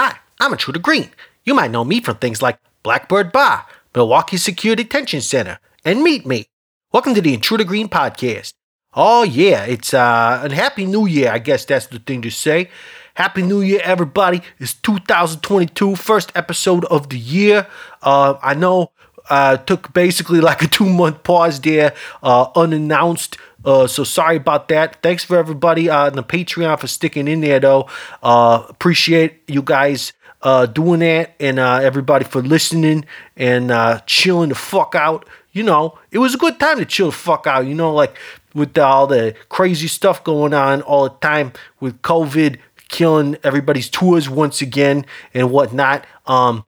Hi, 0.00 0.16
I'm 0.38 0.52
Intruder 0.52 0.78
Green. 0.78 1.10
You 1.44 1.54
might 1.54 1.72
know 1.72 1.84
me 1.84 2.00
from 2.00 2.18
things 2.18 2.40
like 2.40 2.60
Blackbird 2.84 3.32
Bar, 3.32 3.66
Milwaukee 3.96 4.36
Secure 4.36 4.76
Detention 4.76 5.20
Center, 5.20 5.58
and 5.84 6.04
Meet 6.04 6.24
Me. 6.24 6.46
Welcome 6.92 7.16
to 7.16 7.20
the 7.20 7.34
Intruder 7.34 7.64
Green 7.64 7.88
podcast. 7.88 8.52
Oh 8.94 9.24
yeah, 9.24 9.64
it's 9.64 9.92
uh, 9.92 10.46
a 10.48 10.54
happy 10.54 10.86
new 10.86 11.06
year. 11.06 11.32
I 11.32 11.40
guess 11.40 11.64
that's 11.64 11.88
the 11.88 11.98
thing 11.98 12.22
to 12.22 12.30
say. 12.30 12.70
Happy 13.14 13.42
New 13.42 13.60
Year, 13.60 13.80
everybody! 13.82 14.42
It's 14.60 14.74
2022, 14.74 15.96
first 15.96 16.30
episode 16.36 16.84
of 16.84 17.08
the 17.08 17.18
year. 17.18 17.66
Uh, 18.00 18.34
I 18.40 18.54
know 18.54 18.92
uh, 19.30 19.56
took 19.58 19.92
basically 19.92 20.40
like 20.40 20.62
a 20.62 20.66
two 20.78 20.88
month 20.88 21.22
pause 21.22 21.60
there, 21.60 21.94
uh, 22.22 22.48
unannounced. 22.54 23.36
Uh, 23.64 23.86
so 23.86 24.04
sorry 24.04 24.36
about 24.36 24.68
that. 24.68 25.02
Thanks 25.02 25.24
for 25.24 25.36
everybody 25.36 25.90
uh, 25.90 26.06
on 26.06 26.14
the 26.14 26.22
Patreon 26.22 26.78
for 26.78 26.86
sticking 26.86 27.28
in 27.28 27.40
there, 27.40 27.60
though. 27.60 27.88
Uh, 28.22 28.64
appreciate 28.68 29.42
you 29.48 29.62
guys 29.62 30.12
uh, 30.42 30.66
doing 30.66 31.00
that 31.00 31.34
and 31.40 31.58
uh, 31.58 31.80
everybody 31.82 32.24
for 32.24 32.42
listening 32.42 33.04
and 33.36 33.70
uh, 33.70 34.00
chilling 34.06 34.50
the 34.50 34.54
fuck 34.54 34.94
out. 34.94 35.28
You 35.52 35.64
know, 35.64 35.98
it 36.10 36.18
was 36.18 36.34
a 36.34 36.38
good 36.38 36.60
time 36.60 36.78
to 36.78 36.84
chill 36.84 37.06
the 37.06 37.16
fuck 37.16 37.46
out. 37.46 37.66
You 37.66 37.74
know, 37.74 37.92
like 37.92 38.16
with 38.54 38.78
all 38.78 39.06
the 39.06 39.34
crazy 39.48 39.88
stuff 39.88 40.22
going 40.22 40.54
on 40.54 40.82
all 40.82 41.04
the 41.08 41.16
time 41.20 41.52
with 41.80 42.00
COVID 42.02 42.58
killing 42.88 43.36
everybody's 43.44 43.90
tours 43.90 44.28
once 44.28 44.62
again 44.62 45.04
and 45.34 45.50
whatnot. 45.50 46.06
Um, 46.26 46.64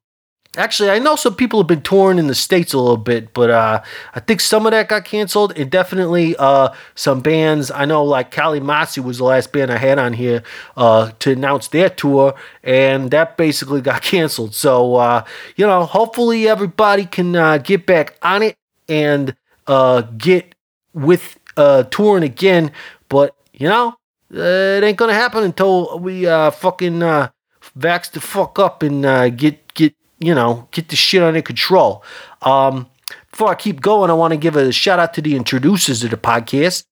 Actually, 0.56 0.90
I 0.90 0.98
know 0.98 1.14
some 1.14 1.36
people 1.36 1.60
have 1.60 1.68
been 1.68 1.80
touring 1.80 2.18
in 2.18 2.27
the 2.27 2.34
states 2.34 2.72
a 2.72 2.78
little 2.78 2.96
bit, 2.96 3.32
but 3.34 3.50
uh, 3.50 3.82
I 4.14 4.18
think 4.20 4.40
some 4.40 4.66
of 4.66 4.73
that 4.73 4.88
got 4.88 5.04
canceled, 5.04 5.56
and 5.56 5.70
definitely 5.70 6.34
uh, 6.40 6.70
some 6.96 7.20
bands. 7.20 7.70
I 7.70 7.84
know, 7.84 8.02
like 8.02 8.32
Kali 8.32 8.59
Masi 8.59 8.98
was 8.98 9.18
the 9.18 9.24
last 9.24 9.52
band 9.52 9.70
I 9.70 9.76
had 9.76 10.00
on 10.00 10.12
here 10.12 10.42
uh, 10.76 11.12
to 11.20 11.30
announce 11.30 11.68
their 11.68 11.88
tour, 11.88 12.34
and 12.64 13.12
that 13.12 13.36
basically 13.36 13.80
got 13.80 14.02
canceled. 14.12 14.56
So, 14.56 14.96
uh, 14.96 15.24
you 15.54 15.64
know, 15.64 15.84
hopefully 15.84 16.48
everybody 16.48 17.04
can 17.04 17.37
uh, 17.37 17.59
get 17.59 17.87
back 17.87 18.18
on 18.20 18.42
it 18.42 18.57
and 18.88 19.37
uh, 19.68 20.01
get 20.01 20.57
with 20.92 21.38
touring 21.54 22.24
again. 22.24 22.73
But 23.09 23.37
you 23.52 23.68
know, 23.68 23.95
it 24.32 24.82
ain't 24.82 24.98
gonna 24.98 25.14
happen 25.14 25.45
until 25.45 25.96
we 26.01 26.24
fucking 26.24 26.98
vax 27.79 28.10
the 28.10 28.20
fuck 28.20 28.59
up 28.59 28.82
and 28.82 29.38
get 29.38 29.60
you 30.21 30.35
know, 30.35 30.68
get 30.71 30.88
the 30.88 30.96
shit 30.96 31.23
under 31.23 31.43
control. 31.43 32.04
Um, 32.43 32.88
before 33.30 33.49
I 33.49 33.54
keep 33.54 33.80
going, 33.80 34.10
I 34.10 34.15
want 34.15 34.32
to 34.32 34.37
give 34.37 34.54
a 34.54 34.71
shout 34.71 34.99
out 34.99 35.15
to 35.15 35.23
the 35.23 35.35
introducers 35.35 36.04
of 36.04 36.10
the 36.10 36.16
podcast. 36.16 36.85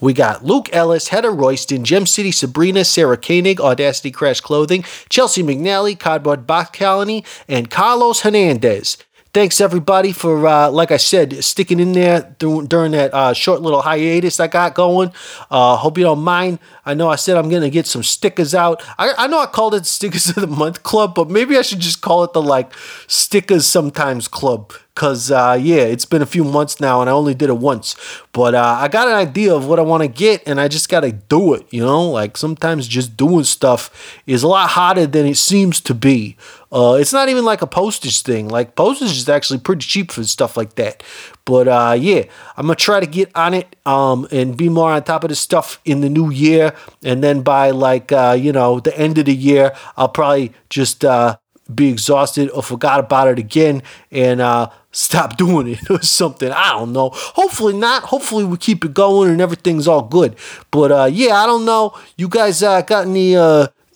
We 0.00 0.12
got 0.12 0.44
Luke 0.44 0.68
Ellis, 0.74 1.08
Heather 1.08 1.30
Royston, 1.30 1.84
Gem 1.84 2.06
City 2.06 2.30
Sabrina, 2.30 2.84
Sarah 2.84 3.16
Koenig, 3.16 3.60
Audacity 3.60 4.10
Crash 4.10 4.40
Clothing, 4.42 4.84
Chelsea 5.08 5.42
McNally, 5.42 5.98
Cardboard 5.98 6.46
Box 6.46 6.78
Colony, 6.78 7.24
and 7.48 7.70
Carlos 7.70 8.20
Hernandez 8.20 8.98
thanks 9.36 9.60
everybody 9.60 10.12
for, 10.12 10.46
uh, 10.46 10.70
like 10.70 10.90
I 10.90 10.96
said, 10.96 11.44
sticking 11.44 11.78
in 11.78 11.92
there 11.92 12.34
th- 12.38 12.68
during 12.68 12.92
that 12.92 13.12
uh, 13.12 13.34
short 13.34 13.60
little 13.60 13.82
hiatus 13.82 14.40
I 14.40 14.46
got 14.46 14.74
going. 14.74 15.12
Uh, 15.50 15.76
hope 15.76 15.98
you 15.98 16.04
don't 16.04 16.24
mind. 16.24 16.58
I 16.86 16.94
know 16.94 17.10
I 17.10 17.16
said 17.16 17.36
I'm 17.36 17.50
gonna 17.50 17.68
get 17.68 17.86
some 17.86 18.02
stickers 18.02 18.54
out. 18.54 18.82
I, 18.96 19.12
I 19.18 19.26
know 19.26 19.38
I 19.38 19.44
called 19.44 19.74
it 19.74 19.84
Stickers 19.96 20.30
of 20.30 20.36
the 20.36 20.46
Month 20.46 20.84
Club, 20.84 21.14
but 21.14 21.28
maybe 21.28 21.58
I 21.58 21.60
should 21.60 21.80
just 21.80 22.00
call 22.00 22.24
it 22.24 22.32
the 22.32 22.40
like 22.40 22.72
Stickers 23.08 23.66
Sometimes 23.66 24.26
Club. 24.26 24.72
Cause 24.96 25.30
uh, 25.30 25.58
yeah, 25.60 25.82
it's 25.82 26.06
been 26.06 26.22
a 26.22 26.26
few 26.26 26.42
months 26.42 26.80
now, 26.80 27.02
and 27.02 27.10
I 27.10 27.12
only 27.12 27.34
did 27.34 27.50
it 27.50 27.58
once. 27.58 27.96
But 28.32 28.54
uh, 28.54 28.78
I 28.80 28.88
got 28.88 29.08
an 29.08 29.14
idea 29.14 29.54
of 29.54 29.68
what 29.68 29.78
I 29.78 29.82
want 29.82 30.02
to 30.02 30.08
get, 30.08 30.42
and 30.46 30.58
I 30.58 30.68
just 30.68 30.88
gotta 30.88 31.12
do 31.12 31.52
it. 31.52 31.66
You 31.70 31.82
know, 31.82 32.10
like 32.10 32.38
sometimes 32.38 32.88
just 32.88 33.14
doing 33.14 33.44
stuff 33.44 34.18
is 34.26 34.42
a 34.42 34.48
lot 34.48 34.70
harder 34.70 35.06
than 35.06 35.26
it 35.26 35.36
seems 35.36 35.82
to 35.82 35.92
be. 35.92 36.38
Uh, 36.72 36.94
it's 36.94 37.12
not 37.12 37.28
even 37.28 37.44
like 37.44 37.60
a 37.60 37.66
postage 37.66 38.22
thing. 38.22 38.48
Like 38.48 38.74
postage 38.74 39.10
is 39.10 39.28
actually 39.28 39.60
pretty 39.60 39.82
cheap 39.82 40.10
for 40.10 40.24
stuff 40.24 40.56
like 40.56 40.76
that. 40.76 41.02
But 41.44 41.68
uh, 41.68 41.94
yeah, 41.98 42.24
I'm 42.56 42.64
gonna 42.64 42.76
try 42.76 42.98
to 42.98 43.06
get 43.06 43.30
on 43.36 43.52
it 43.52 43.76
um, 43.84 44.26
and 44.32 44.56
be 44.56 44.70
more 44.70 44.90
on 44.92 45.04
top 45.04 45.24
of 45.24 45.28
the 45.28 45.36
stuff 45.36 45.78
in 45.84 46.00
the 46.00 46.08
new 46.08 46.30
year. 46.30 46.74
And 47.04 47.22
then 47.22 47.42
by 47.42 47.70
like 47.70 48.12
uh, 48.12 48.34
you 48.38 48.50
know 48.50 48.80
the 48.80 48.98
end 48.98 49.18
of 49.18 49.26
the 49.26 49.36
year, 49.36 49.74
I'll 49.98 50.08
probably 50.08 50.54
just 50.70 51.04
uh, 51.04 51.36
be 51.74 51.88
exhausted 51.90 52.50
or 52.50 52.62
forgot 52.62 53.00
about 53.00 53.28
it 53.28 53.38
again 53.38 53.82
and 54.10 54.40
uh, 54.40 54.70
stop 54.92 55.36
doing 55.38 55.68
it 55.68 55.90
or 55.90 56.02
something. 56.02 56.50
I 56.50 56.70
don't 56.72 56.92
know. 56.92 57.10
Hopefully 57.12 57.74
not. 57.74 58.04
Hopefully 58.04 58.44
we 58.44 58.56
keep 58.56 58.84
it 58.84 58.94
going 58.94 59.30
and 59.30 59.40
everything's 59.40 59.88
all 59.88 60.02
good. 60.02 60.36
But 60.70 60.92
uh, 60.92 61.08
yeah, 61.12 61.34
I 61.34 61.46
don't 61.46 61.64
know. 61.64 61.98
You 62.16 62.28
guys 62.28 62.62
uh, 62.62 62.82
got 62.82 63.06
any 63.06 63.36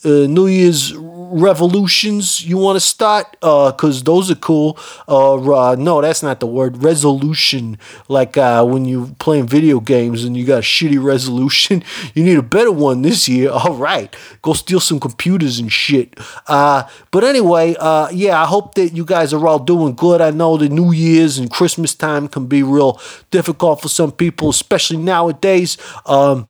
uh, 0.04 0.26
New 0.26 0.46
Year's 0.46 0.94
revolutions 0.96 2.44
you 2.44 2.58
want 2.58 2.76
to 2.76 2.80
start? 2.80 3.30
Because 3.32 4.00
uh, 4.00 4.04
those 4.04 4.30
are 4.30 4.36
cool. 4.36 4.78
Uh, 5.06 5.76
no, 5.78 6.00
that's 6.00 6.22
not 6.22 6.40
the 6.40 6.46
word. 6.46 6.82
Resolution. 6.82 7.78
Like 8.08 8.36
uh, 8.36 8.64
when 8.64 8.84
you're 8.84 9.08
playing 9.18 9.46
video 9.46 9.80
games 9.80 10.24
and 10.24 10.36
you 10.36 10.44
got 10.44 10.58
a 10.58 10.62
shitty 10.62 11.02
resolution, 11.02 11.82
you 12.14 12.24
need 12.24 12.38
a 12.38 12.42
better 12.42 12.72
one 12.72 13.02
this 13.02 13.28
year. 13.28 13.50
All 13.52 13.74
right. 13.74 14.14
Go 14.42 14.52
steal 14.52 14.80
some 14.80 15.00
computers 15.00 15.58
and 15.58 15.72
shit. 15.72 16.18
Uh, 16.46 16.84
but 17.10 17.24
anyway, 17.24 17.76
uh, 17.78 18.08
yeah, 18.10 18.42
I 18.42 18.46
hope 18.46 18.74
that 18.74 18.90
you 18.90 19.04
guys 19.04 19.32
are 19.32 19.46
all 19.46 19.58
doing 19.58 19.94
good. 19.94 20.20
I 20.20 20.30
know 20.30 20.56
the 20.56 20.68
New 20.68 20.92
Year's 20.92 21.38
and 21.38 21.50
Christmas 21.50 21.94
time 21.94 22.28
can 22.28 22.46
be 22.46 22.62
real 22.62 23.00
difficult 23.30 23.82
for 23.82 23.88
some 23.88 24.12
people, 24.12 24.48
especially 24.50 24.96
nowadays. 24.96 25.76
Um, 26.06 26.48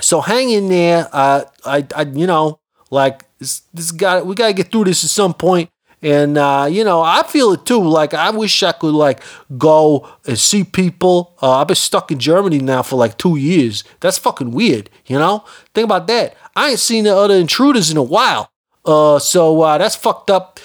so 0.00 0.20
hang 0.20 0.50
in 0.50 0.68
there. 0.68 1.08
Uh, 1.12 1.44
I, 1.64 1.86
I, 1.94 2.02
you 2.02 2.26
know, 2.26 2.60
like 2.92 3.24
this, 3.38 3.62
this 3.72 3.90
got 3.90 4.26
we 4.26 4.34
gotta 4.34 4.52
get 4.52 4.70
through 4.70 4.84
this 4.84 5.02
at 5.02 5.10
some 5.10 5.34
point. 5.34 5.70
And 6.02 6.36
uh, 6.36 6.68
you 6.70 6.84
know, 6.84 7.00
I 7.00 7.22
feel 7.22 7.52
it 7.52 7.64
too. 7.64 7.82
Like 7.82 8.12
I 8.12 8.30
wish 8.30 8.62
I 8.62 8.72
could 8.72 8.94
like 8.94 9.22
go 9.56 10.08
and 10.26 10.38
see 10.38 10.62
people. 10.62 11.36
Uh, 11.40 11.60
I've 11.60 11.68
been 11.68 11.76
stuck 11.76 12.12
in 12.12 12.18
Germany 12.18 12.58
now 12.58 12.82
for 12.82 12.96
like 12.96 13.16
two 13.16 13.36
years. 13.36 13.82
That's 14.00 14.18
fucking 14.18 14.50
weird. 14.50 14.90
You 15.06 15.18
know, 15.18 15.44
think 15.74 15.86
about 15.86 16.06
that. 16.08 16.36
I 16.54 16.70
ain't 16.70 16.80
seen 16.80 17.04
the 17.04 17.16
other 17.16 17.34
intruders 17.34 17.90
in 17.90 17.96
a 17.96 18.02
while. 18.02 18.50
Uh, 18.84 19.18
so 19.18 19.62
uh, 19.62 19.78
that's 19.78 19.96
fucked 19.96 20.28
up. 20.30 20.60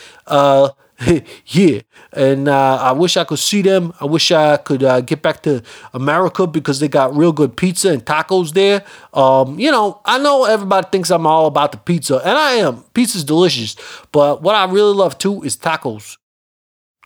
Yeah, 1.45 1.81
and 2.11 2.47
uh, 2.47 2.75
I 2.81 2.91
wish 2.91 3.17
I 3.17 3.23
could 3.23 3.39
see 3.39 3.61
them. 3.61 3.93
I 4.01 4.05
wish 4.05 4.31
I 4.31 4.57
could 4.57 4.83
uh, 4.83 5.01
get 5.01 5.21
back 5.21 5.43
to 5.43 5.61
America 5.93 6.47
because 6.47 6.79
they 6.79 6.87
got 6.87 7.15
real 7.15 7.31
good 7.31 7.55
pizza 7.55 7.89
and 7.91 8.03
tacos 8.03 8.53
there. 8.53 8.83
Um, 9.13 9.59
you 9.59 9.71
know, 9.71 10.01
I 10.05 10.17
know 10.17 10.45
everybody 10.45 10.87
thinks 10.91 11.09
I'm 11.11 11.25
all 11.27 11.45
about 11.45 11.71
the 11.71 11.77
pizza, 11.77 12.17
and 12.17 12.37
I 12.37 12.53
am. 12.53 12.83
Pizza's 12.93 13.23
delicious, 13.23 13.75
but 14.11 14.41
what 14.41 14.55
I 14.55 14.65
really 14.65 14.93
love 14.93 15.17
too 15.17 15.43
is 15.43 15.55
tacos. 15.55 16.17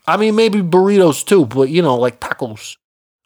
I 0.06 0.16
mean, 0.16 0.34
maybe 0.34 0.60
burritos 0.60 1.24
too, 1.24 1.46
but 1.46 1.68
you 1.68 1.82
know, 1.82 1.96
like 1.96 2.18
tacos. 2.20 2.76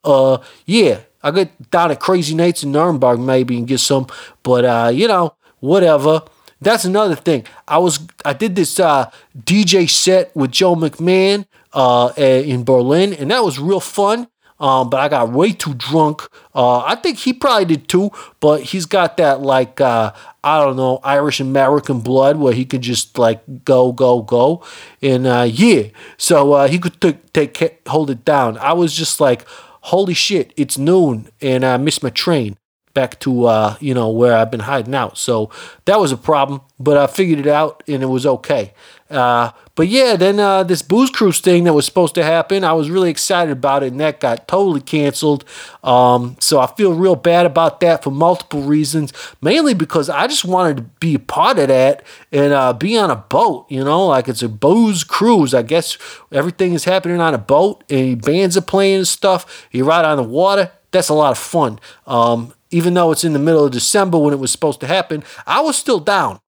Uh, 0.04 0.38
yeah, 0.66 1.00
I 1.22 1.30
get 1.30 1.70
down 1.70 1.90
at 1.90 2.00
Crazy 2.00 2.34
Nights 2.34 2.62
in 2.62 2.72
Nuremberg 2.72 3.18
maybe 3.20 3.56
and 3.56 3.66
get 3.66 3.80
some, 3.80 4.06
but 4.42 4.64
uh, 4.64 4.90
you 4.92 5.08
know, 5.08 5.34
whatever. 5.60 6.22
That's 6.60 6.84
another 6.84 7.14
thing. 7.16 7.44
I 7.68 7.78
was 7.78 8.00
I 8.24 8.32
did 8.32 8.56
this 8.56 8.80
uh, 8.80 9.10
DJ 9.38 9.88
set 9.88 10.34
with 10.34 10.50
Joe 10.52 10.74
McMahon 10.74 11.46
uh, 11.72 12.12
in 12.16 12.64
Berlin, 12.64 13.12
and 13.12 13.30
that 13.30 13.44
was 13.44 13.58
real 13.58 13.80
fun. 13.80 14.28
Um, 14.58 14.88
but 14.88 15.00
I 15.00 15.08
got 15.08 15.32
way 15.32 15.52
too 15.52 15.74
drunk. 15.74 16.26
Uh, 16.54 16.78
I 16.78 16.94
think 16.94 17.18
he 17.18 17.34
probably 17.34 17.66
did 17.66 17.88
too, 17.88 18.10
but 18.40 18.62
he's 18.62 18.86
got 18.86 19.18
that 19.18 19.42
like 19.42 19.82
uh, 19.82 20.12
I 20.42 20.64
don't 20.64 20.76
know 20.76 20.98
Irish 21.04 21.40
American 21.40 22.00
blood 22.00 22.38
where 22.38 22.54
he 22.54 22.64
could 22.64 22.80
just 22.80 23.18
like 23.18 23.42
go 23.64 23.92
go 23.92 24.22
go, 24.22 24.64
and 25.02 25.26
uh, 25.26 25.46
yeah, 25.50 25.88
so 26.16 26.54
uh, 26.54 26.68
he 26.68 26.78
could 26.78 26.98
t- 27.02 27.18
take 27.34 27.86
hold 27.86 28.08
it 28.08 28.24
down. 28.24 28.56
I 28.56 28.72
was 28.72 28.94
just 28.94 29.20
like, 29.20 29.46
holy 29.82 30.14
shit, 30.14 30.54
it's 30.56 30.78
noon, 30.78 31.28
and 31.42 31.62
I 31.62 31.76
missed 31.76 32.02
my 32.02 32.10
train 32.10 32.56
back 32.96 33.20
to 33.20 33.44
uh, 33.44 33.76
you 33.78 33.92
know 33.92 34.08
where 34.08 34.34
I've 34.34 34.50
been 34.50 34.60
hiding 34.60 34.94
out. 34.94 35.18
So 35.18 35.50
that 35.84 36.00
was 36.00 36.10
a 36.12 36.16
problem, 36.16 36.62
but 36.80 36.96
I 36.96 37.06
figured 37.06 37.38
it 37.38 37.46
out 37.46 37.82
and 37.86 38.02
it 38.02 38.06
was 38.06 38.24
okay. 38.26 38.72
Uh, 39.10 39.50
but 39.74 39.86
yeah, 39.86 40.16
then 40.16 40.40
uh, 40.40 40.62
this 40.62 40.80
booze 40.80 41.10
cruise 41.10 41.40
thing 41.40 41.64
that 41.64 41.74
was 41.74 41.84
supposed 41.84 42.14
to 42.14 42.24
happen, 42.24 42.64
I 42.64 42.72
was 42.72 42.88
really 42.88 43.10
excited 43.10 43.52
about 43.52 43.82
it, 43.82 43.92
and 43.92 44.00
that 44.00 44.18
got 44.18 44.48
totally 44.48 44.80
canceled. 44.80 45.44
Um, 45.84 46.36
so 46.40 46.58
I 46.58 46.66
feel 46.66 46.94
real 46.94 47.14
bad 47.14 47.44
about 47.44 47.80
that 47.80 48.02
for 48.02 48.10
multiple 48.10 48.62
reasons, 48.62 49.12
mainly 49.42 49.74
because 49.74 50.08
I 50.08 50.26
just 50.26 50.46
wanted 50.46 50.78
to 50.78 50.82
be 50.98 51.14
a 51.14 51.18
part 51.20 51.58
of 51.58 51.68
that 51.68 52.02
and 52.32 52.54
uh, 52.54 52.72
be 52.72 52.96
on 52.96 53.10
a 53.10 53.16
boat. 53.16 53.66
You 53.68 53.84
know, 53.84 54.06
like 54.06 54.26
it's 54.26 54.42
a 54.42 54.48
booze 54.48 55.04
cruise. 55.04 55.52
I 55.52 55.62
guess 55.62 55.98
everything 56.32 56.72
is 56.72 56.84
happening 56.84 57.20
on 57.20 57.34
a 57.34 57.38
boat, 57.38 57.84
and 57.90 58.20
bands 58.22 58.56
are 58.56 58.62
playing 58.62 58.96
and 58.96 59.08
stuff. 59.08 59.68
You're 59.70 59.92
out 59.92 60.06
on 60.06 60.16
the 60.16 60.24
water. 60.24 60.72
That's 60.90 61.10
a 61.10 61.14
lot 61.14 61.32
of 61.32 61.38
fun. 61.38 61.78
Um, 62.06 62.54
even 62.70 62.94
though 62.94 63.12
it's 63.12 63.24
in 63.24 63.32
the 63.32 63.38
middle 63.38 63.64
of 63.64 63.72
December 63.72 64.18
when 64.18 64.34
it 64.34 64.38
was 64.38 64.50
supposed 64.50 64.80
to 64.80 64.86
happen, 64.86 65.22
I 65.46 65.60
was 65.60 65.76
still 65.76 66.00
down. 66.00 66.40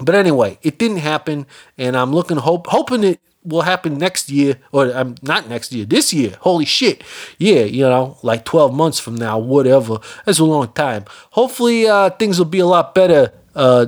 But 0.00 0.14
anyway, 0.14 0.58
it 0.62 0.78
didn't 0.78 0.98
happen, 0.98 1.46
and 1.76 1.96
I'm 1.96 2.12
looking 2.12 2.38
hope 2.38 2.68
hoping 2.68 3.04
it 3.04 3.20
will 3.42 3.62
happen 3.62 3.98
next 3.98 4.30
year, 4.30 4.58
or 4.72 4.94
um, 4.96 5.14
not 5.22 5.48
next 5.48 5.72
year, 5.72 5.84
this 5.84 6.12
year. 6.12 6.36
Holy 6.40 6.64
shit. 6.64 7.02
Yeah, 7.38 7.62
you 7.62 7.82
know, 7.82 8.18
like 8.22 8.44
12 8.44 8.74
months 8.74 9.00
from 9.00 9.14
now, 9.16 9.38
whatever. 9.38 9.98
That's 10.24 10.38
a 10.38 10.44
long 10.44 10.72
time. 10.72 11.04
Hopefully, 11.30 11.88
uh, 11.88 12.10
things 12.10 12.38
will 12.38 12.46
be 12.46 12.58
a 12.58 12.66
lot 12.66 12.94
better 12.94 13.32
uh, 13.54 13.86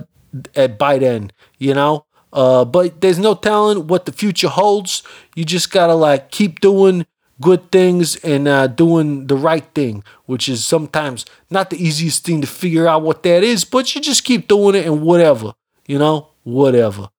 at 0.56 0.78
by 0.78 0.98
then, 0.98 1.32
you 1.58 1.74
know. 1.74 2.06
Uh, 2.32 2.64
but 2.64 3.00
there's 3.02 3.18
no 3.18 3.34
telling 3.34 3.86
what 3.86 4.06
the 4.06 4.12
future 4.12 4.48
holds. 4.48 5.02
You 5.36 5.44
just 5.44 5.70
gotta 5.70 5.94
like 5.94 6.30
keep 6.30 6.60
doing 6.60 7.06
good 7.42 7.70
things 7.70 8.16
and 8.24 8.48
uh, 8.48 8.66
doing 8.66 9.26
the 9.26 9.36
right 9.36 9.64
thing, 9.74 10.02
which 10.24 10.48
is 10.48 10.64
sometimes 10.64 11.26
not 11.50 11.68
the 11.68 11.76
easiest 11.76 12.24
thing 12.24 12.40
to 12.40 12.46
figure 12.46 12.88
out 12.88 13.02
what 13.02 13.22
that 13.24 13.44
is, 13.44 13.66
but 13.66 13.94
you 13.94 14.00
just 14.00 14.24
keep 14.24 14.48
doing 14.48 14.74
it 14.74 14.86
and 14.86 15.02
whatever, 15.02 15.52
you 15.86 15.98
know, 15.98 16.28
whatever. 16.44 17.10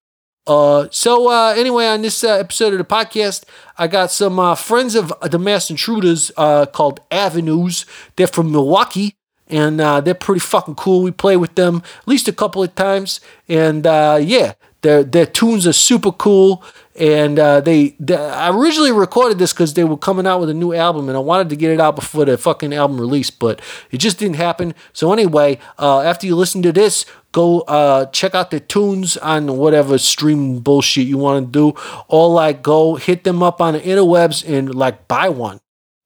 Uh, 0.46 0.88
so 0.92 1.30
uh, 1.30 1.54
anyway, 1.56 1.86
on 1.86 2.02
this 2.02 2.24
uh, 2.24 2.34
episode 2.34 2.74
of 2.74 2.80
the 2.80 2.86
podcast, 2.86 3.46
I 3.78 3.88
got 3.88 4.12
some 4.12 4.40
uh, 4.40 4.56
friends 4.56 4.96
of 4.96 5.14
the 5.22 5.40
Mass 5.40 5.70
Intruders 5.70 6.32
uh, 6.36 6.66
called 6.66 7.00
Avenues. 7.12 7.86
They're 8.18 8.28
from 8.28 8.52
Milwaukee, 8.52 9.16
and 9.48 9.80
uh, 9.80 10.02
they're 10.02 10.14
pretty 10.14 10.42
fucking 10.42 10.76
cool. 10.76 11.02
We 11.04 11.12
play 11.12 11.38
with 11.38 11.56
them 11.56 11.82
at 12.02 12.08
least 12.08 12.28
a 12.28 12.34
couple 12.34 12.62
of 12.62 12.76
times, 12.76 13.22
and 13.48 13.88
uh, 13.88 14.20
yeah, 14.22 14.54
their 14.84 15.04
their 15.04 15.26
tunes 15.26 15.66
are 15.66 15.74
super 15.74 16.12
cool. 16.12 16.64
And 16.96 17.40
uh, 17.40 17.60
they, 17.60 17.96
they, 18.00 18.16
I 18.16 18.56
originally 18.56 18.92
recorded 18.92 19.40
this 19.40 19.52
because 19.52 19.74
they 19.74 19.84
were 19.84 19.98
coming 19.98 20.28
out 20.28 20.40
with 20.40 20.52
a 20.52 20.54
new 20.54 20.74
album, 20.74 21.10
and 21.10 21.18
I 21.18 21.22
wanted 21.22 21.50
to 21.50 21.56
get 21.56 21.72
it 21.72 21.82
out 21.82 21.96
before 21.96 22.26
the 22.26 22.38
fucking 22.38 22.72
album 22.72 23.02
release, 23.02 23.32
but 23.32 23.64
it 23.90 23.98
just 23.98 24.20
didn't 24.20 24.36
happen. 24.36 24.76
So 24.94 25.12
anyway, 25.12 25.58
uh, 25.80 26.02
after 26.02 26.28
you 26.28 26.36
listen 26.36 26.62
to 26.62 26.72
this, 26.72 27.08
go 27.32 27.62
uh, 27.62 28.06
check 28.12 28.36
out 28.36 28.52
the 28.52 28.60
tunes 28.60 29.18
on 29.18 29.58
whatever 29.58 29.98
stream 29.98 30.60
bullshit 30.60 31.08
you 31.08 31.18
want 31.18 31.48
to 31.48 31.52
do, 31.52 31.80
or 32.10 32.30
like 32.30 32.62
go 32.62 32.94
hit 32.94 33.24
them 33.24 33.42
up 33.42 33.60
on 33.60 33.74
the 33.74 33.80
interwebs 33.80 34.48
and 34.48 34.76
like 34.76 35.08
buy 35.08 35.30
one. 35.30 35.60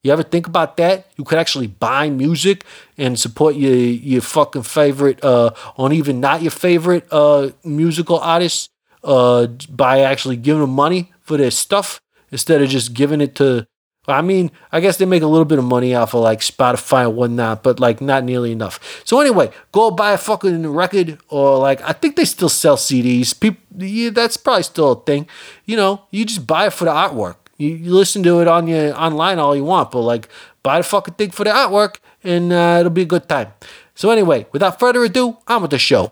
You 0.03 0.13
ever 0.13 0.23
think 0.23 0.47
about 0.47 0.77
that? 0.77 1.07
You 1.17 1.23
could 1.23 1.37
actually 1.39 1.67
buy 1.67 2.09
music 2.09 2.63
and 2.97 3.19
support 3.19 3.55
your 3.55 3.75
your 3.75 4.21
fucking 4.21 4.63
favorite, 4.63 5.23
uh, 5.23 5.51
or 5.75 5.91
even 5.91 6.19
not 6.19 6.41
your 6.41 6.51
favorite 6.51 7.07
uh, 7.11 7.49
musical 7.63 8.19
artists 8.19 8.69
uh, 9.03 9.47
by 9.69 10.01
actually 10.01 10.37
giving 10.37 10.61
them 10.61 10.69
money 10.71 11.11
for 11.21 11.37
their 11.37 11.51
stuff 11.51 11.99
instead 12.31 12.61
of 12.61 12.69
just 12.69 12.93
giving 12.93 13.21
it 13.21 13.35
to. 13.35 13.67
I 14.09 14.21
mean, 14.21 14.51
I 14.71 14.79
guess 14.79 14.95
they 14.95 15.05
make 15.05 15.23
a 15.23 15.27
little 15.27 15.43
bit 15.43 15.59
of 15.59 15.65
money 15.65 15.93
off 15.93 16.13
of 16.13 16.21
like 16.21 16.39
Spotify 16.39 17.07
and 17.07 17.17
whatnot, 17.17 17.61
but 17.61 17.77
like 17.77 17.99
not 17.99 18.23
nearly 18.23 18.53
enough. 18.53 19.01
So 19.03 19.19
anyway, 19.19 19.51
go 19.73 19.91
buy 19.91 20.13
a 20.13 20.17
fucking 20.17 20.65
record 20.67 21.19
or 21.27 21.57
like 21.57 21.81
I 21.81 21.91
think 21.91 22.15
they 22.15 22.23
still 22.23 22.47
sell 22.47 22.77
CDs. 22.77 23.37
People, 23.37 23.59
yeah, 23.85 24.11
that's 24.11 24.37
probably 24.37 24.63
still 24.63 24.91
a 24.93 25.03
thing. 25.03 25.27
You 25.65 25.75
know, 25.75 26.03
you 26.11 26.23
just 26.23 26.47
buy 26.47 26.67
it 26.67 26.73
for 26.73 26.85
the 26.85 26.91
artwork. 26.91 27.35
You, 27.57 27.69
you 27.69 27.93
listen 27.93 28.21
to 28.23 28.39
it 28.39 28.47
on 28.47 28.67
your 28.67 28.95
online 28.95 29.39
all 29.39 29.55
you 29.55 29.63
want, 29.63 29.91
but 29.91 30.01
like 30.01 30.29
buy 30.63 30.77
the 30.77 30.83
fucking 30.83 31.15
thing 31.15 31.31
for 31.31 31.43
the 31.43 31.49
artwork 31.49 31.97
and 32.23 32.53
uh, 32.53 32.77
it'll 32.79 32.91
be 32.91 33.01
a 33.01 33.05
good 33.05 33.27
time. 33.27 33.53
So 33.95 34.11
anyway, 34.11 34.45
without 34.51 34.79
further 34.79 35.03
ado, 35.03 35.37
on 35.47 35.61
with 35.63 35.71
the 35.71 35.79
show. 35.79 36.11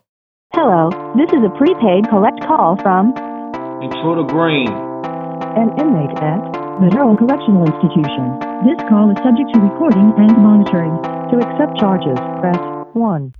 Hello, 0.53 0.89
this 1.15 1.29
is 1.29 1.43
a 1.45 1.49
prepaid 1.57 2.09
collect 2.09 2.41
call 2.47 2.77
from 2.81 3.13
Intruder 3.83 4.23
Green. 4.23 4.71
an 5.55 5.69
inmate 5.77 6.17
at 6.17 6.41
the 6.81 6.89
Durham 6.89 7.15
Correctional 7.15 7.63
Institution. 7.67 8.39
This 8.65 8.79
call 8.89 9.11
is 9.11 9.17
subject 9.21 9.53
to 9.53 9.59
recording 9.61 10.11
and 10.17 10.33
monitoring. 10.41 10.95
To 11.29 11.37
accept 11.45 11.77
charges, 11.79 12.17
press 12.41 12.57
1. 12.93 13.33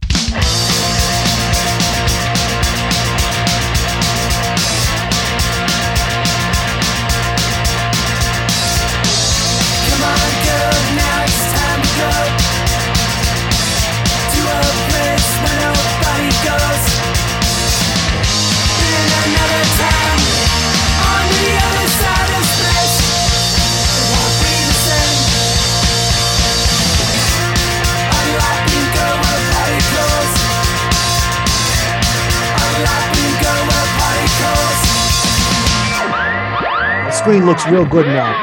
Screen 37.26 37.48
looks 37.48 37.68
real 37.68 37.88
good 37.88 38.06
now. 38.06 38.36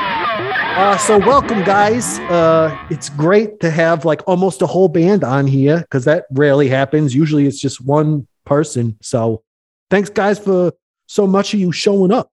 Uh, 0.77 0.99
so 0.99 1.17
welcome, 1.17 1.63
guys. 1.63 2.19
Uh, 2.19 2.77
it's 2.91 3.11
great 3.11 3.61
to 3.61 3.71
have 3.71 4.05
like 4.05 4.27
almost 4.27 4.61
a 4.61 4.67
whole 4.67 4.89
band 4.89 5.23
on 5.23 5.47
here 5.47 5.79
because 5.83 6.05
that 6.05 6.25
rarely 6.33 6.69
happens. 6.69 7.15
Usually, 7.15 7.47
it's 7.47 7.61
just 7.61 7.81
one 7.81 8.27
person. 8.45 8.99
So, 9.01 9.45
thanks, 9.89 10.11
guys, 10.11 10.41
for 10.41 10.73
so 11.07 11.29
much 11.29 11.55
of 11.55 11.61
you 11.61 11.71
showing 11.71 12.11
up. 12.11 12.33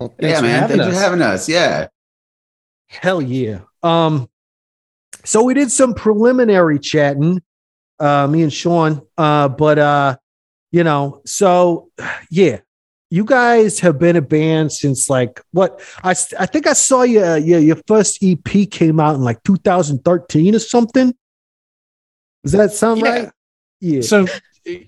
yeah, 0.00 0.36
for 0.36 0.42
man. 0.42 0.42
having 0.42 0.76
Thanks 0.76 0.86
us. 0.86 0.92
for 0.92 1.00
having 1.00 1.22
us. 1.22 1.48
Yeah. 1.48 1.88
Hell 2.88 3.22
yeah. 3.22 3.60
Um, 3.82 4.28
so 5.24 5.44
we 5.44 5.54
did 5.54 5.72
some 5.72 5.94
preliminary 5.94 6.78
chatting, 6.78 7.40
uh, 7.98 8.26
me 8.26 8.42
and 8.42 8.52
Sean. 8.52 9.00
Uh, 9.16 9.48
but 9.48 9.78
uh, 9.78 10.16
you 10.72 10.84
know, 10.84 11.22
so 11.24 11.88
yeah, 12.30 12.58
you 13.10 13.24
guys 13.24 13.80
have 13.80 13.98
been 13.98 14.16
a 14.16 14.20
band 14.22 14.70
since 14.72 15.08
like 15.08 15.40
what 15.52 15.80
I 16.04 16.10
I 16.38 16.46
think 16.46 16.66
I 16.66 16.74
saw 16.74 17.02
you 17.02 17.24
uh, 17.24 17.36
your 17.36 17.58
your 17.60 17.76
first 17.86 18.18
EP 18.22 18.70
came 18.70 19.00
out 19.00 19.14
in 19.14 19.22
like 19.22 19.42
2013 19.44 20.54
or 20.54 20.58
something. 20.58 21.14
Does 22.44 22.52
that 22.52 22.72
sound 22.72 23.00
Yeah. 23.00 23.08
right? 23.10 23.30
Yeah. 23.80 24.00
So 24.02 24.26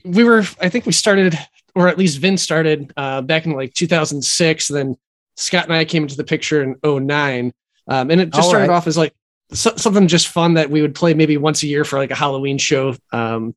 we 0.05 0.25
were, 0.25 0.41
I 0.61 0.69
think 0.69 0.85
we 0.87 0.93
started, 0.93 1.39
or 1.75 1.89
at 1.89 1.97
least 1.99 2.19
Vin 2.19 2.37
started 2.37 2.93
uh, 2.97 3.23
back 3.23 3.47
in 3.47 3.53
like 3.53 3.73
2006. 3.75 4.69
Then 4.69 4.97
Scott 5.37 5.65
and 5.65 5.73
I 5.75 5.85
came 5.85 6.03
into 6.03 6.17
the 6.17 6.25
picture 6.25 6.63
in 6.63 6.77
09. 7.07 7.53
Um, 7.89 8.11
and 8.11 8.21
it 8.21 8.27
just 8.31 8.43
All 8.45 8.49
started 8.51 8.69
right. 8.69 8.77
off 8.77 8.87
as 8.87 8.97
like 8.99 9.15
so- 9.53 9.77
something 9.77 10.07
just 10.09 10.29
fun 10.29 10.55
that 10.55 10.71
we 10.71 10.83
would 10.83 10.95
play 10.95 11.15
maybe 11.15 11.37
once 11.37 11.63
a 11.63 11.67
year 11.67 11.85
for 11.85 11.99
like 11.99 12.11
a 12.11 12.15
Halloween 12.17 12.59
show. 12.59 12.95
Um, 13.13 13.55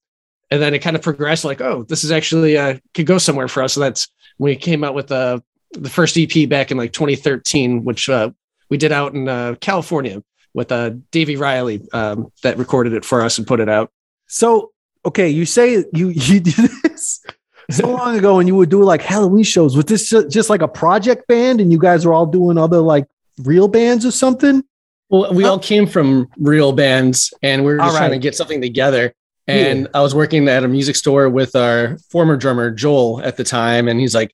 and 0.49 0.61
then 0.61 0.73
it 0.73 0.79
kind 0.79 0.95
of 0.95 1.01
progressed 1.01 1.45
like, 1.45 1.61
oh, 1.61 1.83
this 1.83 2.03
is 2.03 2.11
actually 2.11 2.57
uh, 2.57 2.77
could 2.93 3.05
go 3.05 3.17
somewhere 3.17 3.47
for 3.47 3.63
us. 3.63 3.73
So 3.73 3.79
that's 3.79 4.07
we 4.37 4.55
came 4.55 4.83
out 4.83 4.93
with 4.93 5.11
uh, 5.11 5.39
the 5.71 5.89
first 5.89 6.17
EP 6.17 6.47
back 6.49 6.71
in 6.71 6.77
like 6.77 6.93
2013, 6.93 7.83
which 7.83 8.09
uh, 8.09 8.31
we 8.69 8.77
did 8.77 8.91
out 8.91 9.13
in 9.13 9.27
uh, 9.27 9.55
California 9.59 10.23
with 10.53 10.71
uh, 10.71 10.91
Davey 11.11 11.35
Riley 11.35 11.81
um, 11.93 12.31
that 12.43 12.57
recorded 12.57 12.93
it 12.93 13.05
for 13.05 13.21
us 13.21 13.37
and 13.37 13.47
put 13.47 13.59
it 13.59 13.69
out. 13.69 13.91
So 14.27 14.71
okay, 15.05 15.29
you 15.29 15.45
say 15.45 15.85
you 15.93 16.09
you 16.09 16.39
did 16.39 16.53
this 16.83 17.23
so 17.71 17.89
long 17.97 18.17
ago, 18.17 18.39
and 18.39 18.47
you 18.47 18.55
would 18.55 18.69
do 18.69 18.83
like 18.83 19.01
Halloween 19.01 19.43
shows. 19.43 19.75
Was 19.75 19.85
this 19.85 20.09
just 20.09 20.49
like 20.49 20.61
a 20.61 20.67
project 20.67 21.27
band, 21.27 21.61
and 21.61 21.71
you 21.71 21.79
guys 21.79 22.05
were 22.05 22.13
all 22.13 22.25
doing 22.25 22.57
other 22.57 22.79
like 22.79 23.07
real 23.39 23.67
bands 23.67 24.05
or 24.05 24.11
something? 24.11 24.63
Well, 25.09 25.31
we 25.33 25.45
all 25.45 25.59
came 25.59 25.85
from 25.85 26.27
real 26.37 26.71
bands 26.71 27.31
and 27.43 27.63
we 27.63 27.73
were 27.73 27.79
All 27.79 27.89
just 27.89 27.97
trying 27.97 28.11
to 28.11 28.17
get 28.17 28.35
something 28.35 28.61
together. 28.61 29.13
And 29.47 29.81
Yeah. 29.81 29.87
I 29.93 30.01
was 30.01 30.15
working 30.15 30.47
at 30.47 30.63
a 30.63 30.67
music 30.67 30.95
store 30.95 31.29
with 31.29 31.55
our 31.55 31.97
former 32.09 32.37
drummer, 32.37 32.71
Joel, 32.71 33.21
at 33.23 33.37
the 33.37 33.43
time. 33.43 33.87
And 33.87 33.99
he's 33.99 34.15
like, 34.15 34.33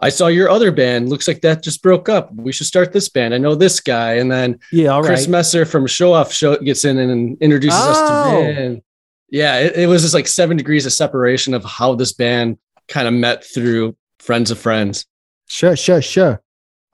I 0.00 0.08
saw 0.08 0.26
your 0.26 0.50
other 0.50 0.72
band. 0.72 1.08
Looks 1.10 1.28
like 1.28 1.42
that 1.42 1.62
just 1.62 1.80
broke 1.80 2.08
up. 2.08 2.34
We 2.34 2.50
should 2.50 2.66
start 2.66 2.92
this 2.92 3.08
band. 3.08 3.34
I 3.34 3.38
know 3.38 3.54
this 3.54 3.78
guy. 3.78 4.14
And 4.14 4.30
then 4.32 4.58
Yeah, 4.72 4.88
all 4.88 5.00
right. 5.02 5.06
Chris 5.08 5.28
Messer 5.28 5.64
from 5.64 5.86
Show 5.86 6.12
Off 6.12 6.32
Show 6.32 6.56
gets 6.56 6.84
in 6.84 6.98
and 6.98 7.36
introduces 7.40 7.78
us 7.78 7.96
Oh. 8.00 8.30
to 8.46 8.54
Vin. 8.54 8.82
Yeah, 9.30 9.60
it, 9.60 9.76
it 9.76 9.86
was 9.86 10.02
just 10.02 10.12
like 10.12 10.26
seven 10.26 10.56
degrees 10.56 10.86
of 10.86 10.92
separation 10.92 11.54
of 11.54 11.64
how 11.64 11.94
this 11.94 12.12
band 12.12 12.58
kind 12.88 13.06
of 13.06 13.14
met 13.14 13.44
through 13.44 13.96
friends 14.18 14.50
of 14.50 14.58
friends. 14.58 15.06
Sure, 15.46 15.76
sure, 15.76 16.02
sure. 16.02 16.42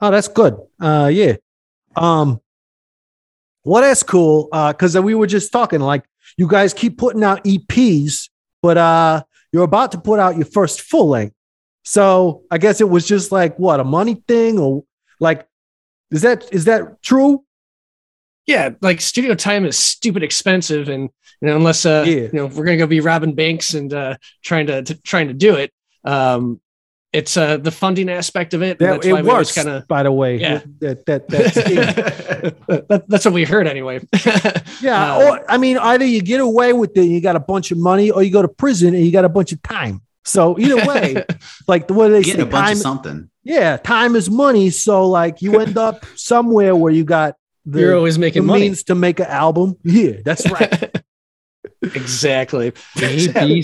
Oh, 0.01 0.11
that's 0.11 0.29
good. 0.29 0.57
Uh, 0.79 1.11
yeah. 1.13 1.37
Um, 1.97 2.41
well, 3.65 3.83
that's 3.83 4.03
cool. 4.03 4.49
Uh, 4.53 4.73
because 4.73 4.97
we 4.99 5.15
were 5.15 5.27
just 5.27 5.51
talking 5.51 5.81
like 5.81 6.05
you 6.37 6.47
guys 6.49 6.75
keep 6.75 6.99
putting 6.99 7.25
out 7.25 7.43
EPs, 7.45 8.29
but 8.63 8.77
uh, 8.79 9.23
you're 9.53 9.65
about 9.65 9.93
to 9.93 9.99
put 9.99 10.19
out 10.21 10.37
your 10.37 10.45
first 10.47 10.83
full 10.83 11.09
length. 11.09 11.35
So 11.85 12.43
I 12.51 12.59
guess 12.59 12.81
it 12.81 12.89
was 12.89 13.07
just 13.07 13.33
like 13.33 13.59
what 13.59 13.81
a 13.81 13.85
money 13.85 14.23
thing, 14.29 14.59
or 14.59 14.85
like 15.21 15.47
is 16.11 16.23
that 16.23 16.53
is 16.53 16.65
that 16.67 17.03
true? 17.03 17.45
yeah, 18.47 18.71
like 18.81 18.99
studio 19.03 19.35
time 19.35 19.67
is 19.67 19.77
stupid 19.77 20.23
expensive, 20.23 20.89
and 20.89 21.11
you 21.43 21.49
know, 21.49 21.57
unless 21.57 21.85
uh, 21.85 22.05
Yeah. 22.07 22.15
you 22.15 22.31
know, 22.33 22.47
we're 22.47 22.65
gonna 22.65 22.79
go 22.79 22.87
be 22.87 23.01
robbing 23.01 23.35
banks 23.35 23.75
and 23.75 23.93
uh, 23.93 24.17
trying 24.43 24.67
to, 24.69 24.83
to 24.83 24.95
trying 25.03 25.29
to 25.29 25.35
do 25.35 25.55
it. 25.57 25.71
Um, 26.05 26.61
it's 27.13 27.37
uh, 27.37 27.57
the 27.57 27.71
funding 27.71 28.11
aspect 28.11 28.53
of 28.55 28.63
it. 28.63 28.79
and 28.81 28.81
That 28.81 28.93
that's 28.95 29.07
it 29.07 29.13
why 29.13 29.23
we 29.23 29.31
always 29.31 29.47
works, 29.49 29.55
kind 29.55 29.69
of 29.69 29.89
by 29.89 30.03
the 30.03 30.13
way. 30.13 30.37
Yeah. 30.37 30.61
That 30.81 31.07
that 31.07 31.29
that's 31.29 31.55
that, 31.55 33.05
that's 33.09 33.25
what 33.25 33.35
we 33.35 33.45
heard 33.45 33.67
anyway. 33.67 34.01
yeah. 34.81 35.15
Um, 35.17 35.23
or 35.23 35.51
I 35.51 35.57
mean, 35.59 35.79
either 35.79 36.05
you 36.05 36.21
get 36.23 36.41
away 36.41 36.73
with 36.73 36.97
it, 36.97 37.01
and 37.01 37.11
you 37.11 37.21
got 37.21 37.37
a 37.37 37.41
bunch 37.41 37.71
of 37.71 37.79
money, 37.79 38.11
or 38.11 38.23
you 38.23 38.31
go 38.31 38.43
to 38.43 38.49
prison 38.49 38.95
and 38.95 39.05
you 39.05 39.11
got 39.13 39.25
a 39.25 39.29
bunch 39.29 39.53
of 39.53 39.63
time. 39.63 40.03
So 40.25 40.59
either 40.59 40.77
way, 40.87 41.25
like 41.69 41.89
the 41.89 41.95
way 41.95 42.11
they 42.11 42.23
Getting 42.23 42.43
say, 42.43 42.49
a 42.49 42.51
bunch 42.51 42.67
time 42.67 42.73
of 42.73 42.79
something. 42.83 43.31
yeah, 43.43 43.79
time 43.79 44.15
is 44.15 44.29
money. 44.29 44.69
So 44.69 45.07
like 45.09 45.41
you 45.41 45.59
end 45.61 45.79
up 45.79 46.05
somewhere 46.17 46.77
where 46.77 46.93
you 46.93 47.05
got 47.05 47.37
the, 47.65 47.81
You're 47.81 47.97
always 47.97 48.15
the 48.17 48.21
making 48.21 48.45
money. 48.45 48.61
means 48.63 48.83
to 48.85 48.95
make 48.95 49.19
an 49.21 49.27
album. 49.27 49.77
Yeah, 49.83 50.13
that's 50.25 50.51
right. 50.51 50.95
exactly. 51.83 52.73
A 53.03 53.33
B 53.47 53.63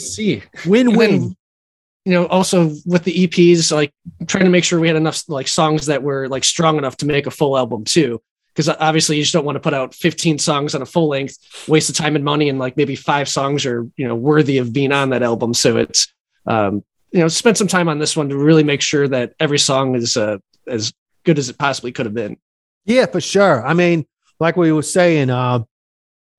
you 2.04 2.12
know, 2.12 2.26
also 2.26 2.74
with 2.84 3.04
the 3.04 3.26
EPs, 3.26 3.72
like 3.72 3.92
trying 4.26 4.44
to 4.44 4.50
make 4.50 4.64
sure 4.64 4.78
we 4.78 4.88
had 4.88 4.96
enough 4.96 5.26
like 5.28 5.48
songs 5.48 5.86
that 5.86 6.02
were 6.02 6.28
like 6.28 6.44
strong 6.44 6.76
enough 6.76 6.96
to 6.98 7.06
make 7.06 7.26
a 7.26 7.30
full 7.30 7.56
album 7.56 7.84
too. 7.84 8.20
Because 8.48 8.68
obviously 8.68 9.16
you 9.16 9.22
just 9.22 9.32
don't 9.32 9.44
want 9.44 9.56
to 9.56 9.60
put 9.60 9.74
out 9.74 9.94
15 9.94 10.38
songs 10.38 10.74
on 10.74 10.82
a 10.82 10.86
full 10.86 11.08
length, 11.08 11.38
waste 11.66 11.88
of 11.88 11.96
time 11.96 12.14
and 12.14 12.24
money, 12.24 12.48
and 12.48 12.58
like 12.58 12.76
maybe 12.76 12.94
five 12.94 13.28
songs 13.28 13.66
are 13.66 13.88
you 13.96 14.06
know 14.06 14.14
worthy 14.14 14.58
of 14.58 14.72
being 14.72 14.92
on 14.92 15.10
that 15.10 15.22
album. 15.22 15.54
So 15.54 15.76
it's 15.78 16.12
um, 16.46 16.84
you 17.10 17.20
know 17.20 17.28
spend 17.28 17.56
some 17.56 17.66
time 17.66 17.88
on 17.88 17.98
this 17.98 18.16
one 18.16 18.28
to 18.28 18.36
really 18.36 18.62
make 18.62 18.80
sure 18.80 19.08
that 19.08 19.32
every 19.40 19.58
song 19.58 19.96
is 19.96 20.16
uh, 20.16 20.38
as 20.68 20.92
good 21.24 21.38
as 21.38 21.48
it 21.48 21.58
possibly 21.58 21.90
could 21.90 22.06
have 22.06 22.14
been. 22.14 22.36
Yeah, 22.84 23.06
for 23.06 23.20
sure. 23.20 23.66
I 23.66 23.72
mean, 23.72 24.06
like 24.38 24.56
we 24.56 24.70
were 24.72 24.82
saying, 24.82 25.30
uh, 25.30 25.60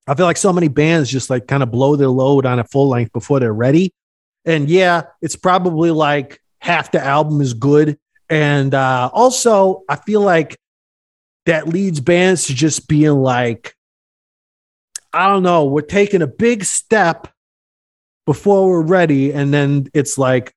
I 0.08 0.16
feel 0.16 0.28
like 0.28 0.38
so 0.38 0.54
many 0.54 0.68
bands 0.68 1.10
just 1.10 1.30
like 1.30 1.48
kind 1.48 1.64
of 1.64 1.72
blow 1.72 1.96
their 1.96 2.08
load 2.08 2.46
on 2.46 2.60
a 2.60 2.64
full 2.64 2.88
length 2.88 3.12
before 3.12 3.40
they're 3.40 3.52
ready. 3.52 3.94
And 4.46 4.70
yeah, 4.70 5.04
it's 5.22 5.36
probably 5.36 5.92
like 5.92 6.42
half 6.60 6.92
the 6.92 7.04
album 7.04 7.42
is 7.42 7.54
good. 7.54 7.98
And 8.30 8.74
uh, 8.74 9.10
also, 9.14 9.84
I 9.90 9.96
feel 9.96 10.22
like 10.22 10.58
that 11.46 11.68
leads 11.68 12.00
bands 12.00 12.48
to 12.48 12.56
just 12.56 12.88
being 12.88 13.22
like, 13.22 13.76
I 15.14 15.28
don't 15.28 15.44
know, 15.44 15.66
we're 15.66 15.82
taking 15.82 16.22
a 16.22 16.28
big 16.28 16.64
step 16.64 17.28
before 18.26 18.68
we're 18.68 18.82
ready. 18.82 19.32
And 19.32 19.54
then 19.54 19.88
it's 19.94 20.18
like, 20.18 20.54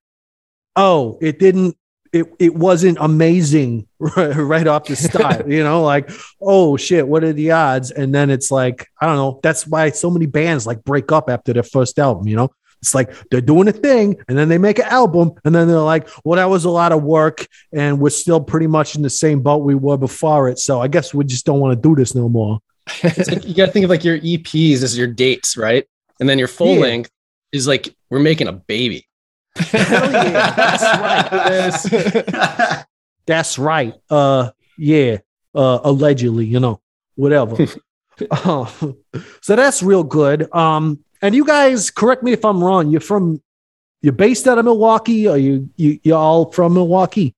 oh, 0.75 1.17
it 1.21 1.39
didn't, 1.39 1.77
it, 2.11 2.25
it 2.39 2.55
wasn't 2.55 2.97
amazing 2.99 3.87
right, 3.99 4.35
right 4.35 4.67
off 4.67 4.85
the 4.85 4.95
start, 4.97 5.47
you 5.47 5.63
know, 5.63 5.83
like, 5.83 6.09
oh 6.41 6.75
shit, 6.75 7.07
what 7.07 7.23
are 7.23 7.33
the 7.33 7.51
odds? 7.51 7.91
And 7.91 8.13
then 8.13 8.29
it's 8.29 8.49
like, 8.49 8.87
I 8.99 9.05
don't 9.05 9.15
know. 9.15 9.39
That's 9.43 9.67
why 9.67 9.91
so 9.91 10.09
many 10.09 10.25
bands 10.25 10.65
like 10.65 10.83
break 10.83 11.11
up 11.11 11.29
after 11.29 11.53
their 11.53 11.63
first 11.63 11.99
album, 11.99 12.27
you 12.27 12.35
know? 12.35 12.49
It's 12.81 12.95
like 12.95 13.13
they're 13.29 13.41
doing 13.41 13.67
a 13.67 13.71
thing 13.73 14.15
and 14.27 14.37
then 14.37 14.47
they 14.49 14.57
make 14.57 14.79
an 14.79 14.85
album 14.85 15.31
and 15.43 15.53
then 15.53 15.67
they're 15.67 15.79
like, 15.79 16.07
well, 16.23 16.37
that 16.37 16.49
was 16.49 16.63
a 16.65 16.69
lot 16.69 16.91
of 16.91 17.03
work 17.03 17.45
and 17.73 17.99
we're 17.99 18.09
still 18.09 18.39
pretty 18.41 18.67
much 18.67 18.95
in 18.95 19.01
the 19.01 19.09
same 19.09 19.41
boat 19.41 19.57
we 19.63 19.75
were 19.75 19.97
before 19.97 20.47
it. 20.49 20.59
So 20.59 20.79
I 20.81 20.87
guess 20.87 21.13
we 21.13 21.25
just 21.25 21.45
don't 21.45 21.59
want 21.59 21.71
to 21.81 21.89
do 21.89 21.95
this 21.95 22.15
no 22.15 22.29
more. 22.29 22.59
It's 23.03 23.29
like 23.29 23.45
you 23.45 23.53
got 23.53 23.67
to 23.67 23.71
think 23.71 23.83
of 23.83 23.89
like 23.89 24.03
your 24.03 24.17
EPs 24.19 24.81
as 24.83 24.97
your 24.97 25.07
dates, 25.07 25.57
right? 25.57 25.85
And 26.19 26.27
then 26.29 26.39
your 26.39 26.47
full 26.47 26.75
Yeah. 26.75 26.81
length 26.81 27.11
is 27.51 27.67
like 27.67 27.93
we're 28.09 28.19
making 28.19 28.47
a 28.47 28.53
baby. 28.53 29.05
Yeah, 29.73 30.53
that's 30.55 31.91
right. 31.91 32.85
That's 33.25 33.59
right. 33.59 33.93
Uh, 34.09 34.51
yeah. 34.77 35.17
Uh, 35.53 35.79
allegedly, 35.83 36.45
you 36.45 36.59
know, 36.59 36.79
whatever. 37.15 37.67
uh, 38.31 38.65
so 39.41 39.55
that's 39.55 39.83
real 39.83 40.03
good. 40.03 40.53
Um, 40.53 41.03
and 41.21 41.35
you 41.35 41.45
guys, 41.45 41.91
correct 41.91 42.23
me 42.23 42.31
if 42.33 42.43
I'm 42.45 42.63
wrong. 42.63 42.89
You're 42.89 43.01
from, 43.01 43.41
you're 44.01 44.13
based 44.13 44.47
out 44.47 44.57
of 44.57 44.65
Milwaukee, 44.65 45.27
or 45.27 45.37
you 45.37 45.69
you 45.75 45.99
you're 46.03 46.17
all 46.17 46.51
from 46.51 46.73
Milwaukee? 46.73 47.35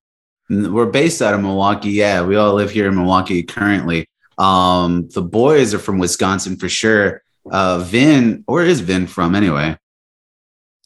We're 0.49 0.85
based 0.87 1.21
out 1.21 1.33
of 1.33 1.41
Milwaukee. 1.41 1.91
Yeah, 1.91 2.23
we 2.23 2.35
all 2.35 2.53
live 2.53 2.71
here 2.71 2.87
in 2.87 2.95
Milwaukee 2.95 3.43
currently. 3.43 4.07
Um, 4.37 5.07
the 5.09 5.21
boys 5.21 5.73
are 5.73 5.79
from 5.79 5.97
Wisconsin 5.99 6.57
for 6.57 6.67
sure. 6.67 7.23
Uh, 7.49 7.79
Vin, 7.79 8.43
where 8.47 8.65
is 8.65 8.81
Vin 8.81 9.07
from 9.07 9.33
anyway? 9.35 9.77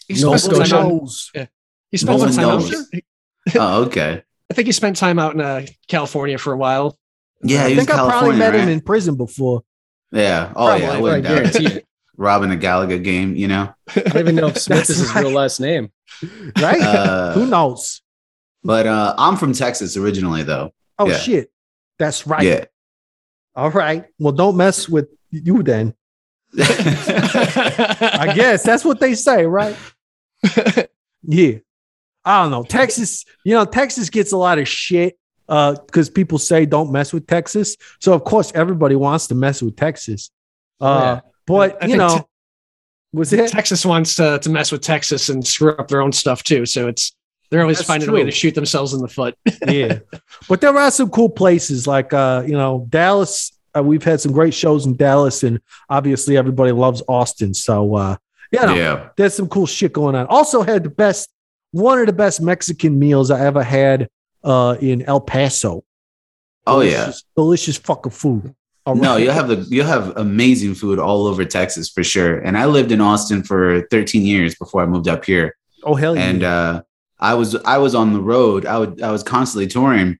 He 0.07 0.21
Nova 0.21 0.37
spent 0.37 0.55
some 0.57 0.65
Scotia. 0.65 0.71
time 0.71 0.85
out, 0.85 0.89
Knows. 0.91 1.31
he 1.91 1.97
spent 1.97 2.19
No 2.19 2.27
some 2.29 2.43
one 2.45 2.61
time 2.61 2.71
out. 2.73 3.55
Oh, 3.55 3.83
okay. 3.85 4.23
I 4.51 4.53
think 4.53 4.67
he 4.67 4.71
spent 4.71 4.97
time 4.97 5.17
out 5.19 5.33
in 5.33 5.41
uh, 5.41 5.65
California 5.87 6.37
for 6.37 6.53
a 6.53 6.57
while. 6.57 6.97
Yeah, 7.43 7.65
I 7.65 7.69
he 7.69 7.75
was 7.75 7.85
think 7.85 7.97
I 7.97 7.97
probably 8.07 8.11
California, 8.37 8.39
met 8.39 8.55
him 8.55 8.69
in 8.69 8.81
prison 8.81 9.15
before. 9.15 9.63
Yeah. 10.11 10.51
Oh 10.55 10.65
Probably, 10.67 10.81
yeah, 10.83 10.91
I 10.91 10.95
I 10.95 11.01
wouldn't 11.01 11.23
doubt 11.23 11.83
it. 12.17 12.21
guarantee 12.21 12.51
it. 12.51 12.51
Robbing 12.51 12.51
a 12.51 12.55
Galaga 12.55 13.03
game, 13.03 13.35
you 13.35 13.47
know. 13.47 13.73
I 13.95 13.99
don't 14.01 14.17
even 14.17 14.35
know 14.35 14.47
if 14.47 14.57
Smith 14.57 14.89
is 14.89 14.97
his 14.97 15.13
right. 15.13 15.23
real 15.23 15.33
last 15.33 15.59
name. 15.59 15.91
Right? 16.61 16.81
Uh, 16.81 17.33
Who 17.33 17.45
knows? 17.45 18.01
But 18.63 18.87
uh, 18.87 19.15
I'm 19.17 19.35
from 19.35 19.53
Texas 19.53 19.97
originally, 19.97 20.43
though. 20.43 20.71
Oh 20.97 21.07
yeah. 21.07 21.17
shit. 21.17 21.51
That's 21.99 22.25
right. 22.25 22.43
Yeah. 22.43 22.65
All 23.55 23.69
right. 23.69 24.05
Well, 24.17 24.33
don't 24.33 24.55
mess 24.55 24.87
with 24.87 25.09
you 25.29 25.61
then. 25.61 25.93
I 26.57 28.33
guess 28.35 28.63
that's 28.63 28.85
what 28.85 28.99
they 28.99 29.13
say, 29.13 29.45
right? 29.45 29.75
Yeah. 31.27 31.57
I 32.23 32.41
don't 32.43 32.51
know. 32.51 32.63
Texas, 32.63 33.25
you 33.43 33.53
know, 33.53 33.65
Texas 33.65 34.09
gets 34.09 34.31
a 34.31 34.37
lot 34.37 34.59
of 34.59 34.67
shit 34.67 35.17
uh 35.47 35.75
because 35.85 36.09
people 36.09 36.39
say 36.39 36.65
don't 36.65 36.91
mess 36.91 37.13
with 37.13 37.27
Texas. 37.27 37.77
So 37.99 38.13
of 38.13 38.23
course 38.23 38.51
everybody 38.55 38.95
wants 38.95 39.27
to 39.27 39.35
mess 39.35 39.61
with 39.61 39.75
Texas. 39.75 40.31
Uh 40.81 40.85
Oh, 40.85 40.99
yeah. 40.99 41.19
But 41.47 41.81
I 41.83 41.87
you 41.87 41.97
know, 41.97 42.17
Te- 42.19 42.23
was 43.13 43.31
it 43.33 43.49
Texas 43.49 43.85
wants 43.85 44.15
to, 44.17 44.39
to 44.39 44.49
mess 44.49 44.71
with 44.71 44.81
Texas 44.81 45.29
and 45.29 45.45
screw 45.45 45.71
up 45.77 45.87
their 45.87 46.01
own 46.01 46.11
stuff 46.11 46.43
too. 46.43 46.65
So 46.65 46.87
it's 46.87 47.15
they're 47.49 47.61
always 47.61 47.77
That's 47.77 47.87
finding 47.87 48.09
a 48.09 48.11
way 48.11 48.23
to 48.23 48.31
shoot 48.31 48.55
themselves 48.55 48.93
in 48.93 49.01
the 49.01 49.07
foot. 49.07 49.37
yeah. 49.67 49.99
But 50.49 50.61
there 50.61 50.75
are 50.77 50.91
some 50.91 51.09
cool 51.09 51.29
places 51.29 51.87
like 51.87 52.11
uh, 52.13 52.43
you 52.45 52.53
know, 52.53 52.85
Dallas. 52.89 53.51
Uh, 53.77 53.83
we've 53.83 54.03
had 54.03 54.19
some 54.21 54.31
great 54.31 54.53
shows 54.53 54.85
in 54.85 54.95
Dallas, 54.95 55.43
and 55.43 55.59
obviously 55.89 56.37
everybody 56.37 56.71
loves 56.71 57.01
Austin. 57.07 57.53
So 57.53 57.95
uh, 57.95 58.17
you 58.51 58.61
know, 58.61 58.73
Yeah. 58.73 59.09
there's 59.17 59.33
some 59.33 59.47
cool 59.47 59.65
shit 59.67 59.93
going 59.93 60.15
on. 60.15 60.25
Also 60.27 60.61
had 60.63 60.83
the 60.83 60.89
best, 60.89 61.29
one 61.71 61.99
of 61.99 62.05
the 62.07 62.13
best 62.13 62.41
Mexican 62.41 62.97
meals 62.99 63.31
I 63.31 63.45
ever 63.45 63.63
had 63.63 64.09
uh, 64.43 64.75
in 64.81 65.01
El 65.03 65.21
Paso. 65.21 65.83
Oh 66.67 66.81
yeah. 66.81 66.91
Delicious- 67.05 67.23
delicious 67.35 67.77
fucking 67.77 68.11
food. 68.11 68.55
No, 68.87 69.17
you'll 69.17 69.33
have 69.33 69.47
the 69.47 69.65
you'll 69.69 69.87
have 69.87 70.15
amazing 70.15 70.75
food 70.75 70.99
all 70.99 71.25
over 71.25 71.43
Texas 71.43 71.89
for 71.89 72.03
sure. 72.03 72.37
And 72.37 72.57
I 72.57 72.65
lived 72.65 72.91
in 72.91 73.01
Austin 73.01 73.41
for 73.43 73.81
13 73.89 74.21
years 74.23 74.55
before 74.55 74.83
I 74.83 74.85
moved 74.85 75.07
up 75.07 75.25
here. 75.25 75.55
oh 75.83 75.95
hell 75.95 76.15
yeah. 76.15 76.23
and 76.23 76.43
uh, 76.43 76.83
I 77.19 77.33
was 77.33 77.55
I 77.55 77.79
was 77.79 77.95
on 77.95 78.13
the 78.13 78.21
road. 78.21 78.65
I 78.65 78.77
would 78.77 79.01
I 79.01 79.11
was 79.11 79.23
constantly 79.23 79.67
touring 79.67 80.19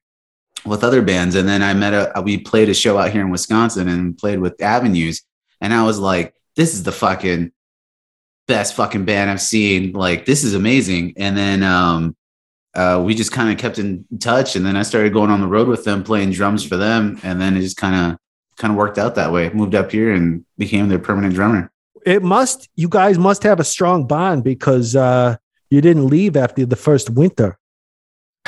with 0.64 0.82
other 0.82 1.02
bands, 1.02 1.36
and 1.36 1.48
then 1.48 1.62
I 1.62 1.74
met 1.74 1.94
a 1.94 2.20
we 2.22 2.38
played 2.38 2.68
a 2.68 2.74
show 2.74 2.98
out 2.98 3.12
here 3.12 3.20
in 3.20 3.30
Wisconsin 3.30 3.88
and 3.88 4.18
played 4.18 4.40
with 4.40 4.60
Avenues, 4.60 5.22
and 5.60 5.72
I 5.72 5.84
was 5.84 5.98
like, 5.98 6.34
this 6.56 6.74
is 6.74 6.82
the 6.82 6.92
fucking 6.92 7.52
best 8.48 8.74
fucking 8.74 9.04
band 9.04 9.30
I've 9.30 9.40
seen. 9.40 9.92
Like 9.92 10.24
this 10.24 10.42
is 10.42 10.54
amazing. 10.54 11.14
And 11.16 11.36
then 11.36 11.62
um, 11.62 12.16
uh, 12.74 13.02
we 13.04 13.14
just 13.14 13.32
kind 13.32 13.50
of 13.50 13.58
kept 13.58 13.78
in 13.78 14.04
touch, 14.18 14.56
and 14.56 14.64
then 14.66 14.76
I 14.76 14.82
started 14.82 15.12
going 15.12 15.30
on 15.30 15.40
the 15.40 15.46
road 15.46 15.68
with 15.68 15.84
them, 15.84 16.02
playing 16.02 16.32
drums 16.32 16.66
for 16.66 16.76
them, 16.76 17.20
and 17.22 17.40
then 17.40 17.56
it 17.56 17.60
just 17.60 17.76
kind 17.76 18.12
of 18.12 18.18
kind 18.56 18.72
of 18.72 18.76
worked 18.78 18.98
out 18.98 19.14
that 19.16 19.32
way. 19.32 19.48
Moved 19.50 19.74
up 19.74 19.90
here 19.92 20.12
and 20.12 20.44
became 20.58 20.88
their 20.88 20.98
permanent 20.98 21.34
drummer. 21.34 21.70
it 22.04 22.22
must. 22.22 22.68
You 22.76 22.88
guys 22.88 23.18
must 23.18 23.42
have 23.42 23.58
a 23.60 23.64
strong 23.64 24.06
bond 24.06 24.44
because 24.44 24.94
uh, 24.96 25.36
you 25.70 25.80
didn't 25.80 26.06
leave 26.06 26.36
after 26.36 26.64
the 26.66 26.76
first 26.76 27.10
winter. 27.10 27.58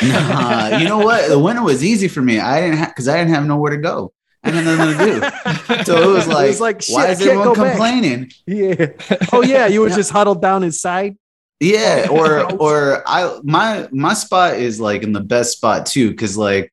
Nah, 0.03 0.79
you 0.79 0.87
know 0.87 0.99
what? 0.99 1.29
The 1.29 1.39
winter 1.39 1.63
was 1.63 1.83
easy 1.83 2.07
for 2.09 2.23
me. 2.23 2.39
I 2.39 2.61
didn't 2.61 2.77
have 2.79 2.89
because 2.91 3.09
I 3.09 3.17
didn't 3.19 3.35
have 3.35 3.47
nowhere 3.47 3.73
to 3.73 3.79
go. 3.79 4.13
I 4.45 4.51
had 4.51 4.65
nothing 4.65 4.97
to 4.97 5.75
do. 5.75 5.85
So 5.85 6.11
it 6.11 6.15
was 6.15 6.29
like, 6.29 6.45
It 6.45 6.49
was 6.49 6.61
like, 6.61 6.85
why 6.89 7.09
is 7.09 7.21
everyone 7.21 7.45
go 7.49 7.55
back. 7.55 7.73
complaining? 7.73 8.31
Yeah. 8.47 8.87
Oh 9.33 9.43
yeah, 9.43 9.67
you 9.67 9.81
were 9.81 9.89
Yeah. 9.89 9.97
just 9.97 10.11
huddled 10.13 10.41
down 10.41 10.63
inside. 10.63 11.17
Yeah, 11.59 12.07
or 12.09 12.45
or 12.63 13.03
I 13.07 13.41
my 13.43 13.89
my 13.91 14.15
spot 14.15 14.55
is 14.55 14.79
like 14.81 15.03
in 15.03 15.13
the 15.13 15.21
best 15.21 15.57
spot 15.57 15.87
too, 15.87 16.11
because 16.11 16.37
like 16.37 16.73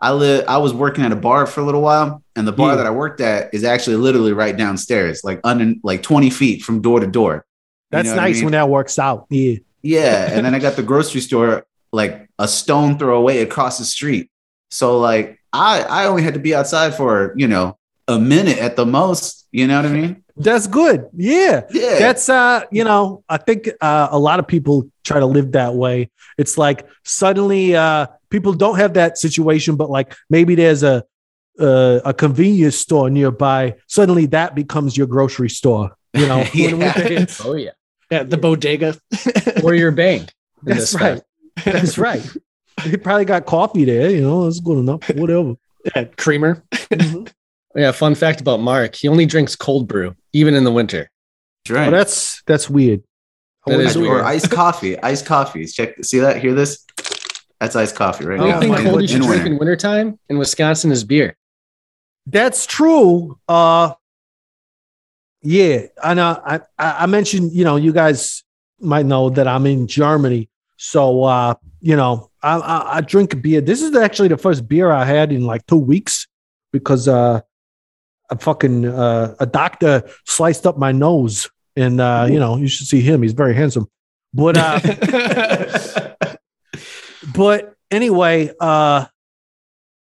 I 0.00 0.12
live 0.12 0.44
I 0.48 0.58
was 0.58 0.74
working 0.74 1.04
at 1.04 1.12
a 1.12 1.16
bar 1.16 1.46
for 1.46 1.60
a 1.60 1.64
little 1.64 1.80
while, 1.82 2.22
and 2.36 2.46
the 2.46 2.52
bar 2.52 2.70
Yeah. 2.70 2.76
that 2.76 2.86
I 2.86 2.90
worked 2.90 3.20
at 3.20 3.52
is 3.54 3.64
actually 3.64 3.96
literally 3.96 4.32
right 4.32 4.56
downstairs, 4.56 5.22
like 5.24 5.40
under 5.44 5.74
like 5.82 6.02
20 6.02 6.30
feet 6.30 6.62
from 6.62 6.82
door 6.82 7.00
to 7.00 7.06
door. 7.06 7.34
You 7.36 7.42
That's 7.92 8.08
know 8.08 8.14
what 8.16 8.20
I 8.22 8.26
nice 8.26 8.36
mean? 8.36 8.44
when 8.46 8.52
that 8.52 8.68
works 8.68 8.98
out. 8.98 9.26
Yeah. 9.30 9.56
Yeah, 9.82 10.30
and 10.32 10.44
then 10.44 10.54
I 10.54 10.58
got 10.58 10.76
the 10.76 10.82
grocery 10.82 11.20
store 11.20 11.64
like 11.92 12.28
a 12.38 12.46
stone 12.48 12.98
throw 12.98 13.16
away 13.16 13.40
across 13.42 13.78
the 13.78 13.84
street. 13.84 14.30
So 14.70 14.98
like 14.98 15.38
I 15.52 15.82
I 15.82 16.06
only 16.06 16.22
had 16.22 16.34
to 16.34 16.40
be 16.40 16.54
outside 16.54 16.94
for, 16.94 17.32
you 17.36 17.46
know, 17.48 17.78
a 18.08 18.18
minute 18.18 18.58
at 18.58 18.76
the 18.76 18.84
most, 18.84 19.46
you 19.50 19.66
know 19.66 19.76
what 19.80 19.86
I 19.90 19.92
mean? 19.94 20.22
That's 20.36 20.66
good. 20.66 21.06
Yeah. 21.16 21.62
Yeah. 21.70 21.98
That's 21.98 22.28
uh, 22.28 22.64
you 22.70 22.84
know, 22.84 23.24
I 23.28 23.38
think 23.38 23.70
uh, 23.80 24.08
a 24.10 24.18
lot 24.18 24.38
of 24.40 24.46
people 24.46 24.90
try 25.04 25.18
to 25.20 25.24
live 25.26 25.52
that 25.52 25.74
way. 25.74 26.10
It's 26.36 26.58
like 26.58 26.86
suddenly 27.04 27.74
uh 27.74 28.08
people 28.36 28.52
don't 28.52 28.76
have 28.76 28.92
that 28.94 29.16
situation, 29.16 29.76
but 29.76 29.88
like 29.88 30.14
maybe 30.28 30.54
there's 30.54 30.82
a 30.82 31.04
uh, 31.58 32.00
a 32.04 32.12
convenience 32.12 32.76
store 32.76 33.08
nearby. 33.08 33.74
Suddenly 33.88 34.26
that 34.26 34.54
becomes 34.54 34.94
your 34.96 35.06
grocery 35.06 35.48
store. 35.48 35.96
You 36.12 36.26
know, 36.26 36.44
When- 36.44 36.78
when 36.78 37.12
Yeah. 37.12 37.26
Oh 37.44 37.54
yeah. 37.54 37.70
yeah, 38.10 38.22
the 38.24 38.36
bodega. 38.36 38.98
Or 39.64 39.74
your 39.74 39.90
bank. 39.90 40.32
that's 40.62 40.92
right. 40.94 41.22
That's 41.64 41.96
right. 41.96 42.22
They 42.84 42.98
probably 42.98 43.24
got 43.24 43.46
coffee 43.46 43.84
there. 43.86 44.10
You 44.10 44.20
know, 44.20 44.46
it's 44.46 44.60
good 44.60 44.78
enough. 44.78 45.08
Whatever. 45.14 45.54
Yeah, 45.94 46.04
creamer. 46.18 46.62
Yeah. 47.74 47.92
Fun 47.92 48.14
fact 48.14 48.40
about 48.42 48.60
Mark: 48.60 48.94
he 48.94 49.08
only 49.08 49.24
drinks 49.24 49.56
cold 49.56 49.88
brew, 49.88 50.14
even 50.34 50.54
in 50.54 50.64
the 50.64 50.72
winter. 50.72 51.10
That's 51.64 51.70
right. 51.78 51.88
Oh, 51.88 51.90
that's 51.90 52.42
that's 52.46 52.68
weird. 52.68 53.02
That 53.66 53.72
Always 53.72 53.96
or 53.96 54.02
weird. 54.02 54.24
iced 54.24 54.50
coffee. 54.50 54.98
Iced 55.02 55.24
coffee. 55.26 55.64
Check 55.66 56.04
see 56.04 56.20
that? 56.20 56.36
Hear 56.42 56.54
this? 56.54 56.84
That's 57.60 57.74
iced 57.76 57.94
coffee 57.96 58.24
right 58.26 58.38
The 58.38 58.46
now. 58.46 58.54
only 58.56 58.68
my 58.68 58.76
thing 58.76 58.86
In- 58.86 58.90
cold 58.90 59.02
you 59.02 59.08
should 59.08 59.16
in 59.16 59.22
drink 59.22 59.32
winter. 59.44 59.52
in 59.52 59.58
wintertime 59.58 60.18
in 60.28 60.38
Wisconsin 60.38 60.92
is 60.92 61.04
beer. 61.04 61.36
That's 62.26 62.66
true. 62.66 63.38
Uh, 63.48 63.92
Yeah, 65.42 65.86
and 66.02 66.18
uh, 66.18 66.40
I 66.44 66.54
I 66.78 67.04
I 67.04 67.06
mentioned 67.06 67.52
you 67.52 67.64
know 67.64 67.76
you 67.76 67.92
guys 67.92 68.42
might 68.80 69.06
know 69.06 69.30
that 69.30 69.46
I'm 69.46 69.64
in 69.66 69.86
Germany, 69.86 70.48
so 70.76 71.22
uh, 71.24 71.54
you 71.80 71.94
know 71.96 72.30
I, 72.42 72.56
I 72.58 72.96
I 72.96 73.00
drink 73.00 73.40
beer. 73.42 73.60
This 73.60 73.80
is 73.80 73.94
actually 73.96 74.28
the 74.28 74.36
first 74.38 74.66
beer 74.66 74.90
I 74.90 75.04
had 75.04 75.30
in 75.32 75.46
like 75.46 75.64
two 75.66 75.78
weeks 75.78 76.26
because 76.72 77.06
uh, 77.06 77.40
a 78.30 78.36
fucking 78.38 78.86
uh, 78.86 79.36
a 79.38 79.46
doctor 79.46 80.02
sliced 80.24 80.66
up 80.66 80.76
my 80.78 80.90
nose, 80.92 81.48
and 81.76 82.00
uh, 82.00 82.26
you 82.28 82.40
know 82.40 82.56
you 82.56 82.66
should 82.68 82.88
see 82.88 83.00
him. 83.00 83.22
He's 83.22 83.32
very 83.34 83.54
handsome, 83.54 83.86
but 84.34 84.56
uh, 84.58 84.80
but 87.36 87.74
anyway, 87.90 88.52
uh 88.60 89.06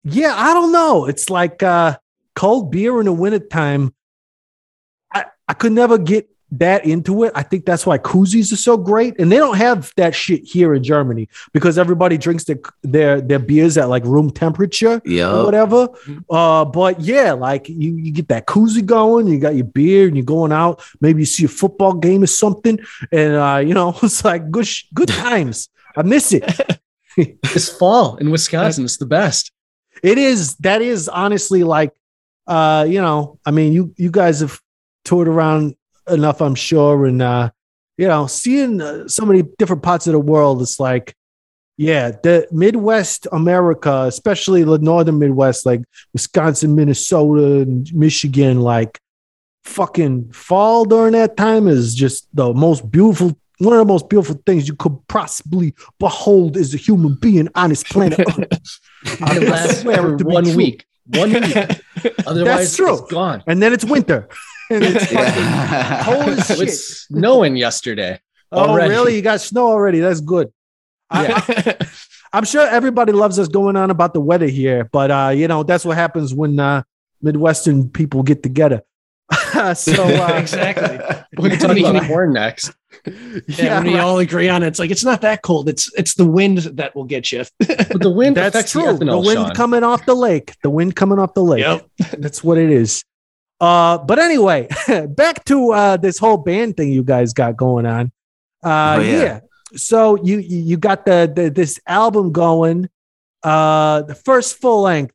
yeah, 0.03 0.33
I 0.35 0.53
don't 0.53 0.71
know. 0.71 1.05
It's 1.05 1.29
like 1.29 1.61
uh 1.63 1.97
cold 2.35 2.71
beer 2.71 2.99
in 2.99 3.05
the 3.05 3.13
wintertime. 3.13 3.93
I, 5.13 5.25
I 5.47 5.53
could 5.53 5.71
never 5.71 5.97
get 5.97 6.29
that 6.51 6.85
into 6.85 7.23
it. 7.23 7.31
I 7.35 7.41
think 7.43 7.65
that's 7.65 7.85
why 7.85 7.97
koozies 7.97 8.53
are 8.53 8.57
so 8.57 8.77
great. 8.77 9.19
And 9.19 9.31
they 9.31 9.37
don't 9.37 9.57
have 9.57 9.91
that 9.97 10.13
shit 10.15 10.43
here 10.43 10.73
in 10.75 10.83
Germany 10.83 11.27
because 11.53 11.77
everybody 11.77 12.17
drinks 12.17 12.43
their 12.45 12.59
their, 12.83 13.19
their 13.19 13.39
beers 13.39 13.77
at 13.77 13.89
like 13.89 14.05
room 14.05 14.29
temperature 14.29 14.95
or 14.97 15.01
Yeah. 15.05 15.43
whatever. 15.43 15.89
Uh, 16.29 16.63
but 16.65 17.01
yeah, 17.01 17.31
like 17.33 17.67
you, 17.67 17.95
you 17.97 18.11
get 18.11 18.27
that 18.29 18.45
koozie 18.45 18.85
going, 18.85 19.27
you 19.27 19.39
got 19.39 19.55
your 19.55 19.65
beer 19.65 20.07
and 20.07 20.15
you're 20.15 20.23
going 20.25 20.51
out. 20.51 20.81
Maybe 21.01 21.21
you 21.23 21.25
see 21.25 21.45
a 21.45 21.49
football 21.49 21.93
game 21.93 22.21
or 22.23 22.27
something. 22.27 22.79
And 23.11 23.33
uh, 23.33 23.57
you 23.65 23.73
know, 23.73 23.97
it's 24.03 24.23
like 24.23 24.51
good 24.51 24.67
sh- 24.67 24.83
good 24.93 25.09
times. 25.09 25.67
I 25.97 26.03
miss 26.03 26.31
it. 26.31 26.43
This 27.53 27.69
fall 27.77 28.17
in 28.17 28.29
Wisconsin, 28.31 28.83
it's 28.85 28.97
the 28.97 29.05
best. 29.05 29.51
it 30.03 30.17
is 30.17 30.55
that 30.57 30.81
is 30.81 31.07
honestly 31.07 31.63
like 31.63 31.91
uh 32.47 32.85
you 32.87 33.01
know 33.01 33.39
i 33.45 33.51
mean 33.51 33.71
you 33.73 33.93
you 33.97 34.11
guys 34.11 34.41
have 34.41 34.59
toured 35.05 35.27
around 35.27 35.73
enough 36.11 36.41
i'm 36.41 36.53
sure 36.53 37.05
and 37.05 37.21
uh 37.21 37.49
you 37.97 38.07
know 38.07 38.27
seeing 38.27 38.81
uh, 38.81 39.07
so 39.07 39.25
many 39.25 39.41
different 39.57 39.81
parts 39.81 40.05
of 40.05 40.13
the 40.13 40.19
world 40.19 40.61
it's 40.61 40.79
like 40.79 41.15
yeah 41.77 42.11
the 42.23 42.45
midwest 42.51 43.25
america 43.31 44.03
especially 44.07 44.63
the 44.63 44.77
northern 44.79 45.17
midwest 45.17 45.65
like 45.65 45.81
wisconsin 46.13 46.75
minnesota 46.75 47.61
and 47.61 47.91
michigan 47.93 48.59
like 48.59 48.99
fucking 49.63 50.29
fall 50.31 50.85
during 50.85 51.13
that 51.13 51.35
time 51.37 51.67
is 51.67 51.95
just 51.95 52.27
the 52.33 52.53
most 52.53 52.91
beautiful 52.91 53.31
one 53.59 53.73
of 53.73 53.79
the 53.79 53.85
most 53.85 54.09
beautiful 54.09 54.41
things 54.45 54.67
you 54.67 54.75
could 54.75 54.97
possibly 55.07 55.73
behold 55.99 56.57
is 56.57 56.73
a 56.73 56.77
human 56.77 57.15
being 57.15 57.47
on 57.55 57.69
this 57.69 57.83
planet 57.83 58.19
Earth. 58.19 58.79
I 59.21 59.37
It 59.37 59.49
lasts 59.49 59.81
swear 59.81 59.97
for 60.01 60.15
it 60.15 60.17
to 60.19 60.25
be 60.25 60.31
one 60.33 60.55
week. 60.55 60.85
One 61.07 61.31
week. 61.33 61.55
Otherwise, 62.27 62.75
true. 62.75 62.93
it's 62.99 63.11
gone. 63.11 63.43
and 63.47 63.61
then 63.61 63.73
it's 63.73 63.85
winter. 63.85 64.27
and 64.71 64.83
it's 64.83 65.05
fucking 65.05 65.43
Yeah. 65.43 66.03
cold 66.03 66.29
as 66.29 66.49
It 66.49 66.57
shit. 66.57 66.59
was 66.65 66.97
snowing 67.07 67.55
yesterday. 67.55 68.19
Oh, 68.51 68.69
already. 68.69 68.89
really? 68.89 69.15
You 69.15 69.21
got 69.21 69.41
snow 69.41 69.67
already? 69.67 69.99
That's 69.99 70.21
good. 70.21 70.51
I, 71.09 71.23
Yeah. 71.25 71.73
am 72.33 72.45
sure 72.45 72.67
everybody 72.67 73.11
loves 73.11 73.37
us 73.37 73.47
going 73.47 73.75
on 73.75 73.91
about 73.91 74.13
the 74.13 74.19
weather 74.21 74.47
here, 74.47 74.85
but 74.91 75.11
uh, 75.11 75.31
you 75.35 75.47
know 75.47 75.61
that's 75.63 75.85
what 75.85 75.95
happens 75.97 76.33
when 76.33 76.59
uh, 76.59 76.81
Midwestern 77.21 77.89
people 77.89 78.23
get 78.23 78.41
together. 78.43 78.81
so 79.75 80.03
uh, 80.03 80.33
exactly. 80.37 80.99
We 81.37 81.49
can 81.49 81.59
talk 81.59 81.67
When 81.69 81.75
we- 81.75 81.85
about 81.85 82.07
corn 82.07 82.33
next. 82.33 82.71
Yeah, 83.05 83.11
yeah, 83.47 83.77
when 83.79 83.87
we 83.87 83.93
right. 83.95 83.99
all 84.03 84.19
agree 84.19 84.47
on 84.49 84.63
it, 84.63 84.67
it's 84.67 84.79
like 84.79 84.89
it's 84.89 85.03
not 85.03 85.21
that 85.21 85.41
cold. 85.43 85.67
It's 85.69 85.91
it's 85.95 86.15
the 86.15 86.25
wind 86.25 86.59
that 86.59 86.95
will 86.95 87.03
get 87.03 87.31
you. 87.31 87.43
But 87.59 88.01
the 88.01 88.09
wind 88.09 88.37
that's 88.37 88.55
affects 88.55 88.71
true. 88.71 88.97
the 88.97 89.05
The, 89.05 89.19
wind 89.19 89.47
Sean. 89.47 89.53
coming 89.55 89.83
off 89.83 90.05
the 90.05 90.15
lake. 90.15 90.53
The 90.63 90.69
wind 90.69 90.95
coming 90.95 91.19
off 91.19 91.33
the 91.33 91.43
lake. 91.43 91.61
Yep. 91.61 91.87
That's 92.19 92.43
what 92.43 92.57
it 92.57 92.71
is. 92.71 93.03
Uh, 93.59 93.97
but 93.99 94.17
anyway, 94.17 94.67
back 95.09 95.43
to 95.45 95.71
uh, 95.73 95.97
this 95.97 96.17
whole 96.17 96.37
band 96.37 96.77
thing 96.77 96.91
you 96.91 97.03
guys 97.03 97.33
got 97.33 97.57
going 97.57 97.85
on. 97.85 98.11
Uh, 98.63 98.95
Oh, 98.97 99.01
yeah. 99.01 99.21
yeah. 99.21 99.39
So 99.75 100.15
you 100.23 100.37
you 100.39 100.59
you 100.59 100.77
got 100.77 101.05
the, 101.05 101.31
the 101.35 101.49
this 101.49 101.79
album 101.85 102.31
going, 102.31 102.89
uh, 103.43 104.01
the 104.03 104.15
first 104.15 104.57
full 104.61 104.81
length 104.83 105.13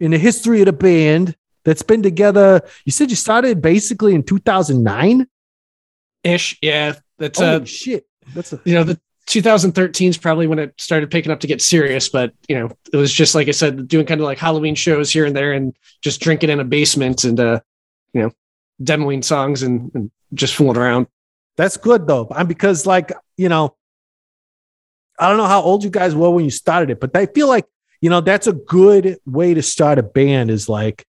in 0.00 0.12
the 0.12 0.18
history 0.18 0.60
of 0.60 0.66
the 0.66 0.72
band 0.72 1.36
that's 1.68 1.82
been 1.82 2.02
together. 2.02 2.62
You 2.86 2.92
said 2.92 3.10
you 3.10 3.16
started 3.16 3.60
basically 3.60 4.14
in 4.14 4.22
2009. 4.22 5.26
Ish. 6.24 6.58
Yeah. 6.62 6.94
That's 7.18 7.40
uh 7.40 7.64
shit! 7.64 8.06
That's 8.34 8.52
a, 8.52 8.60
you 8.64 8.74
know, 8.74 8.84
the 8.84 8.98
2013 9.26 10.08
is 10.08 10.16
probably 10.16 10.46
when 10.46 10.58
it 10.58 10.72
started 10.78 11.10
picking 11.10 11.32
up 11.32 11.40
to 11.40 11.46
get 11.46 11.60
serious, 11.60 12.08
but 12.08 12.32
you 12.48 12.58
know, 12.58 12.70
it 12.92 12.96
was 12.96 13.12
just 13.12 13.34
like 13.34 13.48
I 13.48 13.52
said, 13.52 13.88
doing 13.88 14.06
kind 14.06 14.20
of 14.20 14.24
like 14.24 14.38
Halloween 14.38 14.74
shows 14.74 15.10
here 15.10 15.26
and 15.26 15.36
there 15.36 15.52
and 15.52 15.76
just 16.00 16.20
drinking 16.20 16.50
in 16.50 16.60
a 16.60 16.64
basement 16.64 17.24
and 17.24 17.38
uh, 17.38 17.60
you 18.12 18.22
know, 18.22 18.30
demoing 18.82 19.24
songs 19.24 19.62
and, 19.62 19.90
and 19.94 20.10
just 20.32 20.54
fooling 20.54 20.76
around. 20.76 21.08
that's 21.56 21.76
good 21.76 22.06
though, 22.06 22.28
and 22.34 22.48
because 22.48 22.86
like 22.86 23.12
you 23.36 23.48
know, 23.48 23.74
I 25.18 25.28
don't 25.28 25.38
know 25.38 25.46
how 25.46 25.60
old 25.60 25.82
you 25.82 25.90
guys 25.90 26.14
were 26.14 26.30
when 26.30 26.44
you 26.44 26.50
started 26.50 26.90
it, 26.90 27.00
but 27.00 27.16
I 27.16 27.26
feel 27.26 27.48
like 27.48 27.66
you 28.00 28.10
know 28.10 28.20
that's 28.20 28.46
a 28.46 28.52
good 28.52 29.18
way 29.26 29.54
to 29.54 29.62
start 29.62 29.98
a 29.98 30.04
band. 30.04 30.50
Is 30.50 30.68
like, 30.68 31.04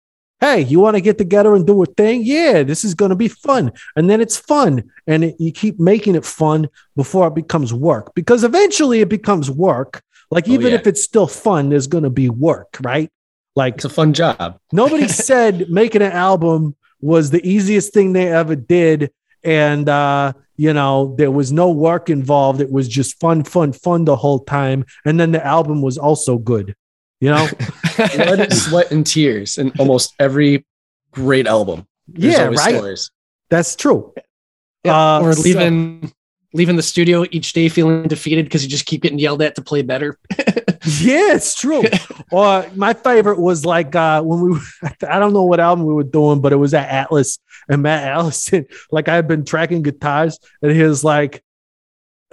hey, 0.44 0.60
you 0.60 0.78
want 0.80 0.94
to 0.96 1.00
get 1.00 1.16
together 1.18 1.54
and 1.54 1.66
do 1.66 1.82
a 1.82 1.86
thing? 1.86 2.22
Yeah, 2.22 2.62
this 2.62 2.84
is 2.84 2.94
going 2.94 3.10
to 3.10 3.16
be 3.16 3.28
fun, 3.28 3.72
and 3.96 4.10
then 4.10 4.20
it's 4.20 4.36
fun, 4.36 4.90
and 5.06 5.24
it, 5.24 5.36
you 5.38 5.52
keep 5.52 5.80
making 5.80 6.14
it 6.16 6.24
fun 6.24 6.68
before 6.96 7.28
it 7.28 7.34
becomes 7.34 7.72
work, 7.72 8.14
because 8.14 8.44
eventually 8.44 9.00
it 9.00 9.08
becomes 9.08 9.50
work. 9.50 10.02
Like 10.30 10.48
Oh, 10.48 10.52
even 10.52 10.68
yeah. 10.72 10.78
if 10.78 10.86
it's 10.86 11.02
still 11.02 11.26
fun, 11.26 11.68
there's 11.70 11.86
going 11.86 12.04
to 12.04 12.10
be 12.10 12.28
work, 12.28 12.76
right? 12.82 13.10
Like 13.56 13.74
It's 13.76 13.84
a 13.84 13.88
fun 14.00 14.12
job. 14.12 14.58
Nobody 14.72 15.08
said 15.28 15.70
making 15.70 16.02
an 16.02 16.12
album 16.12 16.74
was 17.00 17.30
the 17.30 17.46
easiest 17.48 17.92
thing 17.94 18.12
they 18.12 18.32
ever 18.32 18.56
did. 18.56 19.12
And, 19.44 19.88
uh, 19.88 20.32
you 20.56 20.72
know, 20.72 21.14
there 21.18 21.30
was 21.30 21.52
no 21.52 21.70
work 21.70 22.08
involved. 22.08 22.60
It 22.60 22.72
was 22.72 22.88
just 22.88 23.20
fun, 23.20 23.44
fun, 23.44 23.72
fun 23.72 24.04
the 24.06 24.16
whole 24.16 24.40
time. 24.40 24.84
And 25.04 25.20
then 25.20 25.30
the 25.32 25.44
album 25.44 25.82
was 25.82 25.98
also 25.98 26.38
good, 26.38 26.74
you 27.20 27.30
know? 27.30 27.46
Blood, 28.16 28.52
sweat, 28.52 28.90
and 28.90 29.06
tears 29.06 29.58
in 29.58 29.72
almost 29.78 30.14
every 30.18 30.64
great 31.12 31.46
album. 31.46 31.86
There's 32.08 32.34
yeah, 32.34 32.44
right. 32.46 32.74
stories. 32.74 33.10
That's 33.50 33.76
true. 33.76 34.12
Yeah, 34.84 35.16
Uh, 35.16 35.20
or 35.22 35.32
so- 35.32 35.42
leaving 35.42 36.12
leaving 36.52 36.76
the 36.76 36.82
studio 36.82 37.24
each 37.32 37.52
day 37.52 37.68
feeling 37.68 38.04
defeated 38.06 38.44
because 38.46 38.62
you 38.62 38.68
just 38.70 38.86
keep 38.86 39.02
getting 39.02 39.18
yelled 39.18 39.42
at 39.42 39.56
to 39.56 39.62
play 39.62 39.82
better. 39.82 40.18
Yeah, 41.00 41.32
it's 41.34 41.54
true. 41.54 41.82
or 42.30 42.66
my 42.74 42.92
favorite 42.92 43.40
was 43.40 43.64
like 43.64 43.96
uh 43.96 44.20
when 44.20 44.40
we 44.42 44.60
I 45.08 45.18
don't 45.18 45.32
know 45.32 45.44
what 45.44 45.58
album 45.58 45.86
we 45.86 45.94
were 45.94 46.02
doing, 46.04 46.42
but 46.42 46.52
it 46.52 46.56
was 46.56 46.74
at 46.74 46.90
Atlas 46.90 47.38
and 47.70 47.80
Matt 47.82 48.06
Allison. 48.06 48.66
Like 48.90 49.08
I 49.08 49.14
had 49.14 49.26
been 49.26 49.46
tracking 49.46 49.80
guitars, 49.80 50.38
and 50.60 50.72
he 50.72 50.82
was 50.82 51.02
like, 51.02 51.42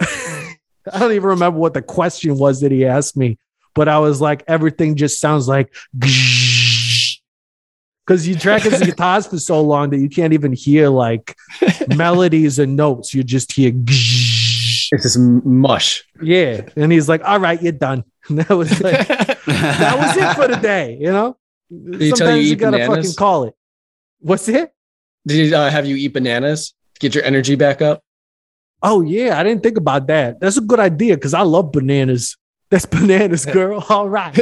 I 0.00 0.98
don't 0.98 1.12
even 1.12 1.30
remember 1.30 1.58
what 1.58 1.72
the 1.72 1.80
question 1.80 2.36
was 2.36 2.60
that 2.60 2.72
he 2.72 2.84
asked 2.84 3.16
me, 3.16 3.38
but 3.74 3.88
I 3.88 3.98
was 3.98 4.20
like, 4.20 4.44
everything 4.48 4.96
just 4.96 5.20
sounds 5.20 5.48
like 5.48 5.74
because 8.06 8.26
you 8.26 8.34
track 8.36 8.62
his 8.62 8.80
guitars 8.84 9.26
for 9.26 9.38
so 9.38 9.60
long 9.62 9.90
that 9.90 9.98
you 9.98 10.08
can't 10.08 10.32
even 10.32 10.52
hear 10.52 10.88
like 10.88 11.36
melodies 11.96 12.58
and 12.58 12.76
notes. 12.76 13.14
You 13.14 13.22
just 13.22 13.52
hear 13.52 13.72
It's 13.74 14.88
just 14.90 15.18
mush. 15.18 16.04
yeah. 16.22 16.62
And 16.76 16.90
he's 16.92 17.08
like, 17.08 17.22
all 17.24 17.38
right, 17.40 17.60
you're 17.62 17.72
done. 17.72 18.04
And 18.28 18.38
that 18.38 18.50
was 18.50 18.80
like 18.80 19.08
that 19.08 19.96
was 19.98 20.16
it 20.16 20.34
for 20.36 20.46
the 20.46 20.54
day, 20.62 20.96
you 21.00 21.10
know? 21.10 21.36
he 21.68 22.10
tell 22.10 22.18
Sometimes 22.18 22.36
you 22.42 22.46
you, 22.46 22.52
eat 22.52 22.58
gotta 22.60 22.76
bananas? 22.78 22.96
fucking 22.96 23.14
call 23.16 23.44
it. 23.44 23.54
What's 24.20 24.46
it? 24.48 24.72
Did 25.26 25.46
he 25.46 25.52
uh, 25.54 25.68
have 25.70 25.86
you 25.86 25.96
eat 25.96 26.12
bananas? 26.12 26.68
to 26.94 27.00
Get 27.00 27.16
your 27.16 27.24
energy 27.24 27.56
back 27.56 27.82
up. 27.82 28.04
Oh 28.80 29.00
yeah, 29.00 29.40
I 29.40 29.42
didn't 29.42 29.64
think 29.64 29.76
about 29.76 30.06
that. 30.06 30.38
That's 30.38 30.56
a 30.56 30.60
good 30.60 30.78
idea 30.78 31.16
because 31.16 31.34
I 31.34 31.42
love 31.42 31.72
bananas. 31.72 32.36
That's 32.72 32.86
bananas, 32.86 33.44
girl. 33.44 33.84
All 33.90 34.08
right. 34.08 34.34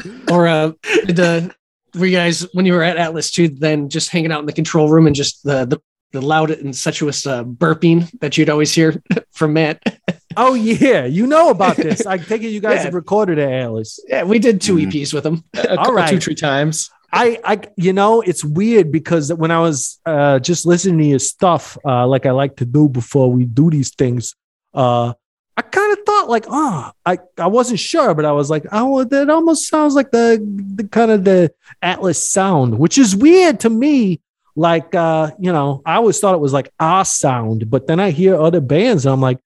or 0.30 0.48
uh, 0.48 0.72
did, 1.06 1.20
uh, 1.20 1.48
were 1.94 2.06
you 2.06 2.16
guys 2.16 2.42
when 2.52 2.66
you 2.66 2.72
were 2.72 2.82
at 2.82 2.96
Atlas 2.96 3.30
too? 3.30 3.46
Then 3.48 3.88
just 3.88 4.10
hanging 4.10 4.32
out 4.32 4.40
in 4.40 4.46
the 4.46 4.52
control 4.52 4.90
room 4.90 5.06
and 5.06 5.14
just 5.14 5.44
the 5.44 5.64
the, 5.64 5.78
the 6.10 6.20
loud 6.20 6.50
and 6.50 6.74
sensuous 6.74 7.26
uh, 7.28 7.44
burping 7.44 8.10
that 8.18 8.36
you'd 8.36 8.50
always 8.50 8.74
hear 8.74 9.00
from 9.32 9.54
Matt. 9.54 9.80
Oh 10.38 10.52
yeah, 10.52 11.06
you 11.06 11.26
know 11.26 11.48
about 11.48 11.76
this. 11.76 12.04
I 12.04 12.18
take 12.18 12.42
it 12.42 12.48
you 12.48 12.60
guys 12.60 12.80
Yeah. 12.80 12.82
have 12.84 12.94
recorded 12.94 13.38
it, 13.38 13.50
Atlas. 13.50 13.98
Yeah, 14.06 14.24
we 14.24 14.38
did 14.38 14.60
2 14.60 14.74
Mhm. 14.76 14.92
EPs 14.92 15.14
with 15.14 15.24
him. 15.24 15.42
A 15.54 15.70
All 15.70 15.76
couple, 15.78 15.94
right. 15.94 16.10
two, 16.10 16.20
three 16.20 16.34
times. 16.34 16.90
I, 17.10 17.38
I, 17.42 17.60
you 17.78 17.94
know, 17.94 18.20
it's 18.20 18.44
weird 18.44 18.92
because 18.92 19.32
when 19.32 19.50
I 19.50 19.60
was 19.60 19.98
uh, 20.04 20.38
just 20.40 20.66
listening 20.66 20.98
to 20.98 21.04
your 21.06 21.18
stuff, 21.20 21.78
uh, 21.86 22.06
like 22.06 22.26
I 22.26 22.32
like 22.32 22.56
to 22.56 22.66
do 22.66 22.86
before 22.90 23.32
we 23.32 23.46
do 23.46 23.70
these 23.70 23.94
things, 23.94 24.34
uh, 24.74 25.14
I 25.58 25.62
kind 25.62 25.92
of 25.96 26.04
thought 26.04 26.28
like, 26.28 26.44
oh, 26.48 26.90
I, 27.06 27.18
I 27.38 27.46
wasn't 27.46 27.80
sure, 27.80 28.14
but 28.14 28.24
I 28.26 28.32
was 28.32 28.50
like, 28.50 28.66
oh, 28.72 29.04
that 29.04 29.30
almost 29.30 29.68
sounds 29.68 29.94
like 29.94 30.10
the, 30.10 30.38
the 30.74 30.84
kind 30.86 31.10
of 31.10 31.24
the 31.24 31.50
Atlas 31.80 32.30
sound, 32.30 32.78
which 32.78 32.98
is 32.98 33.16
weird 33.16 33.60
to 33.60 33.70
me. 33.70 34.20
Like, 34.54 34.94
uh, 34.94 35.30
you 35.38 35.52
know, 35.52 35.82
I 35.86 35.94
always 35.96 36.18
thought 36.20 36.34
it 36.34 36.40
was 36.40 36.52
like 36.52 36.70
our 36.80 37.04
sound, 37.04 37.70
but 37.70 37.86
then 37.86 38.00
I 38.00 38.10
hear 38.10 38.40
other 38.40 38.60
bands 38.60 39.06
and 39.06 39.12
I'm 39.14 39.20
like, 39.20 39.38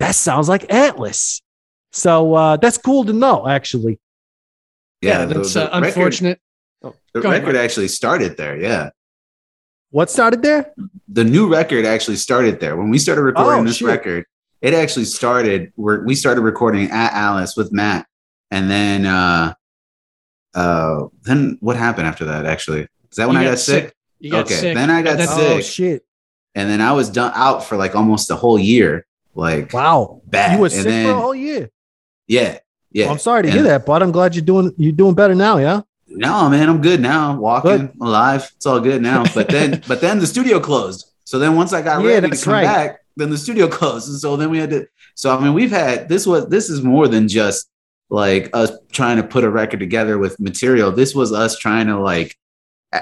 that 0.00 0.14
sounds 0.16 0.48
like 0.48 0.72
Atlas. 0.72 1.42
So 1.92 2.34
uh, 2.34 2.56
that's 2.56 2.78
cool 2.78 3.04
to 3.04 3.12
know, 3.12 3.46
actually. 3.46 3.98
Yeah, 5.00 5.24
the- 5.26 5.34
that's 5.34 5.54
the 5.54 5.62
uh, 5.74 5.80
record- 5.80 5.86
unfortunate. 5.96 6.40
Oh, 6.82 6.94
The 7.12 7.20
Go 7.20 7.28
ahead, 7.28 7.42
record 7.42 7.54
Mark. 7.54 7.64
actually 7.64 7.88
started 7.88 8.36
there. 8.36 8.56
Yeah. 8.56 8.90
What 9.90 10.10
started 10.10 10.42
there? 10.42 10.72
the 11.08 11.22
new 11.24 11.52
record 11.52 11.84
actually 11.84 12.16
started 12.16 12.58
there. 12.60 12.76
When 12.76 12.88
we 12.90 12.98
started 12.98 13.22
recording 13.22 13.60
Oh, 13.60 13.64
this 13.64 13.76
shit. 13.76 13.86
record, 13.88 14.24
it 14.62 14.72
actually 14.74 15.04
started 15.04 15.72
where 15.76 16.00
we 16.00 16.14
started 16.14 16.40
recording 16.40 16.90
at 16.90 17.12
Atlas 17.12 17.56
with 17.56 17.72
Matt. 17.72 18.06
And 18.50 18.70
then 18.70 19.04
uh 19.06 19.54
uh 20.54 21.06
then 21.22 21.58
what 21.60 21.76
happened 21.76 22.06
after 22.06 22.24
that 22.26 22.46
actually? 22.46 22.82
Is 23.10 23.16
that 23.16 23.26
when 23.28 23.36
You 23.36 23.42
I 23.42 23.50
got, 23.50 23.58
sick? 23.58 23.94
You 24.20 24.30
got 24.30 24.46
Okay, 24.46 24.54
sick. 24.54 24.74
then 24.74 24.90
I 24.90 25.02
got 25.02 25.20
and 25.20 25.28
sick. 25.28 25.38
Oh 25.56 25.60
shit! 25.60 26.04
And 26.54 26.70
then 26.70 26.80
I 26.80 26.92
was 26.92 27.10
done 27.10 27.32
out 27.34 27.64
for 27.64 27.76
like 27.76 27.94
almost 27.96 28.30
a 28.30 28.36
whole 28.36 28.58
year. 28.58 29.06
Like 29.34 29.72
Wow, 29.72 30.20
Bad. 30.26 30.52
you 30.54 30.58
were 30.60 30.66
And 30.66 30.72
sick 30.74 30.84
then- 30.84 31.06
for 31.06 31.12
a 31.12 31.20
whole 31.20 31.34
year. 31.34 31.70
yeah. 32.28 32.58
Yeah. 32.94 33.10
I'm 33.10 33.18
sorry 33.18 33.42
to 33.44 33.48
And- 33.48 33.54
hear 33.54 33.62
that, 33.64 33.86
but 33.86 34.02
I'm 34.02 34.12
glad 34.12 34.34
you're 34.34 34.44
doing 34.44 34.72
you're 34.76 34.92
doing 34.92 35.14
better 35.14 35.34
now. 35.34 35.56
Yeah. 35.56 35.80
No, 36.08 36.50
man, 36.50 36.68
I'm 36.68 36.82
good 36.82 37.00
now. 37.00 37.30
I'm 37.32 37.38
Walking, 37.38 37.86
Good. 37.86 37.92
alive. 38.02 38.52
It's 38.56 38.66
all 38.66 38.80
good 38.80 39.00
now. 39.00 39.24
But 39.34 39.48
then, 39.48 39.82
but 39.88 40.02
then 40.02 40.18
the 40.18 40.26
studio 40.26 40.60
closed. 40.60 41.10
So 41.24 41.38
then 41.38 41.56
once 41.56 41.72
I 41.72 41.80
got 41.80 42.02
Yeah, 42.04 42.08
ready 42.08 42.28
to 42.28 42.36
come 42.44 42.52
right. 42.52 42.64
back, 42.64 42.98
then 43.16 43.30
the 43.30 43.38
studio 43.38 43.68
closed. 43.78 44.08
And 44.08 44.18
so 44.18 44.36
then 44.36 44.50
we 44.50 44.58
had 44.58 44.70
to. 44.70 44.86
So 45.14 45.36
I 45.36 45.42
mean, 45.42 45.54
we've 45.54 45.70
had 45.70 46.08
this 46.08 46.26
was 46.26 46.48
this 46.48 46.70
is 46.70 46.82
more 46.82 47.08
than 47.08 47.28
just 47.28 47.68
like 48.10 48.50
us 48.52 48.70
trying 48.92 49.16
to 49.16 49.22
put 49.22 49.44
a 49.44 49.50
record 49.50 49.80
together 49.80 50.18
with 50.18 50.38
material. 50.40 50.92
This 50.92 51.14
was 51.14 51.32
us 51.32 51.58
trying 51.58 51.86
to 51.86 51.98
like 51.98 52.36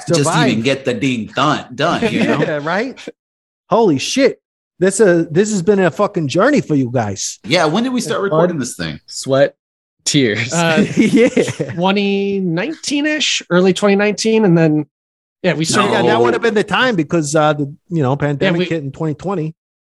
just 0.07 0.37
even 0.37 0.63
get 0.63 0.85
the 0.85 0.95
ding 0.95 1.27
done 1.27 1.75
done. 1.75 2.13
You 2.13 2.25
know? 2.25 2.39
yeah, 2.41 2.61
right. 2.63 2.99
Holy 3.69 3.99
shit! 3.99 4.41
This 4.79 5.01
a 5.01 5.25
this 5.31 5.51
has 5.51 5.63
been 5.63 5.79
a 5.79 5.91
fucking 5.91 6.29
journey 6.29 6.61
for 6.61 6.75
you 6.75 6.91
guys. 6.91 7.39
yeah. 7.45 7.67
When 7.67 7.85
did 7.85 7.93
we 7.93 8.01
start 8.01 8.23
recording 8.23 8.59
this 8.59 8.77
thing? 8.77 9.01
Sweat, 9.07 9.57
tears. 10.05 10.53
Uh, 10.53 10.87
yeah. 10.97 11.29
2019 11.29 13.07
ish, 13.07 13.43
early 13.51 13.73
2019, 13.73 14.45
and 14.45 14.57
then 14.57 14.87
yeah, 15.43 15.55
we 15.55 15.65
started. 15.65 15.93
Yeah, 15.93 16.03
that 16.03 16.21
would 16.21 16.35
have 16.35 16.43
been 16.43 16.55
the 16.55 16.65
time 16.65 16.97
because 16.97 17.35
uh 17.35 17.53
the 17.53 17.75
you 17.89 18.03
know 18.03 18.17
pandemic 18.17 18.59
we- 18.59 18.65
hit 18.67 18.83
in 18.83 18.93
2020. 18.93 19.55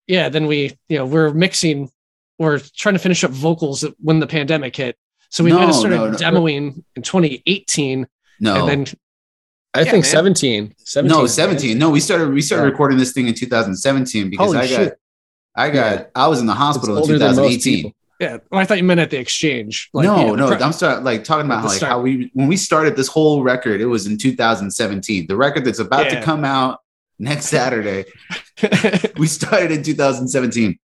Yeah, 0.06 0.28
then 0.28 0.46
we 0.46 0.76
you 0.88 0.98
know 0.98 1.06
we're 1.06 1.32
mixing, 1.32 1.90
we're 2.38 2.58
trying 2.76 2.94
to 2.94 2.98
finish 2.98 3.22
up 3.24 3.30
vocals 3.30 3.84
when 3.98 4.20
the 4.20 4.26
pandemic 4.26 4.76
hit. 4.76 4.96
So 5.30 5.42
we 5.44 5.50
No, 5.50 5.56
might 5.58 5.66
have 5.66 5.74
started 5.74 5.96
no, 5.96 6.06
no. 6.10 6.16
demoing 6.16 6.82
in 6.96 7.02
2018, 7.02 8.06
No, 8.40 8.54
and 8.60 8.68
then 8.68 8.94
I 9.74 9.80
yeah, 9.80 9.90
think 9.90 10.04
man. 10.04 10.10
17. 10.10 10.74
17. 10.78 11.18
no, 11.18 11.26
17. 11.26 11.78
No, 11.78 11.88
we 11.90 12.00
started 12.00 12.32
we 12.32 12.42
started 12.42 12.64
Yeah. 12.64 12.70
recording 12.70 12.98
this 12.98 13.12
thing 13.12 13.28
in 13.28 13.34
2017 13.34 14.28
because 14.30 14.46
Holy 14.46 14.58
I 14.58 14.68
got 14.68 14.76
shit. 14.76 14.98
I 15.56 15.70
got 15.70 15.92
Yeah. 15.98 16.04
I 16.14 16.26
was 16.28 16.40
in 16.40 16.46
the 16.46 16.54
hospital 16.54 16.96
in 16.96 17.00
older 17.02 17.18
than 17.18 17.36
most 17.36 17.62
2018. 17.64 17.92
yeah, 18.20 18.36
well, 18.50 18.60
I 18.60 18.64
thought 18.66 18.76
you 18.76 18.84
meant 18.84 19.00
at 19.00 19.08
the 19.10 19.16
exchange. 19.18 19.88
Like, 19.94 20.04
no, 20.04 20.16
yeah, 20.16 20.32
no, 20.34 20.48
pro- 20.48 20.58
I'm 20.58 20.72
sorry, 20.72 21.02
like 21.02 21.24
talking 21.24 21.46
about 21.46 21.62
the 21.62 21.68
like 21.68 21.76
start. 21.78 21.90
how 21.92 22.00
we 22.02 22.30
when 22.34 22.48
we 22.48 22.56
started 22.58 22.94
this 22.96 23.08
whole 23.08 23.42
record, 23.42 23.80
it 23.80 23.86
was 23.86 24.06
in 24.06 24.18
2017. 24.18 25.26
The 25.26 25.36
record 25.36 25.64
that's 25.64 25.78
about 25.78 26.10
to 26.10 26.20
come 26.22 26.44
out 26.44 26.80
next 27.18 27.46
Saturday, 27.46 28.04
we 29.16 29.26
started 29.26 29.70
in 29.72 29.82
2017. 29.82 30.78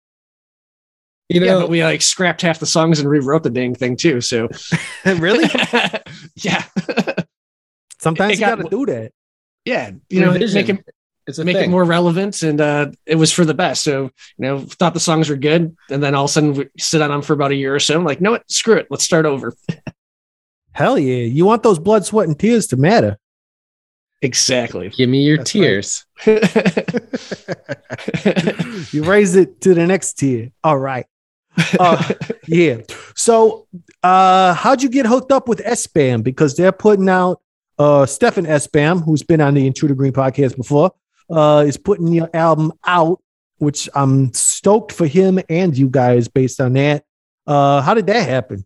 You 1.30 1.42
yeah, 1.42 1.54
know, 1.54 1.60
but 1.62 1.70
we 1.70 1.84
like 1.84 2.02
scrapped 2.04 2.42
half 2.44 2.60
the 2.60 2.66
songs 2.68 3.00
and 3.00 3.10
rewrote 3.10 3.44
the 3.44 3.50
dang 3.50 3.74
thing 3.74 3.96
too. 3.98 4.22
So 4.22 4.48
really? 5.06 5.50
yeah, 6.36 6.64
Sometimes 8.00 8.34
It 8.34 8.36
you 8.36 8.46
got- 8.46 8.60
got 8.60 8.70
to 8.70 8.70
do 8.70 8.86
that. 8.86 9.12
yeah, 9.66 9.92
you 10.10 10.22
know, 10.22 10.34
revision. 10.34 10.54
make 10.56 10.70
it 10.70 10.86
it's 11.28 11.40
a 11.40 11.44
make 11.46 11.56
thing. 11.56 11.70
it 11.70 11.72
more 11.72 11.84
relevant, 11.84 12.44
and 12.44 12.62
uh, 12.62 12.92
it 13.08 13.16
was 13.16 13.32
for 13.32 13.46
the 13.46 13.56
best. 13.56 13.84
So 13.84 14.04
you 14.04 14.12
know, 14.38 14.60
thought 14.60 14.94
the 14.94 15.00
songs 15.00 15.28
were 15.28 15.36
good, 15.38 15.76
and 15.90 16.04
then 16.04 16.14
all 16.14 16.26
of 16.26 16.30
a 16.30 16.34
sudden 16.34 16.54
we 16.54 16.68
sit 16.78 17.02
on 17.02 17.10
them 17.10 17.24
for 17.24 17.34
about 17.34 17.50
a 17.50 17.56
year 17.56 17.74
or 17.74 17.80
so. 17.80 17.98
I'm 17.98 18.04
like, 18.06 18.22
no, 18.22 18.30
what? 18.32 18.52
Screw 18.52 18.76
it, 18.76 18.86
let's 18.92 19.04
start 19.04 19.26
over. 19.26 19.52
Hell 20.74 21.00
yeah! 21.00 21.24
You 21.24 21.46
want 21.48 21.64
those 21.64 21.80
blood, 21.80 22.06
sweat, 22.06 22.28
and 22.28 22.38
tears 22.38 22.68
to 22.68 22.78
matter. 22.78 23.18
Exactly. 24.22 24.90
Give 24.90 25.10
me 25.10 25.24
your 25.24 25.38
That's 25.38 25.56
right. 25.56 25.62
tears. 25.62 26.06
you 28.94 29.04
raise 29.04 29.36
it 29.36 29.62
to 29.62 29.74
the 29.74 29.86
next 29.86 30.14
tier. 30.14 30.52
All 30.64 30.78
right. 30.78 31.06
Uh, 31.80 32.14
yeah. 32.48 32.82
So, 33.16 33.68
uh, 34.04 34.54
how'd 34.54 34.82
you 34.82 34.90
get 34.90 35.06
hooked 35.06 35.32
up 35.32 35.48
with 35.48 35.60
SBAM? 35.60 36.24
Because 36.24 36.56
they're 36.56 36.72
putting 36.72 37.10
out 37.10 37.42
uh 37.78 38.06
Stefan 38.06 38.46
SBAM, 38.46 39.04
who's 39.04 39.22
been 39.22 39.42
on 39.42 39.54
the 39.54 39.68
Intruder 39.68 39.96
Green 39.96 40.14
podcast 40.14 40.56
before, 40.56 40.92
uh, 41.30 41.66
is 41.68 41.78
putting 41.78 42.08
your 42.08 42.30
album 42.34 42.72
out, 42.86 43.22
which 43.58 43.90
I'm 43.94 44.34
stoked 44.34 44.92
for 44.92 45.08
him 45.08 45.40
and 45.50 45.78
you 45.78 45.90
guys 45.90 46.28
based 46.28 46.62
on 46.62 46.74
that. 46.74 47.04
Uh, 47.46 47.82
how 47.82 47.94
did 47.94 48.08
that 48.08 48.28
happen? 48.28 48.66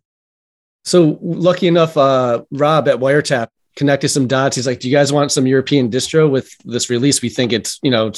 So 0.84 1.18
lucky 1.20 1.66
enough, 1.66 1.96
uh, 1.96 2.44
Rob 2.50 2.88
at 2.88 2.96
Wiretap 2.96 3.48
connected 3.76 4.08
some 4.08 4.26
dots. 4.26 4.56
He's 4.56 4.66
like, 4.66 4.80
"Do 4.80 4.88
you 4.88 4.96
guys 4.96 5.12
want 5.12 5.32
some 5.32 5.46
European 5.46 5.90
distro 5.90 6.30
with 6.30 6.50
this 6.64 6.90
release? 6.90 7.22
We 7.22 7.28
think 7.28 7.52
it's 7.52 7.78
you 7.82 7.90
know 7.90 8.12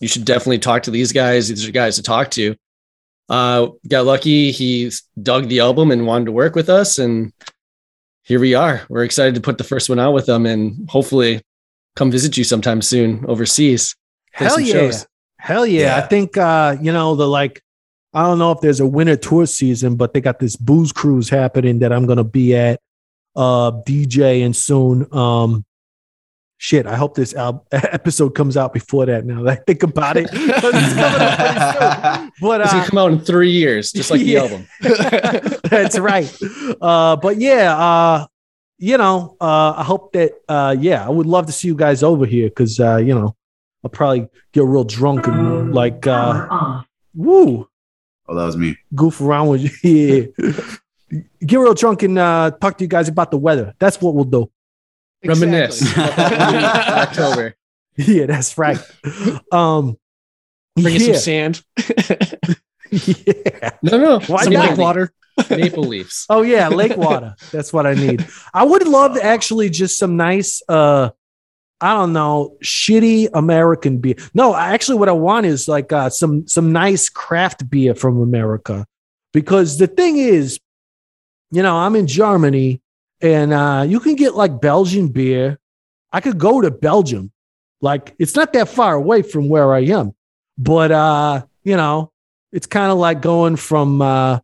you 0.00 0.08
should 0.08 0.24
definitely 0.24 0.58
talk 0.58 0.82
to 0.84 0.90
these 0.90 1.12
guys. 1.12 1.48
These 1.48 1.68
are 1.68 1.72
guys 1.72 1.96
to 1.96 2.02
talk 2.02 2.30
to." 2.32 2.56
Uh, 3.28 3.68
got 3.88 4.06
lucky. 4.06 4.52
He 4.52 4.90
dug 5.20 5.48
the 5.48 5.60
album 5.60 5.90
and 5.90 6.06
wanted 6.06 6.26
to 6.26 6.32
work 6.32 6.54
with 6.54 6.68
us, 6.68 6.98
and 6.98 7.32
here 8.22 8.40
we 8.40 8.54
are. 8.54 8.82
We're 8.88 9.04
excited 9.04 9.34
to 9.34 9.40
put 9.40 9.58
the 9.58 9.64
first 9.64 9.88
one 9.88 9.98
out 9.98 10.12
with 10.12 10.26
them, 10.26 10.46
and 10.46 10.88
hopefully 10.88 11.42
come 11.96 12.10
visit 12.10 12.36
you 12.36 12.44
sometime 12.44 12.82
soon 12.82 13.24
overseas. 13.26 13.96
Hell 14.32 14.60
yeah. 14.60 14.72
shows. 14.72 15.06
Hell 15.38 15.66
yeah. 15.66 15.96
I 15.96 16.02
think 16.02 16.36
uh, 16.36 16.76
you 16.80 16.92
know, 16.92 17.16
the 17.16 17.26
like 17.26 17.62
I 18.12 18.22
don't 18.22 18.38
know 18.38 18.52
if 18.52 18.60
there's 18.60 18.80
a 18.80 18.86
winter 18.86 19.16
tour 19.16 19.46
season, 19.46 19.96
but 19.96 20.12
they 20.12 20.20
got 20.20 20.38
this 20.38 20.56
booze 20.56 20.92
cruise 20.92 21.28
happening 21.28 21.80
that 21.80 21.92
I'm 21.92 22.06
gonna 22.06 22.24
be 22.24 22.54
at 22.54 22.80
uh 23.36 23.72
and 23.86 24.56
soon. 24.56 25.12
Um 25.14 25.64
shit, 26.58 26.86
I 26.86 26.96
hope 26.96 27.14
this 27.14 27.34
al- 27.34 27.66
episode 27.72 28.30
comes 28.30 28.56
out 28.56 28.72
before 28.72 29.04
that 29.06 29.26
now 29.26 29.42
that 29.42 29.58
I 29.58 29.62
think 29.66 29.82
about 29.82 30.16
it, 30.16 30.28
it's 30.32 30.60
coming 30.60 30.80
up 31.20 32.22
soon. 32.22 32.32
But 32.40 32.60
It's 32.62 32.72
uh, 32.72 32.76
gonna 32.78 32.88
come 32.88 32.98
out 32.98 33.12
in 33.12 33.20
three 33.20 33.50
years, 33.50 33.92
just 33.92 34.10
like 34.10 34.20
the 34.20 34.36
album. 34.38 34.66
That's 35.70 35.98
right. 35.98 36.34
Uh, 36.80 37.16
but 37.16 37.36
yeah, 37.38 37.76
uh, 37.76 38.26
you 38.78 38.96
know, 38.98 39.36
uh, 39.40 39.74
I 39.76 39.84
hope 39.84 40.12
that, 40.12 40.32
uh, 40.48 40.74
yeah, 40.78 41.04
I 41.06 41.10
would 41.10 41.26
love 41.26 41.46
to 41.46 41.52
see 41.52 41.68
you 41.68 41.74
guys 41.74 42.02
over 42.02 42.26
here 42.26 42.48
because, 42.48 42.78
uh, 42.80 42.96
you 42.96 43.14
know, 43.14 43.34
I'll 43.84 43.90
probably 43.90 44.28
get 44.52 44.64
real 44.64 44.84
drunk 44.84 45.26
and 45.28 45.74
like, 45.74 46.06
uh, 46.06 46.82
woo, 47.14 47.68
Oh, 48.28 48.34
that 48.34 48.44
was 48.44 48.56
me. 48.56 48.76
goof 48.94 49.20
around 49.20 49.48
with 49.48 49.84
you. 49.84 50.32
Yeah. 50.38 50.52
Get 51.10 51.56
real 51.58 51.74
drunk 51.74 52.02
and 52.02 52.18
uh, 52.18 52.50
talk 52.60 52.78
to 52.78 52.84
you 52.84 52.88
guys 52.88 53.08
about 53.08 53.30
the 53.30 53.38
weather. 53.38 53.74
That's 53.78 54.00
what 54.00 54.14
we'll 54.14 54.24
do. 54.24 54.50
Reminisce. 55.24 55.96
October. 55.98 57.54
Yeah, 57.96 58.26
that's 58.26 58.58
right. 58.58 58.78
Um, 59.50 59.96
Bring 60.76 60.96
us 60.96 61.06
yeah, 61.06 61.12
some 61.14 61.22
sand, 61.22 61.62
yeah. 62.90 63.70
No, 63.82 63.98
no. 63.98 64.20
Why 64.20 64.44
some 64.44 64.52
not? 64.52 64.70
lake 64.70 64.78
water. 64.78 65.12
Maple 65.50 65.84
leaves. 65.84 66.26
Oh 66.28 66.42
yeah, 66.42 66.68
lake 66.68 66.96
water. 66.96 67.34
That's 67.50 67.72
what 67.72 67.86
I 67.86 67.94
need. 67.94 68.26
I 68.52 68.64
would 68.64 68.86
love 68.86 69.16
actually 69.16 69.70
just 69.70 69.98
some 69.98 70.16
nice 70.16 70.62
uh 70.68 71.10
I 71.80 71.94
don't 71.94 72.12
know, 72.12 72.56
shitty 72.62 73.28
American 73.34 73.98
beer. 73.98 74.16
No, 74.34 74.54
actually 74.54 74.98
what 74.98 75.08
I 75.08 75.12
want 75.12 75.46
is 75.46 75.68
like 75.68 75.92
uh 75.92 76.10
some 76.10 76.46
some 76.46 76.72
nice 76.72 77.08
craft 77.08 77.68
beer 77.70 77.94
from 77.94 78.20
America. 78.20 78.86
Because 79.32 79.78
the 79.78 79.86
thing 79.86 80.16
is, 80.16 80.58
you 81.50 81.62
know, 81.62 81.76
I'm 81.76 81.96
in 81.96 82.06
Germany 82.06 82.80
and 83.20 83.52
uh 83.52 83.84
you 83.86 84.00
can 84.00 84.14
get 84.14 84.34
like 84.34 84.60
Belgian 84.60 85.08
beer. 85.08 85.58
I 86.12 86.20
could 86.20 86.38
go 86.38 86.60
to 86.60 86.70
Belgium. 86.70 87.32
Like 87.80 88.14
it's 88.18 88.34
not 88.34 88.52
that 88.54 88.68
far 88.68 88.94
away 88.94 89.22
from 89.22 89.48
where 89.48 89.74
I 89.74 89.80
am. 89.80 90.14
But 90.58 90.90
uh, 90.90 91.44
you 91.64 91.76
know, 91.76 92.12
it's 92.52 92.66
kind 92.66 92.90
of 92.90 92.98
like 92.98 93.20
going 93.20 93.56
from 93.56 94.02
uh 94.02 94.40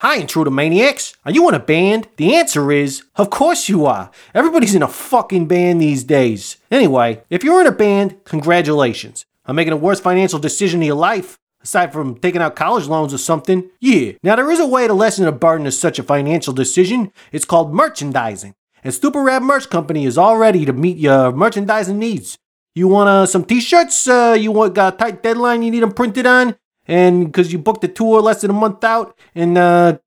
Hi, 0.00 0.16
Intruder 0.16 0.50
Maniacs. 0.50 1.16
Are 1.24 1.32
you 1.32 1.48
in 1.48 1.54
a 1.54 1.58
band? 1.58 2.08
The 2.18 2.34
answer 2.34 2.70
is, 2.70 3.04
of 3.16 3.30
course 3.30 3.70
you 3.70 3.86
are. 3.86 4.10
Everybody's 4.34 4.74
in 4.74 4.82
a 4.82 4.88
fucking 4.88 5.46
band 5.48 5.80
these 5.80 6.04
days. 6.04 6.58
Anyway, 6.70 7.22
if 7.30 7.42
you're 7.42 7.62
in 7.62 7.66
a 7.66 7.72
band, 7.72 8.22
congratulations. 8.24 9.24
I'm 9.46 9.56
making 9.56 9.70
the 9.70 9.78
worst 9.78 10.02
financial 10.02 10.38
decision 10.38 10.82
of 10.82 10.86
your 10.86 10.96
life. 10.96 11.38
Aside 11.64 11.94
from 11.94 12.16
taking 12.16 12.42
out 12.42 12.56
college 12.56 12.86
loans 12.86 13.14
or 13.14 13.18
something, 13.18 13.70
yeah. 13.80 14.12
Now, 14.22 14.36
there 14.36 14.50
is 14.50 14.60
a 14.60 14.66
way 14.66 14.86
to 14.86 14.92
lessen 14.92 15.24
the 15.24 15.32
burden 15.32 15.66
of 15.66 15.72
such 15.74 15.98
a 15.98 16.02
financial 16.02 16.52
decision. 16.52 17.10
It's 17.32 17.46
called 17.46 17.74
merchandising. 17.74 18.54
And 18.84 18.92
Stupid 18.92 19.20
Rad 19.20 19.42
Merch 19.42 19.70
Company 19.70 20.04
is 20.04 20.18
all 20.18 20.36
ready 20.36 20.66
to 20.66 20.74
meet 20.74 20.98
your 20.98 21.32
merchandising 21.32 21.98
needs. 21.98 22.38
You 22.74 22.88
want 22.88 23.08
uh, 23.08 23.24
some 23.24 23.44
t-shirts? 23.44 24.06
Uh, 24.06 24.36
you 24.38 24.52
want 24.52 24.74
got 24.74 24.94
a 24.94 24.96
tight 24.98 25.22
deadline 25.22 25.62
you 25.62 25.70
need 25.70 25.82
them 25.82 25.92
printed 25.92 26.26
on? 26.26 26.56
And 26.86 27.26
because 27.26 27.50
you 27.50 27.58
booked 27.58 27.82
a 27.84 27.88
tour 27.88 28.20
less 28.20 28.42
than 28.42 28.50
a 28.50 28.54
month 28.54 28.84
out 28.84 29.16
and 29.34 29.56
uh, 29.56 29.98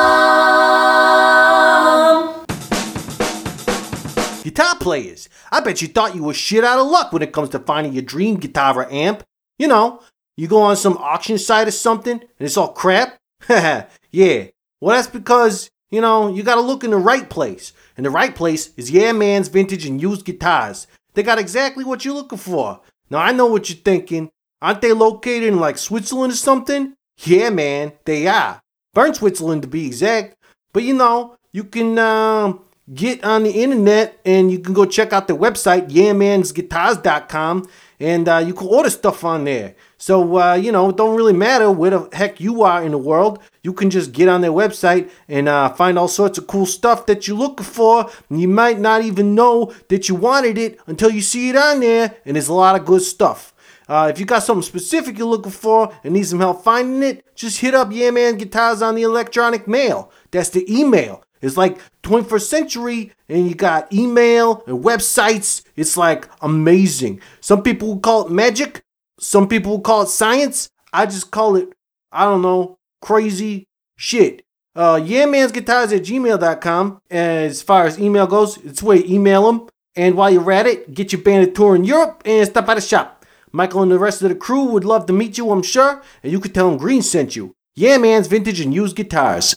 Guitar 4.44 4.76
players, 4.76 5.30
I 5.54 5.62
bet 5.62 5.82
you 5.82 5.88
thought 5.88 6.16
you 6.16 6.24
were 6.24 6.34
shit 6.34 6.66
out 6.66 6.78
of 6.78 6.88
luck 6.88 7.14
when 7.14 7.22
it 7.22 7.32
comes 7.32 7.48
to 7.50 7.60
finding 7.60 7.94
your 7.94 8.02
dream 8.02 8.36
guitar 8.36 8.78
or 8.78 8.92
amp. 8.92 9.24
You 9.58 9.70
know, 9.70 10.02
you 10.36 10.50
go 10.50 10.62
on 10.62 10.76
some 10.76 10.98
auction 10.98 11.38
site 11.38 11.70
or 11.70 11.72
something 11.72 12.20
and 12.20 12.30
it's 12.40 12.58
all 12.58 12.74
crap. 12.74 13.18
yeah, 13.48 14.48
well, 14.82 14.98
that's 14.98 15.08
because, 15.08 15.72
you 15.92 16.02
know, 16.02 16.28
you 16.28 16.44
gotta 16.44 16.60
look 16.60 16.84
in 16.84 16.92
the 16.92 16.98
right 16.98 17.30
place. 17.30 17.72
And 17.96 18.06
the 18.06 18.10
right 18.10 18.36
place 18.36 18.74
is 18.76 18.92
Yeah 18.92 19.14
Man's 19.14 19.48
Vintage 19.48 19.86
and 19.86 20.02
Used 20.02 20.26
Guitars. 20.26 20.88
They 21.14 21.24
got 21.24 21.40
exactly 21.40 21.86
what 21.86 22.04
you're 22.04 22.14
looking 22.14 22.38
for. 22.38 22.82
Now, 23.10 23.20
I 23.20 23.32
know 23.32 23.46
what 23.46 23.70
you're 23.70 23.78
thinking. 23.78 24.30
Aren't 24.62 24.82
they 24.82 24.92
located 24.92 25.44
in 25.44 25.60
like 25.62 25.78
Switzerland 25.78 26.34
or 26.34 26.36
something? 26.36 26.96
Yeah, 27.20 27.50
man, 27.50 27.94
they 28.04 28.28
are. 28.28 28.60
Bern, 28.94 29.14
Switzerland 29.14 29.62
to 29.62 29.70
be 29.70 29.86
exact. 29.86 30.36
But 30.74 30.84
you 30.84 30.96
know, 30.96 31.38
you 31.54 31.64
can 31.64 31.98
um, 31.98 32.66
get 32.92 33.24
on 33.24 33.44
the 33.44 33.52
internet 33.52 34.20
and 34.26 34.52
you 34.52 34.60
can 34.60 34.74
go 34.74 34.86
check 34.86 35.14
out 35.14 35.28
the 35.28 35.36
website, 35.36 35.90
yamansguitars.com 35.90 37.68
and 38.00 38.28
uh, 38.28 38.44
you 38.46 38.54
can 38.54 38.68
order 38.68 38.90
stuff 38.90 39.24
on 39.24 39.46
there. 39.46 39.76
So, 39.98 40.38
uh, 40.38 40.56
you 40.56 40.74
know, 40.74 40.90
it 40.90 40.98
don't 40.98 41.16
really 41.16 41.34
matter 41.34 41.72
where 41.72 41.92
the 41.92 42.10
heck 42.12 42.42
you 42.42 42.64
are 42.64 42.84
in 42.84 42.92
the 42.92 42.98
world. 42.98 43.42
You 43.62 43.72
can 43.72 43.90
just 43.90 44.12
get 44.12 44.28
on 44.28 44.42
their 44.42 44.52
website 44.52 45.10
and 45.30 45.48
uh, 45.48 45.70
find 45.70 45.98
all 45.98 46.10
sorts 46.10 46.38
of 46.38 46.48
cool 46.48 46.66
stuff 46.66 47.06
that 47.06 47.26
you're 47.28 47.38
looking 47.38 47.66
for. 47.66 48.10
And 48.30 48.42
you 48.42 48.50
might 48.50 48.80
not 48.80 49.04
even 49.04 49.36
know 49.36 49.74
that 49.88 50.10
you 50.10 50.16
wanted 50.16 50.58
it 50.58 50.80
until 50.86 51.12
you 51.12 51.22
see 51.22 51.50
it 51.50 51.56
on 51.56 51.80
there, 51.80 52.16
and 52.26 52.36
there's 52.36 52.50
a 52.50 52.54
lot 52.54 52.78
of 52.78 52.86
good 52.86 53.02
stuff. 53.02 53.54
Uh, 53.88 54.10
if 54.12 54.20
you 54.20 54.26
got 54.26 54.44
something 54.44 54.64
specific 54.64 55.18
you're 55.18 55.28
looking 55.28 55.52
for 55.52 55.94
and 56.04 56.14
need 56.14 56.24
some 56.24 56.40
help 56.40 56.64
finding 56.64 57.04
it, 57.04 57.36
just 57.36 57.60
hit 57.60 57.74
up 57.74 57.90
Yeah 57.92 58.32
Guitars 58.34 58.82
on 58.82 58.96
the 58.96 59.04
electronic 59.04 59.68
mail. 59.68 60.12
That's 60.32 60.50
the 60.50 60.66
email. 60.74 61.24
It's 61.44 61.58
like 61.58 61.80
21st 62.04 62.42
century, 62.42 63.12
and 63.28 63.48
you 63.48 63.54
got 63.54 63.92
email 63.92 64.64
and 64.66 64.84
websites. 64.84 65.64
It's 65.76 65.98
like 65.98 66.30
amazing. 66.42 67.22
Some 67.42 67.62
people 67.62 68.00
call 68.00 68.26
it 68.26 68.32
magic. 68.32 68.82
Some 69.20 69.48
people 69.48 69.82
call 69.82 70.04
it 70.04 70.10
science. 70.10 70.70
I 70.94 71.06
just 71.06 71.32
call 71.32 71.56
it, 71.58 71.70
I 72.12 72.24
don't 72.24 72.42
know, 72.42 72.78
crazy 73.02 73.68
shit. 73.98 74.44
Uh, 74.76 74.96
yeahmansguitars 74.96 75.96
at 75.96 76.04
gmail.com. 76.04 77.02
As 77.12 77.62
far 77.62 77.86
as 77.86 78.00
email 78.00 78.26
goes, 78.26 78.58
it's 78.58 78.82
where 78.82 78.98
you 78.98 79.16
email 79.16 79.46
them. 79.46 79.68
And 79.96 80.16
while 80.16 80.32
you're 80.32 80.52
at 80.52 80.66
it, 80.66 80.94
get 80.94 81.12
your 81.12 81.22
band 81.22 81.48
a 81.48 81.52
tour 81.52 81.76
in 81.76 81.84
Europe 81.84 82.24
and 82.26 82.48
stop 82.48 82.66
by 82.66 82.76
the 82.76 82.82
shop. 82.82 83.26
Michael 83.52 83.84
and 83.84 83.92
the 83.92 84.00
rest 84.00 84.22
of 84.24 84.30
the 84.30 84.36
crew 84.36 84.64
would 84.64 84.86
love 84.86 85.06
to 85.06 85.14
meet 85.14 85.38
you, 85.38 85.52
I'm 85.52 85.62
sure, 85.62 86.02
and 86.24 86.32
you 86.32 86.40
could 86.40 86.56
tell 86.56 86.70
them 86.70 86.80
Green 86.80 87.04
sent 87.04 87.36
you. 87.36 87.54
Yeah, 87.76 87.98
man's 87.98 88.28
vintage 88.28 88.60
and 88.60 88.74
used 88.74 88.96
guitars. 88.96 89.54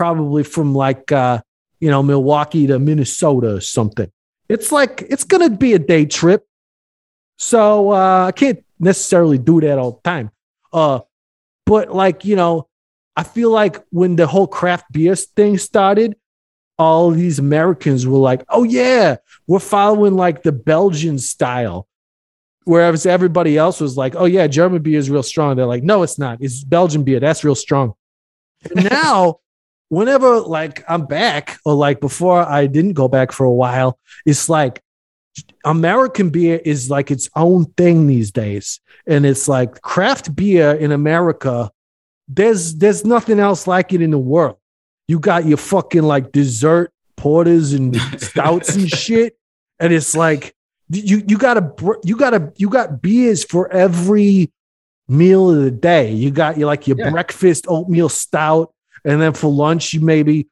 Probably 0.00 0.44
from 0.44 0.74
like, 0.74 1.12
uh, 1.12 1.42
you 1.78 1.90
know, 1.90 2.02
Milwaukee 2.02 2.66
to 2.68 2.78
Minnesota 2.78 3.56
or 3.56 3.60
something. 3.60 4.10
It's 4.48 4.72
like, 4.72 5.02
it's 5.10 5.24
going 5.24 5.46
to 5.46 5.54
be 5.54 5.74
a 5.74 5.78
day 5.78 6.06
trip. 6.06 6.46
So 7.36 7.90
uh, 7.92 8.28
I 8.28 8.32
can't 8.32 8.64
necessarily 8.78 9.36
do 9.36 9.60
that 9.60 9.78
all 9.78 10.00
the 10.02 10.10
time. 10.10 10.30
Uh, 10.72 11.00
but 11.66 11.94
like, 11.94 12.24
you 12.24 12.34
know, 12.34 12.66
I 13.14 13.24
feel 13.24 13.50
like 13.50 13.84
when 13.90 14.16
the 14.16 14.26
whole 14.26 14.46
craft 14.46 14.90
beer 14.90 15.14
thing 15.14 15.58
started, 15.58 16.16
all 16.78 17.10
these 17.10 17.38
Americans 17.38 18.06
were 18.06 18.20
like, 18.20 18.42
oh, 18.48 18.62
yeah, 18.62 19.16
we're 19.46 19.58
following 19.58 20.16
like 20.16 20.42
the 20.42 20.52
Belgian 20.52 21.18
style. 21.18 21.86
Whereas 22.64 23.04
everybody 23.04 23.58
else 23.58 23.82
was 23.82 23.98
like, 23.98 24.14
oh, 24.16 24.24
yeah, 24.24 24.46
German 24.46 24.80
beer 24.80 24.98
is 24.98 25.10
real 25.10 25.22
strong. 25.22 25.56
They're 25.56 25.66
like, 25.66 25.82
no, 25.82 26.02
it's 26.02 26.18
not. 26.18 26.38
It's 26.40 26.64
Belgian 26.64 27.04
beer. 27.04 27.20
That's 27.20 27.44
real 27.44 27.54
strong. 27.54 27.92
And 28.74 28.88
now, 28.90 29.40
whenever 29.90 30.40
like 30.40 30.82
I'm 30.88 31.04
back 31.06 31.58
or 31.66 31.74
like 31.74 32.00
before 32.00 32.40
I 32.40 32.66
didn't 32.66 32.94
go 32.94 33.06
back 33.08 33.30
for 33.32 33.44
a 33.44 33.52
while, 33.52 33.98
it's 34.24 34.48
like 34.48 34.82
American 35.64 36.30
beer 36.30 36.60
is 36.64 36.88
like 36.90 37.10
its 37.10 37.28
own 37.36 37.66
thing 37.76 38.06
these 38.06 38.30
days. 38.32 38.80
And 39.06 39.26
it's 39.26 39.46
like 39.48 39.80
craft 39.82 40.34
beer 40.34 40.70
in 40.72 40.92
America, 40.92 41.70
there's 42.28 42.76
there's 42.76 43.04
nothing 43.04 43.38
else 43.38 43.66
like 43.66 43.92
it 43.92 44.00
in 44.00 44.10
the 44.10 44.18
world. 44.18 44.56
You 45.08 45.18
got 45.18 45.44
your 45.44 45.58
fucking 45.58 46.02
like 46.02 46.32
dessert 46.32 46.92
porters 47.16 47.72
and 47.72 47.96
stouts 48.18 48.74
and 48.76 48.88
shit. 48.88 49.36
And 49.78 49.92
it's 49.92 50.16
like 50.16 50.54
you 50.88 51.22
you 51.26 51.38
gotta 51.38 51.72
you 52.04 52.16
gotta 52.16 52.52
you 52.56 52.68
got 52.68 53.02
beers 53.02 53.44
for 53.44 53.70
every 53.72 54.50
meal 55.08 55.50
of 55.50 55.62
the 55.64 55.70
day. 55.70 56.12
You 56.12 56.30
got 56.30 56.58
your 56.58 56.66
like 56.66 56.86
your 56.86 56.96
Yeah. 56.98 57.10
breakfast 57.10 57.66
oatmeal 57.68 58.08
stout, 58.08 58.72
and 59.04 59.20
then 59.20 59.32
for 59.32 59.50
lunch 59.50 59.92
you 59.94 60.00
maybe 60.00 60.48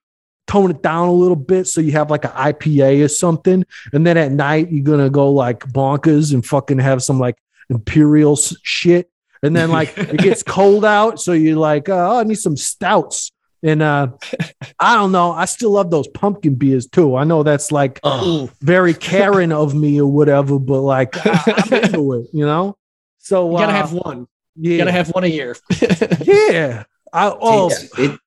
tone 0.47 0.71
it 0.71 0.83
down 0.83 1.09
a 1.09 1.13
little 1.13 1.37
bit 1.37 1.67
so 1.67 1.79
you 1.81 1.93
have 1.93 2.11
like 2.11 2.25
an 2.25 2.31
IPA 2.31 3.05
or 3.05 3.09
something. 3.09 3.65
And 3.93 4.07
then 4.07 4.17
at 4.17 4.33
night 4.33 4.73
you're 4.73 4.83
gonna 4.85 5.11
go 5.11 5.31
like 5.31 5.61
bonkers 5.61 6.33
and 6.33 6.45
fucking 6.45 6.79
have 6.79 7.03
some 7.03 7.19
like 7.21 7.37
imperial 7.69 8.35
shit. 8.63 9.11
And 9.43 9.55
then 9.55 9.71
like 9.71 9.93
it 9.99 10.19
gets 10.19 10.43
cold 10.43 10.85
out, 10.85 11.21
so 11.21 11.33
you're 11.33 11.57
like, 11.59 11.89
oh, 11.91 12.19
I 12.21 12.25
need 12.25 12.37
some 12.39 12.57
stouts. 12.57 13.31
And 13.63 13.83
uh 13.83 14.09
I 14.81 14.95
don't 14.95 15.13
know. 15.13 15.33
I 15.33 15.45
still 15.45 15.73
love 15.73 15.91
those 15.91 16.09
pumpkin 16.09 16.55
beers 16.55 16.87
too. 16.87 17.15
I 17.17 17.25
know 17.25 17.43
that's 17.43 17.71
like 17.71 18.01
Oh, 18.03 18.49
very 18.63 18.95
Karen 18.95 19.53
of 19.53 19.75
me 19.75 20.01
or 20.01 20.07
whatever, 20.11 20.59
but 20.59 20.81
like 20.81 21.15
I, 21.27 21.43
I'm 21.67 21.73
into 21.85 22.13
it, 22.15 22.29
you 22.33 22.47
know. 22.47 22.77
So 23.19 23.51
You 23.51 23.59
gotta 23.59 23.73
uh, 23.73 23.77
have 23.77 23.93
one. 23.93 24.27
yeah, 24.57 24.73
You 24.73 24.79
gotta 24.79 24.93
have 24.93 25.09
one 25.11 25.25
a 25.25 25.29
year. 25.29 25.57
yeah. 26.23 26.85
I 27.13 27.37
oh 27.39 27.69
Takes- 27.69 27.99
it, 27.99 28.21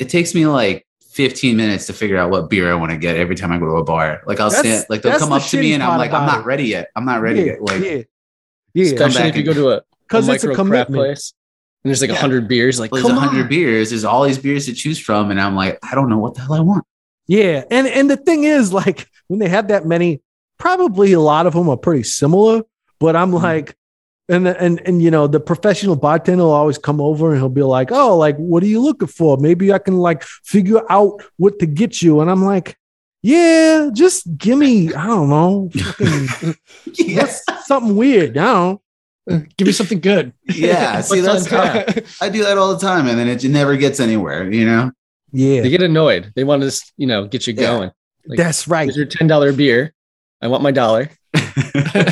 it 0.00 0.08
takes 0.08 0.34
me 0.34 0.46
like 0.46 0.86
15 1.10 1.56
minutes 1.56 1.86
to 1.86 1.92
figure 1.92 2.16
out 2.16 2.30
what 2.30 2.48
beer 2.50 2.70
I 2.70 2.74
want 2.74 2.90
to 2.92 2.96
get 2.96 3.16
every 3.16 3.36
time 3.36 3.52
I 3.52 3.58
go 3.58 3.66
to 3.66 3.76
a 3.76 3.84
bar. 3.84 4.22
Like 4.26 4.40
I'll 4.40 4.50
That's- 4.50 4.78
stand, 4.78 4.86
like 4.88 5.02
they'll 5.02 5.18
come 5.18 5.30
the 5.30 5.36
up 5.36 5.42
to 5.42 5.60
me 5.60 5.74
and 5.74 5.82
I'm 5.82 5.98
like, 5.98 6.12
I'm 6.12 6.26
not 6.26 6.44
ready 6.44 6.64
yet. 6.64 6.88
I'm 6.96 7.04
not 7.04 7.20
ready 7.20 7.40
yeah, 7.40 7.46
yet. 7.46 7.62
Like, 7.62 7.82
yeah, 7.82 8.02
yeah. 8.74 8.84
especially 8.84 9.20
back 9.20 9.28
if 9.30 9.36
you 9.36 9.40
and- 9.40 9.46
go 9.46 9.54
to 9.54 9.68
a, 9.70 9.76
a 9.76 9.82
'Cause 10.08 10.28
it's 10.28 10.42
a 10.42 10.48
micro 10.48 10.64
craft 10.64 10.88
commitment. 10.88 10.94
place 10.96 11.34
and 11.82 11.90
there's 11.90 12.00
like 12.00 12.10
a 12.10 12.14
Yeah. 12.14 12.20
hundred 12.20 12.48
beers. 12.48 12.78
Like, 12.78 12.92
well, 12.92 13.02
there's 13.02 13.16
a 13.16 13.20
hundred 13.20 13.48
beers. 13.48 13.90
There's 13.90 14.04
all 14.04 14.24
these 14.24 14.38
beers 14.38 14.66
to 14.66 14.74
choose 14.74 14.98
from, 14.98 15.30
and 15.30 15.40
I'm 15.40 15.54
like, 15.54 15.78
I 15.82 15.94
don't 15.94 16.10
know 16.10 16.18
what 16.18 16.34
the 16.34 16.42
hell 16.42 16.54
I 16.54 16.60
want. 16.60 16.84
Yeah, 17.26 17.64
and 17.70 17.86
and 17.86 18.10
the 18.10 18.16
thing 18.16 18.44
is, 18.44 18.72
like, 18.82 19.08
when 19.28 19.38
they 19.40 19.48
have 19.48 19.68
that 19.68 19.86
many, 19.86 20.20
probably 20.58 21.12
a 21.12 21.20
lot 21.20 21.46
of 21.46 21.54
them 21.54 21.68
are 21.68 21.76
pretty 21.76 22.02
similar. 22.02 22.62
But 22.98 23.16
I'm 23.16 23.30
mm-hmm. 23.30 23.42
like, 23.42 23.76
and 24.30 24.46
and 24.48 24.80
and 24.86 25.02
you 25.02 25.10
know, 25.10 25.26
the 25.26 25.40
professional 25.40 25.96
bartender 25.96 26.44
will 26.44 26.52
always 26.52 26.78
come 26.78 27.00
over 27.00 27.30
and 27.30 27.38
he'll 27.38 27.48
be 27.48 27.62
like, 27.62 27.90
"Oh, 27.92 28.16
like, 28.16 28.36
what 28.36 28.62
are 28.62 28.66
you 28.66 28.80
looking 28.80 29.08
for? 29.08 29.36
Maybe 29.36 29.72
I 29.72 29.78
can 29.78 29.98
like 29.98 30.22
figure 30.22 30.80
out 30.90 31.22
what 31.36 31.58
to 31.58 31.66
get 31.66 32.00
you." 32.00 32.20
And 32.20 32.30
I'm 32.30 32.44
like, 32.44 32.76
Yeah, 33.22 33.90
just 33.92 34.24
give 34.38 34.56
me, 34.58 34.94
I 34.94 35.06
don't 35.06 35.28
know, 35.28 35.68
fucking 35.76 36.54
yes. 36.94 37.44
something 37.66 37.94
weird. 37.96 38.34
now. 38.34 38.80
Uh, 39.30 39.40
give 39.58 39.66
me 39.66 39.72
something 39.72 40.00
good. 40.00 40.32
Yeah. 40.48 41.00
See, 41.08 41.20
that's 41.20 41.52
on 41.52 41.84
tap? 41.84 42.04
I 42.22 42.30
do 42.30 42.42
that 42.44 42.56
all 42.56 42.72
the 42.74 42.80
time, 42.80 43.06
and 43.08 43.18
then 43.18 43.28
it 43.28 43.44
never 43.44 43.76
gets 43.76 44.00
anywhere. 44.00 44.50
You 44.50 44.64
know. 44.64 44.90
Yeah, 45.32 45.60
They 45.62 45.70
get 45.70 45.82
annoyed. 45.82 46.32
They 46.34 46.44
want 46.44 46.62
to, 46.62 46.72
you 46.96 47.06
know, 47.06 47.26
get 47.28 47.46
you 47.46 47.52
Yeah. 47.54 47.66
going. 47.66 47.90
Like, 48.26 48.38
that's 48.38 48.66
right. 48.66 48.86
Here's 48.86 48.96
your 48.96 49.06
ten 49.06 49.26
dollar 49.28 49.52
beer. 49.52 49.92
I 50.42 50.48
want 50.48 50.62
my 50.62 50.70
dollar. 50.72 51.10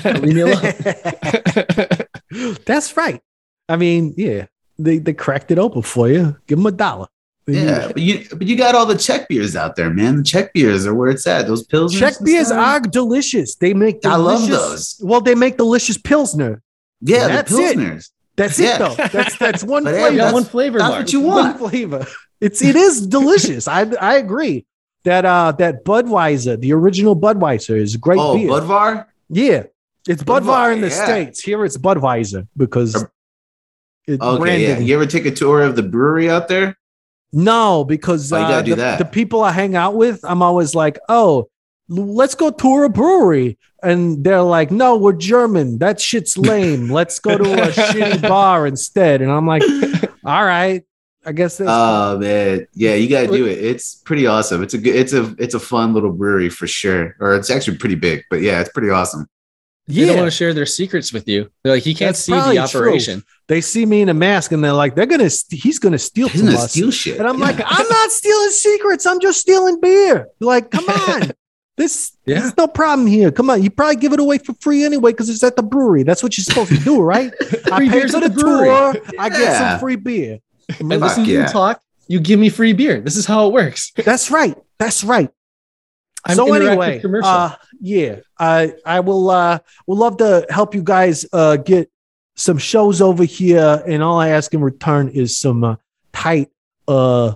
Leave 0.04 0.35
me 0.35 0.40
alone. 0.42 0.72
that's 2.64 2.96
right. 2.96 3.20
I 3.68 3.76
mean, 3.76 4.14
yeah, 4.16 4.46
they 4.78 4.98
they 4.98 5.12
cracked 5.12 5.50
it 5.50 5.58
open 5.58 5.82
for 5.82 6.08
you. 6.08 6.36
Give 6.46 6.58
them 6.58 6.66
a 6.66 6.72
dollar. 6.72 7.06
Yeah, 7.46 7.86
but 7.88 8.02
you 8.02 8.26
but 8.30 8.46
you 8.46 8.56
got 8.56 8.74
all 8.74 8.84
the 8.84 8.96
Czech 8.96 9.26
beers 9.28 9.56
out 9.56 9.74
there, 9.76 9.88
man. 9.90 10.16
The 10.18 10.22
Czech 10.22 10.52
beers 10.52 10.86
are 10.86 10.94
where 10.94 11.08
it's 11.10 11.26
at. 11.26 11.46
Those 11.46 11.62
pills. 11.64 11.94
Czech 11.98 12.14
beers 12.22 12.50
are 12.50 12.78
delicious. 12.80 13.54
They 13.54 13.72
make 13.72 14.04
I 14.04 14.16
love 14.16 14.40
delicious- 14.46 14.96
those. 14.98 15.00
Well, 15.08 15.20
they 15.22 15.34
make 15.34 15.56
delicious 15.56 15.96
pilsner. 15.96 16.62
yeah, 17.00 17.28
That's 17.28 17.50
the 17.50 17.62
it. 17.62 18.04
That's 18.36 18.58
Yeah. 18.58 18.74
it 18.74 18.78
though. 18.78 19.08
That's 19.08 19.38
that's 19.38 19.64
one 19.74 19.84
But 19.84 19.94
flavor. 19.94 20.10
You 20.10 20.16
got 20.18 20.24
that's- 20.24 20.34
one 20.34 20.44
flavor, 20.44 20.78
That's 20.78 20.90
Mark. 20.90 21.00
what 21.04 21.12
you 21.14 21.20
one 21.20 21.44
want. 21.46 21.58
flavor. 21.58 22.06
It's 22.40 22.62
it 22.62 22.76
is 22.76 23.06
delicious. 23.06 23.66
I 23.66 23.80
I 24.00 24.16
agree. 24.16 24.66
That 25.04 25.24
uh 25.24 25.52
that 25.52 25.84
Budweiser, 25.86 26.60
the 26.60 26.72
original 26.74 27.16
Budweiser, 27.16 27.80
is 27.80 27.94
a 27.94 27.98
great 27.98 28.18
Oh, 28.20 28.34
beer. 28.36 28.50
Budvar. 28.50 29.06
yeah, 29.30 29.62
it's 30.06 30.22
Budweiser 30.22 30.74
in 30.74 30.80
the 30.80 30.88
yeah. 30.88 31.04
states. 31.04 31.40
Here 31.40 31.64
it's 31.64 31.76
Budweiser 31.76 32.46
because 32.56 33.04
it's 34.06 34.22
Okay, 34.22 34.62
yeah. 34.62 34.78
You 34.78 34.94
ever 34.94 35.06
take 35.06 35.26
a 35.26 35.30
tour 35.30 35.62
of 35.62 35.76
the 35.76 35.82
brewery 35.82 36.30
out 36.30 36.48
there? 36.48 36.76
No, 37.32 37.84
because 37.84 38.32
Oh, 38.32 38.37
uh, 38.37 38.62
the, 38.62 38.96
the 38.98 39.04
people 39.04 39.42
I 39.42 39.52
hang 39.52 39.76
out 39.76 39.94
with, 39.94 40.24
I'm 40.24 40.40
always 40.40 40.74
like, 40.74 40.98
oh, 41.08 41.50
let's 41.88 42.34
go 42.34 42.50
tour 42.50 42.84
a 42.84 42.88
brewery. 42.88 43.58
And 43.82 44.24
they're 44.24 44.42
like, 44.42 44.70
no, 44.70 44.96
we're 44.96 45.12
German. 45.12 45.78
That 45.78 46.00
shit's 46.00 46.37
lame. 46.38 46.90
Let's 46.90 47.18
go 47.18 47.37
to 47.37 47.44
a 47.44 47.66
shitty 47.68 48.22
bar 48.28 48.66
instead. 48.66 49.20
And 49.20 49.30
I'm 49.30 49.46
like, 49.46 49.62
all 50.24 50.44
right. 50.44 50.84
I 51.26 51.32
guess 51.32 51.58
that's 51.58 51.68
Oh 51.70 52.16
man, 52.16 52.66
yeah, 52.72 52.94
you 52.94 53.06
gotta 53.06 53.26
do 53.26 53.44
it. 53.44 53.58
It's 53.58 53.96
pretty 53.96 54.26
awesome. 54.26 54.62
It's 54.62 54.72
a 54.72 54.78
good. 54.78 54.96
It's 54.96 55.12
a 55.12 55.34
it's 55.38 55.52
a 55.52 55.61
fun 55.61 55.92
little 55.92 56.12
brewery 56.12 56.48
for 56.48 56.66
sure. 56.66 57.16
Or 57.20 57.34
it's 57.34 57.50
actually 57.50 57.76
pretty 57.76 57.96
big, 57.96 58.24
but 58.30 58.40
yeah, 58.40 58.61
it's 58.61 58.70
pretty 58.70 58.88
awesome. 58.88 59.28
They 59.88 60.05
don't 60.07 60.16
want 60.18 60.27
to 60.27 60.37
share 60.37 60.53
their 60.55 60.66
secrets 60.66 61.12
with 61.12 61.27
you. 61.29 61.51
They're 61.64 61.72
like, 61.74 61.83
he 61.83 61.94
can't 61.94 62.11
That's 62.11 62.20
see 62.20 62.33
probably 62.33 62.59
the 62.59 62.66
true. 62.68 62.81
operation. 62.81 63.22
They 63.48 63.61
see 63.62 63.87
me 63.87 64.03
in 64.03 64.09
a 64.11 64.14
mask 64.14 64.53
and 64.53 64.62
they're 64.62 64.72
like, 64.74 64.94
they're 64.94 65.07
gonna, 65.07 65.31
st- 65.31 65.62
he's 65.62 65.79
gonna 65.79 65.98
steal 65.98 66.29
He's 66.29 66.40
from 66.42 66.51
gonna 66.51 66.59
us. 66.62 66.72
steal 66.72 66.90
shit. 66.90 67.18
And 67.18 67.27
I'm 67.27 67.38
Yeah. 67.38 67.44
like, 67.46 67.61
I'm 67.64 67.88
not 67.88 68.11
stealing 68.11 68.51
secrets. 68.51 69.07
I'm 69.07 69.18
just 69.20 69.40
stealing 69.40 69.81
beer. 69.81 70.29
Like, 70.40 70.70
come 70.70 70.85
on. 70.88 71.33
This 71.79 72.12
Yeah. 72.27 72.40
there's 72.40 72.57
no 72.57 72.66
problem 72.66 73.07
here. 73.07 73.31
Come 73.31 73.48
on. 73.51 73.62
You 73.62 73.70
probably 73.70 73.96
give 73.96 74.12
it 74.12 74.20
away 74.20 74.38
for 74.38 74.53
free 74.61 74.85
anyway 74.85 75.12
because 75.12 75.29
it's 75.31 75.42
at 75.42 75.57
the 75.57 75.62
brewery. 75.62 76.03
That's 76.03 76.22
what 76.22 76.37
you're 76.37 76.44
supposed 76.44 76.70
to 76.70 76.79
do, 76.85 77.01
right? 77.01 77.33
I 77.72 77.77
Free 77.79 77.88
pay 77.88 78.01
beers 78.01 78.11
for 78.11 78.18
at 78.18 78.22
the 78.24 78.29
the 78.29 78.35
brewery. 78.35 78.66
tour. 78.68 79.03
I 79.18 79.29
get 79.31 79.57
some 79.57 79.79
free 79.81 79.96
beer. 79.96 80.38
And 80.81 80.88
listen 80.88 81.24
to 81.24 81.31
yeah. 81.31 81.42
you 81.42 81.48
talk. 81.48 81.81
You 82.09 82.20
give 82.20 82.38
me 82.38 82.48
free 82.51 82.72
beer. 82.74 83.01
This 83.01 83.16
is 83.16 83.24
how 83.27 83.46
it 83.46 83.53
works. 83.55 83.92
That's 83.96 84.31
right. 84.31 84.55
That's 84.79 85.03
right. 85.05 85.31
I'm 86.24 86.37
so 86.37 86.52
anyway, 86.52 87.00
uh, 87.22 87.54
yeah, 87.81 88.20
I 88.38 88.74
I 88.85 89.00
will 89.00 89.31
uh 89.31 89.61
will 89.87 89.96
love 89.96 90.16
to 90.18 90.46
help 90.50 90.74
you 90.74 90.83
guys 90.83 91.24
uh 91.33 91.57
get 91.57 91.90
some 92.37 92.59
shows 92.59 93.00
over 93.00 93.24
here, 93.24 93.83
and 93.87 94.02
all 94.02 94.18
I 94.20 94.31
ask 94.31 94.52
in 94.52 94.61
return 94.61 95.09
is 95.09 95.37
some 95.37 95.64
uh, 95.64 95.76
tight 96.12 96.50
uh 96.87 97.35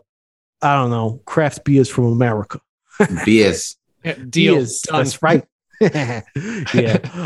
I 0.61 0.77
don't 0.77 0.91
know 0.91 1.21
craft 1.25 1.65
beers 1.65 1.89
from 1.89 2.07
America. 2.07 2.61
BS. 3.01 3.77
Yeah, 4.05 4.15
deal. 4.29 4.57
Beers, 4.57 4.81
Done. 4.81 4.99
That's 4.99 5.23
right. 5.23 5.45
yeah, 5.81 6.23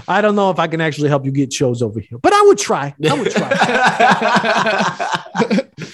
I 0.07 0.21
don't 0.21 0.35
know 0.37 0.51
if 0.51 0.59
I 0.59 0.67
can 0.67 0.83
actually 0.83 1.09
help 1.09 1.25
you 1.25 1.31
get 1.31 1.51
shows 1.51 1.81
over 1.81 2.01
here, 2.01 2.19
but 2.19 2.35
I 2.35 2.43
would 2.43 2.59
try. 2.59 2.95
I 3.09 3.15
would 3.15 3.31
try. 3.31 3.49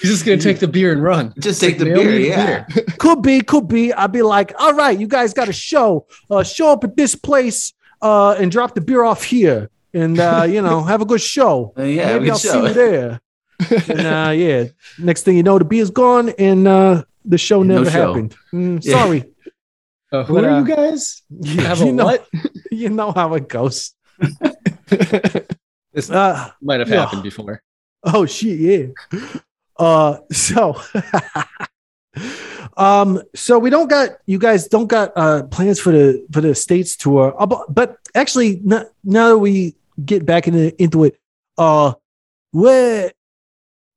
He's 0.03 0.11
just 0.11 0.25
gonna 0.25 0.37
take 0.37 0.59
the 0.59 0.67
beer 0.67 0.91
and 0.91 1.01
run. 1.01 1.33
Just 1.39 1.61
take 1.61 1.77
the 1.79 1.85
beer. 1.85 2.19
Yeah. 2.19 2.65
beer. 2.67 2.83
could 2.99 3.21
be, 3.21 3.39
could 3.39 3.69
be. 3.69 3.93
I'd 3.93 4.11
be 4.11 4.21
like, 4.21 4.53
all 4.59 4.73
right, 4.73 4.99
you 4.99 5.07
guys 5.07 5.33
got 5.33 5.47
a 5.47 5.53
show. 5.53 6.07
Uh, 6.29 6.43
show 6.43 6.73
up 6.73 6.83
at 6.83 6.97
this 6.97 7.15
place 7.15 7.71
uh, 8.01 8.31
and 8.37 8.51
drop 8.51 8.75
the 8.75 8.81
beer 8.81 9.03
off 9.05 9.23
here, 9.23 9.69
and 9.93 10.19
uh, 10.19 10.45
you 10.47 10.61
know, 10.61 10.83
have 10.91 11.01
a 11.01 11.05
good 11.05 11.21
show. 11.21 11.73
Uh, 11.79 11.83
yeah. 11.83 12.13
Maybe 12.13 12.25
good 12.25 12.31
I'll 12.33 12.37
show. 12.37 12.51
see 12.51 12.67
you 12.67 12.73
there. 12.73 13.21
and 13.87 14.01
uh, 14.05 14.31
yeah, 14.31 14.65
next 14.99 15.23
thing 15.23 15.37
you 15.37 15.43
know, 15.43 15.57
the 15.57 15.63
beer's 15.63 15.89
gone, 15.89 16.29
and 16.37 16.67
uh, 16.67 17.03
the 17.23 17.37
show 17.37 17.63
No 17.63 17.75
never 17.79 17.89
show. 17.89 18.07
happened. 18.07 18.35
Mm, 18.53 18.83
Yeah. 18.83 18.91
Sorry, 19.03 19.23
Uh, 20.11 20.23
who 20.25 20.33
But, 20.35 20.43
are 20.43 20.49
uh, 20.51 20.59
you 20.59 20.65
guys? 20.75 21.21
you, 21.29 21.61
Have 21.61 21.79
you 21.79 21.87
a 21.89 21.91
know, 21.93 22.05
what? 22.05 22.27
you 22.71 22.89
know 22.89 23.11
how 23.13 23.33
it 23.35 23.47
goes. 23.47 23.93
This 25.93 26.09
Uh, 26.09 26.49
might 26.61 26.79
have 26.81 26.89
yeah. 26.89 27.01
happened 27.05 27.23
before. 27.23 27.61
Oh 28.03 28.25
shit, 28.25 28.59
yeah. 28.59 29.19
Uh 29.83 30.17
so 30.31 30.81
um 32.77 33.21
so 33.35 33.59
we 33.59 33.69
don't 33.69 33.89
got 33.89 34.11
you 34.25 34.39
guys 34.39 34.69
don't 34.69 34.87
got 34.87 35.11
uh 35.17 35.43
plans 35.43 35.77
for 35.77 35.91
the 35.91 36.25
for 36.31 36.39
the 36.39 36.55
states 36.55 36.95
tour. 36.95 37.35
Uh, 37.37 37.45
but, 37.45 37.97
actually 38.15 38.61
now 38.63 39.29
that 39.29 39.37
we 39.37 39.75
get 40.05 40.25
back 40.25 40.47
into 40.47 40.73
into 40.81 41.03
it, 41.03 41.19
uh 41.57 41.93
where 42.51 43.11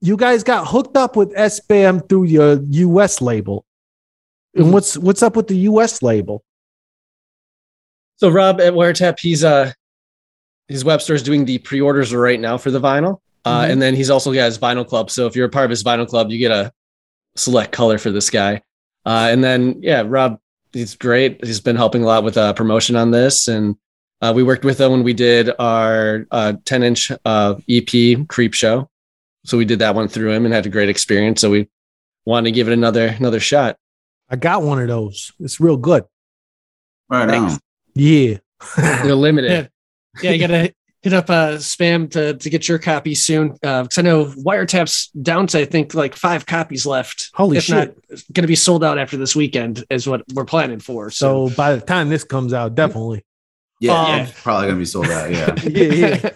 you 0.01 0.17
guys 0.17 0.43
got 0.43 0.67
hooked 0.67 0.97
up 0.97 1.15
with 1.15 1.33
SBAM 1.35 2.09
through 2.09 2.25
your 2.25 2.61
US 2.63 3.21
label. 3.21 3.65
And 4.57 4.73
what's 4.73 4.99
what's 4.99 5.23
up 5.23 5.37
with 5.37 5.47
the 5.47 5.57
US 5.71 6.03
label? 6.03 6.43
So 8.17 8.29
Rob 8.29 8.61
at 8.61 8.73
Wiretap, 8.73 9.21
he's 9.21 9.45
uh 9.45 9.73
his 10.67 10.85
web 10.85 11.01
store 11.01 11.15
is 11.15 11.23
doing 11.23 11.45
the 11.45 11.59
pre-orders 11.59 12.13
right 12.13 12.41
now 12.41 12.59
for 12.59 12.73
the 12.73 12.81
vinyl. 12.81 13.21
Uh, 13.47 13.63
Mhm. 13.65 13.71
and 13.71 13.83
then 13.83 13.95
he's 13.95 14.11
also 14.11 14.33
got 14.35 14.47
his 14.47 14.59
vinyl 14.59 14.87
club. 14.87 15.11
So 15.11 15.27
if 15.27 15.37
you're 15.37 15.47
a 15.47 15.51
part 15.51 15.65
of 15.65 15.71
his 15.71 15.83
vinyl 15.85 16.07
club, 16.09 16.31
you 16.31 16.39
get 16.39 16.51
a 16.51 16.73
select 17.37 17.71
color 17.73 17.97
for 17.97 18.11
this 18.11 18.29
guy. 18.29 18.61
Uh, 19.05 19.29
and 19.31 19.43
then 19.45 19.79
yeah, 19.83 20.03
Rob, 20.05 20.39
he's 20.73 20.97
great. 20.97 21.45
He's 21.45 21.61
been 21.61 21.77
helping 21.77 22.03
a 22.03 22.07
lot 22.07 22.25
with 22.25 22.37
uh, 22.37 22.53
promotion 22.55 22.97
on 22.97 23.13
this, 23.13 23.47
and 23.49 23.77
uh, 24.21 24.33
we 24.35 24.43
worked 24.43 24.65
with 24.65 24.81
him 24.81 24.91
when 24.91 25.05
we 25.05 25.13
did 25.15 25.51
our 25.61 26.27
uh, 26.33 26.55
10 26.65 26.83
inch 26.83 27.13
uh, 27.25 27.55
EP 27.69 28.27
Creep 28.29 28.53
Show. 28.53 28.91
So 29.45 29.57
we 29.57 29.65
did 29.65 29.79
that 29.79 29.95
one 29.95 30.09
through 30.09 30.33
him 30.33 30.45
and 30.45 30.53
had 30.53 30.67
a 30.67 30.71
great 30.71 30.89
experience. 30.89 31.41
So 31.41 31.51
we 31.51 31.69
wanted 32.25 32.47
to 32.49 32.53
give 32.53 32.67
it 32.69 32.73
another 32.73 33.15
another 33.19 33.39
shot. 33.39 33.77
I 34.29 34.35
got 34.35 34.63
one 34.65 34.81
of 34.81 34.89
those. 34.89 35.31
It's 35.39 35.61
real 35.61 35.77
good. 35.77 36.03
Right 37.09 37.29
Thanks. 37.29 37.53
on. 37.55 37.61
Yeah. 37.95 38.39
They're 38.77 39.15
limited. 39.15 39.71
yeah, 40.23 40.33
you 40.33 40.41
gotta 40.41 40.75
hit 41.07 41.15
up 41.15 41.31
uh 41.31 41.57
SBAM 41.57 42.11
to, 42.11 42.35
to 42.35 42.51
get 42.51 42.69
your 42.69 42.79
copy 42.79 43.15
soon. 43.15 43.53
Uh 43.63 43.83
because 43.85 43.99
I 43.99 44.03
know 44.03 44.27
wiretaps 44.27 45.09
down 45.23 45.47
to 45.49 45.61
I 45.61 45.65
think 45.65 45.95
like 45.95 46.17
five 46.17 46.47
copies 46.47 46.85
left. 46.85 47.31
Holy 47.35 47.59
if 47.59 47.65
shit. 47.65 47.97
not 48.11 48.21
gonna 48.33 48.49
be 48.49 48.57
sold 48.57 48.83
out 48.83 48.99
after 48.99 49.17
this 49.17 49.37
weekend 49.37 49.85
is 49.91 50.07
what 50.09 50.23
we're 50.35 50.45
planning 50.45 50.81
for. 50.81 51.11
So, 51.11 51.49
So 51.49 51.55
by 51.57 51.77
the 51.77 51.81
time 51.81 52.09
this 52.09 52.25
comes 52.25 52.53
out, 52.53 52.75
definitely. 52.75 53.25
Yeah, 53.81 53.93
Um, 54.01 54.21
it's 54.23 54.43
probably 54.43 54.67
gonna 54.69 54.79
be 54.79 54.85
sold 54.87 55.07
out. 55.07 55.31
Yeah. 55.31 55.55
yeah, 55.65 55.93
yeah. 56.23 56.31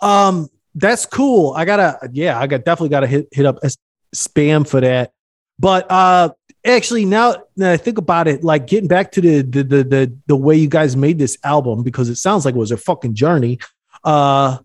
Um, 0.00 0.48
that's 0.74 1.06
cool. 1.06 1.52
I 1.56 1.64
gotta, 1.64 1.98
yeah, 2.12 2.38
I 2.38 2.46
got 2.46 2.64
definitely 2.64 2.90
gotta 2.90 3.06
hit 3.06 3.28
hit 3.32 3.46
up 3.46 3.58
S- 3.62 3.76
SBAM 4.14 4.68
for 4.68 4.80
that. 4.80 5.12
But 5.58 5.90
uh, 5.90 6.30
actually, 6.64 7.04
now 7.04 7.36
that 7.56 7.72
I 7.72 7.76
think 7.76 7.98
about 7.98 8.28
it, 8.28 8.42
like 8.42 8.66
getting 8.66 8.88
back 8.88 9.12
to 9.12 9.20
the 9.20 9.42
the 9.42 9.62
the 9.62 9.84
the, 9.84 10.16
the 10.26 10.36
way 10.36 10.56
you 10.56 10.68
guys 10.68 10.96
made 10.96 11.18
this 11.18 11.36
album 11.44 11.82
because 11.82 12.08
it 12.08 12.16
sounds 12.16 12.44
like 12.44 12.54
it 12.54 12.58
was 12.58 12.70
a 12.72 12.76
fucking 12.76 13.14
journey. 13.14 13.58
Uh, 14.04 14.58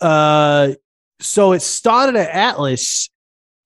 uh, 0.00 0.72
so 1.20 1.52
it 1.52 1.62
started 1.62 2.16
at 2.16 2.30
Atlas, 2.30 3.08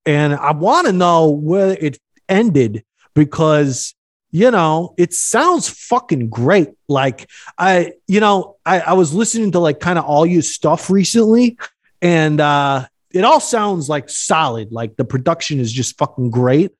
and 0.06 0.34
I 0.34 0.52
want 0.52 0.86
to 0.86 0.92
know 0.92 1.30
where 1.30 1.76
it 1.80 1.98
ended 2.28 2.84
because 3.14 3.94
you 4.30 4.50
know 4.50 4.94
it 4.96 5.12
sounds 5.12 5.68
fucking 5.68 6.30
great. 6.30 6.68
Like 6.88 7.28
I, 7.58 7.92
you 8.06 8.20
know, 8.20 8.56
I, 8.64 8.80
I 8.80 8.92
was 8.92 9.12
listening 9.12 9.52
to 9.52 9.58
like 9.58 9.80
kind 9.80 9.98
of 9.98 10.04
all 10.04 10.24
your 10.24 10.42
stuff 10.42 10.90
recently, 10.90 11.58
and 12.00 12.40
uh 12.40 12.86
it 13.12 13.24
all 13.24 13.40
sounds 13.40 13.88
like 13.88 14.08
solid. 14.08 14.72
Like 14.72 14.96
the 14.96 15.04
production 15.04 15.58
is 15.58 15.72
just 15.72 15.98
fucking 15.98 16.30
great. 16.30 16.72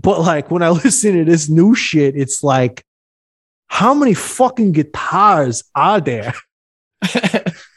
But 0.00 0.20
like 0.20 0.50
when 0.50 0.62
I 0.62 0.70
listen 0.84 1.16
to 1.16 1.24
this 1.24 1.48
new 1.48 1.74
shit, 1.74 2.16
it's 2.16 2.42
like, 2.42 2.84
how 3.68 3.94
many 3.94 4.14
fucking 4.14 4.72
guitars 4.72 5.64
are 5.74 6.00
there? 6.00 6.34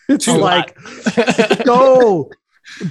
It's 0.07 0.27
like, 0.27 0.77
no, 1.65 2.29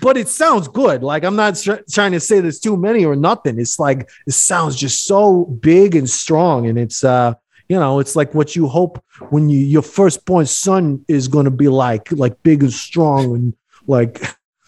but 0.00 0.16
it 0.16 0.28
sounds 0.28 0.68
good. 0.68 1.02
Like 1.02 1.24
I'm 1.24 1.36
not 1.36 1.56
tr- 1.56 1.84
trying 1.90 2.12
to 2.12 2.20
say 2.20 2.40
there's 2.40 2.60
too 2.60 2.76
many 2.76 3.04
or 3.04 3.16
nothing. 3.16 3.58
It's 3.58 3.78
like 3.78 4.08
it 4.26 4.32
sounds 4.32 4.76
just 4.76 5.04
so 5.04 5.44
big 5.44 5.94
and 5.94 6.08
strong, 6.08 6.66
and 6.66 6.78
it's 6.78 7.04
uh, 7.04 7.34
you 7.68 7.78
know, 7.78 7.98
it's 7.98 8.16
like 8.16 8.34
what 8.34 8.56
you 8.56 8.66
hope 8.66 9.02
when 9.30 9.48
you 9.48 9.58
your 9.58 9.82
firstborn 9.82 10.46
son 10.46 11.04
is 11.08 11.28
going 11.28 11.44
to 11.44 11.50
be 11.50 11.68
like, 11.68 12.10
like 12.12 12.42
big 12.42 12.62
and 12.62 12.72
strong 12.72 13.34
and 13.34 13.54
like 13.86 14.20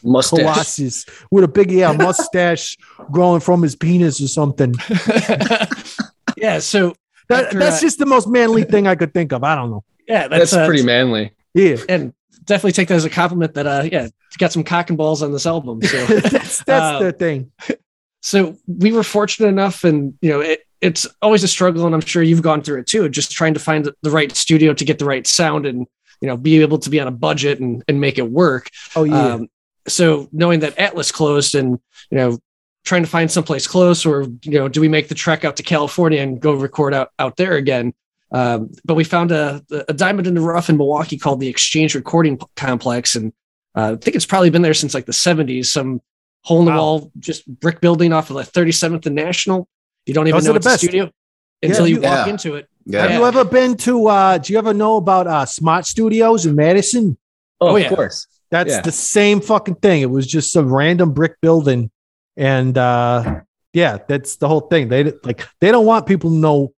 Mustache. 0.04 0.40
Colossus 0.40 1.06
with 1.30 1.42
a 1.42 1.48
big 1.48 1.70
yeah 1.70 1.90
mustache 1.92 2.76
growing 3.10 3.40
from 3.40 3.62
his 3.62 3.74
penis 3.74 4.20
or 4.20 4.28
something. 4.28 4.72
yeah, 6.36 6.58
so 6.60 6.94
That, 7.28 7.46
After, 7.46 7.58
that's 7.58 7.78
uh, 7.78 7.80
just 7.80 7.98
the 7.98 8.06
most 8.06 8.28
manly 8.28 8.62
thing 8.64 8.86
I 8.86 8.94
could 8.94 9.12
think 9.12 9.32
of. 9.32 9.42
I 9.42 9.56
don't 9.56 9.70
know. 9.70 9.84
yeah, 10.06 10.28
That's, 10.28 10.52
that's, 10.52 10.52
uh, 10.52 10.66
pretty 10.66 10.84
manly. 10.84 11.32
Yeah. 11.56 11.76
and 11.88 12.12
definitely 12.44 12.72
take 12.72 12.88
that 12.88 12.94
as 12.94 13.04
a 13.04 13.10
compliment 13.10 13.54
that 13.54 13.66
uh 13.66 13.88
yeah 13.90 14.08
got 14.38 14.52
some 14.52 14.62
cock 14.64 14.90
and 14.90 14.98
balls 14.98 15.22
on 15.22 15.32
this 15.32 15.46
album 15.46 15.80
so 15.82 16.04
that's 16.06 16.62
that's 16.64 16.68
Uh, 16.68 16.98
the 17.04 17.12
thing. 17.12 17.50
so 18.22 18.56
we 18.66 18.92
were 18.92 19.02
fortunate 19.02 19.48
enough 19.48 19.82
and 19.84 20.14
you 20.20 20.28
know 20.30 20.40
it, 20.40 20.60
it's 20.80 21.06
always 21.22 21.42
a 21.42 21.48
struggle 21.48 21.86
and 21.86 21.94
i'm 21.94 22.00
sure 22.02 22.22
you've 22.22 22.42
gone 22.42 22.62
through 22.62 22.80
it 22.80 22.86
too 22.86 23.08
just 23.08 23.30
trying 23.32 23.54
to 23.54 23.60
find 23.60 23.90
the 24.02 24.10
right 24.10 24.30
studio 24.36 24.72
to 24.74 24.84
get 24.84 24.98
the 24.98 25.04
right 25.04 25.26
sound 25.26 25.64
and 25.66 25.86
you 26.20 26.28
know 26.28 26.36
be 26.36 26.60
able 26.60 26.78
to 26.78 26.90
be 26.90 27.00
on 27.00 27.08
a 27.08 27.10
budget 27.10 27.60
and, 27.60 27.82
and 27.88 28.00
make 28.00 28.18
it 28.18 28.30
work 28.30 28.68
Oh 28.94 29.04
yeah. 29.04 29.34
um, 29.34 29.48
so 29.88 30.28
knowing 30.32 30.60
that 30.60 30.78
atlas 30.78 31.10
closed 31.12 31.54
and 31.54 31.78
you 32.10 32.18
know 32.18 32.38
trying 32.84 33.02
to 33.02 33.08
find 33.08 33.30
someplace 33.30 33.66
close 33.66 34.04
or 34.06 34.22
you 34.42 34.58
know 34.58 34.68
do 34.68 34.80
we 34.80 34.88
make 34.88 35.08
the 35.08 35.14
trek 35.14 35.44
out 35.44 35.56
to 35.56 35.62
california 35.62 36.20
and 36.20 36.40
go 36.40 36.52
record 36.54 36.92
out, 36.94 37.10
out 37.18 37.36
there 37.36 37.54
again 37.54 37.94
um, 38.32 38.70
but 38.84 38.94
we 38.94 39.04
found 39.04 39.30
a, 39.32 39.62
a 39.88 39.92
diamond 39.94 40.26
in 40.26 40.34
the 40.34 40.40
rough 40.40 40.68
in 40.68 40.76
milwaukee 40.76 41.16
called 41.18 41.40
the 41.40 41.48
exchange 41.48 41.94
recording 41.94 42.38
complex 42.56 43.14
and 43.16 43.32
uh, 43.76 43.92
i 43.92 43.96
think 43.96 44.16
it's 44.16 44.26
probably 44.26 44.50
been 44.50 44.62
there 44.62 44.74
since 44.74 44.94
like 44.94 45.06
the 45.06 45.12
70s 45.12 45.66
some 45.66 46.00
hole 46.44 46.60
in 46.60 46.64
the 46.66 46.70
Wow. 46.72 46.76
wall 46.78 47.12
just 47.18 47.46
brick 47.60 47.80
building 47.80 48.12
off 48.12 48.30
of 48.30 48.36
like 48.36 48.50
37th 48.50 49.06
and 49.06 49.14
national 49.14 49.68
you 50.06 50.14
don't 50.14 50.26
even 50.28 50.36
Those 50.38 50.44
know 50.46 50.50
are 50.50 50.52
the 50.54 50.56
it's 50.58 50.66
a 50.66 50.70
best. 50.70 50.82
studio 50.82 51.10
until 51.62 51.86
you 51.86 51.96
you- 51.96 52.00
walk 52.02 52.26
Yeah. 52.26 52.32
into 52.32 52.54
it 52.56 52.68
Yeah. 52.84 53.02
Have 53.02 53.10
you 53.12 53.26
ever 53.26 53.44
been 53.44 53.76
to? 53.78 54.06
uh 54.08 54.38
Do 54.38 54.52
you 54.52 54.58
ever 54.60 54.72
know 54.74 54.96
about 54.96 55.26
uh 55.26 55.44
Smart 55.46 55.86
Studios 55.86 56.46
in 56.46 56.54
Madison? 56.54 57.16
Oh, 57.60 57.70
Oh, 57.70 57.76
of 57.76 57.88
course. 57.88 58.26
That's 58.50 58.70
Yeah. 58.74 58.80
the 58.82 58.92
same 58.92 59.40
fucking 59.40 59.76
thing. 59.76 60.02
It 60.02 60.10
was 60.10 60.24
just 60.26 60.52
some 60.52 60.72
random 60.72 61.12
brick 61.12 61.34
building, 61.42 61.90
and 62.36 62.78
uh 62.78 63.40
yeah, 63.72 63.98
that's 64.06 64.36
the 64.36 64.46
whole 64.46 64.60
thing. 64.70 64.86
They 64.88 65.02
like 65.24 65.40
they 65.60 65.72
don't 65.72 65.84
want 65.86 66.06
people 66.06 66.30
to 66.30 66.36
know 66.36 66.72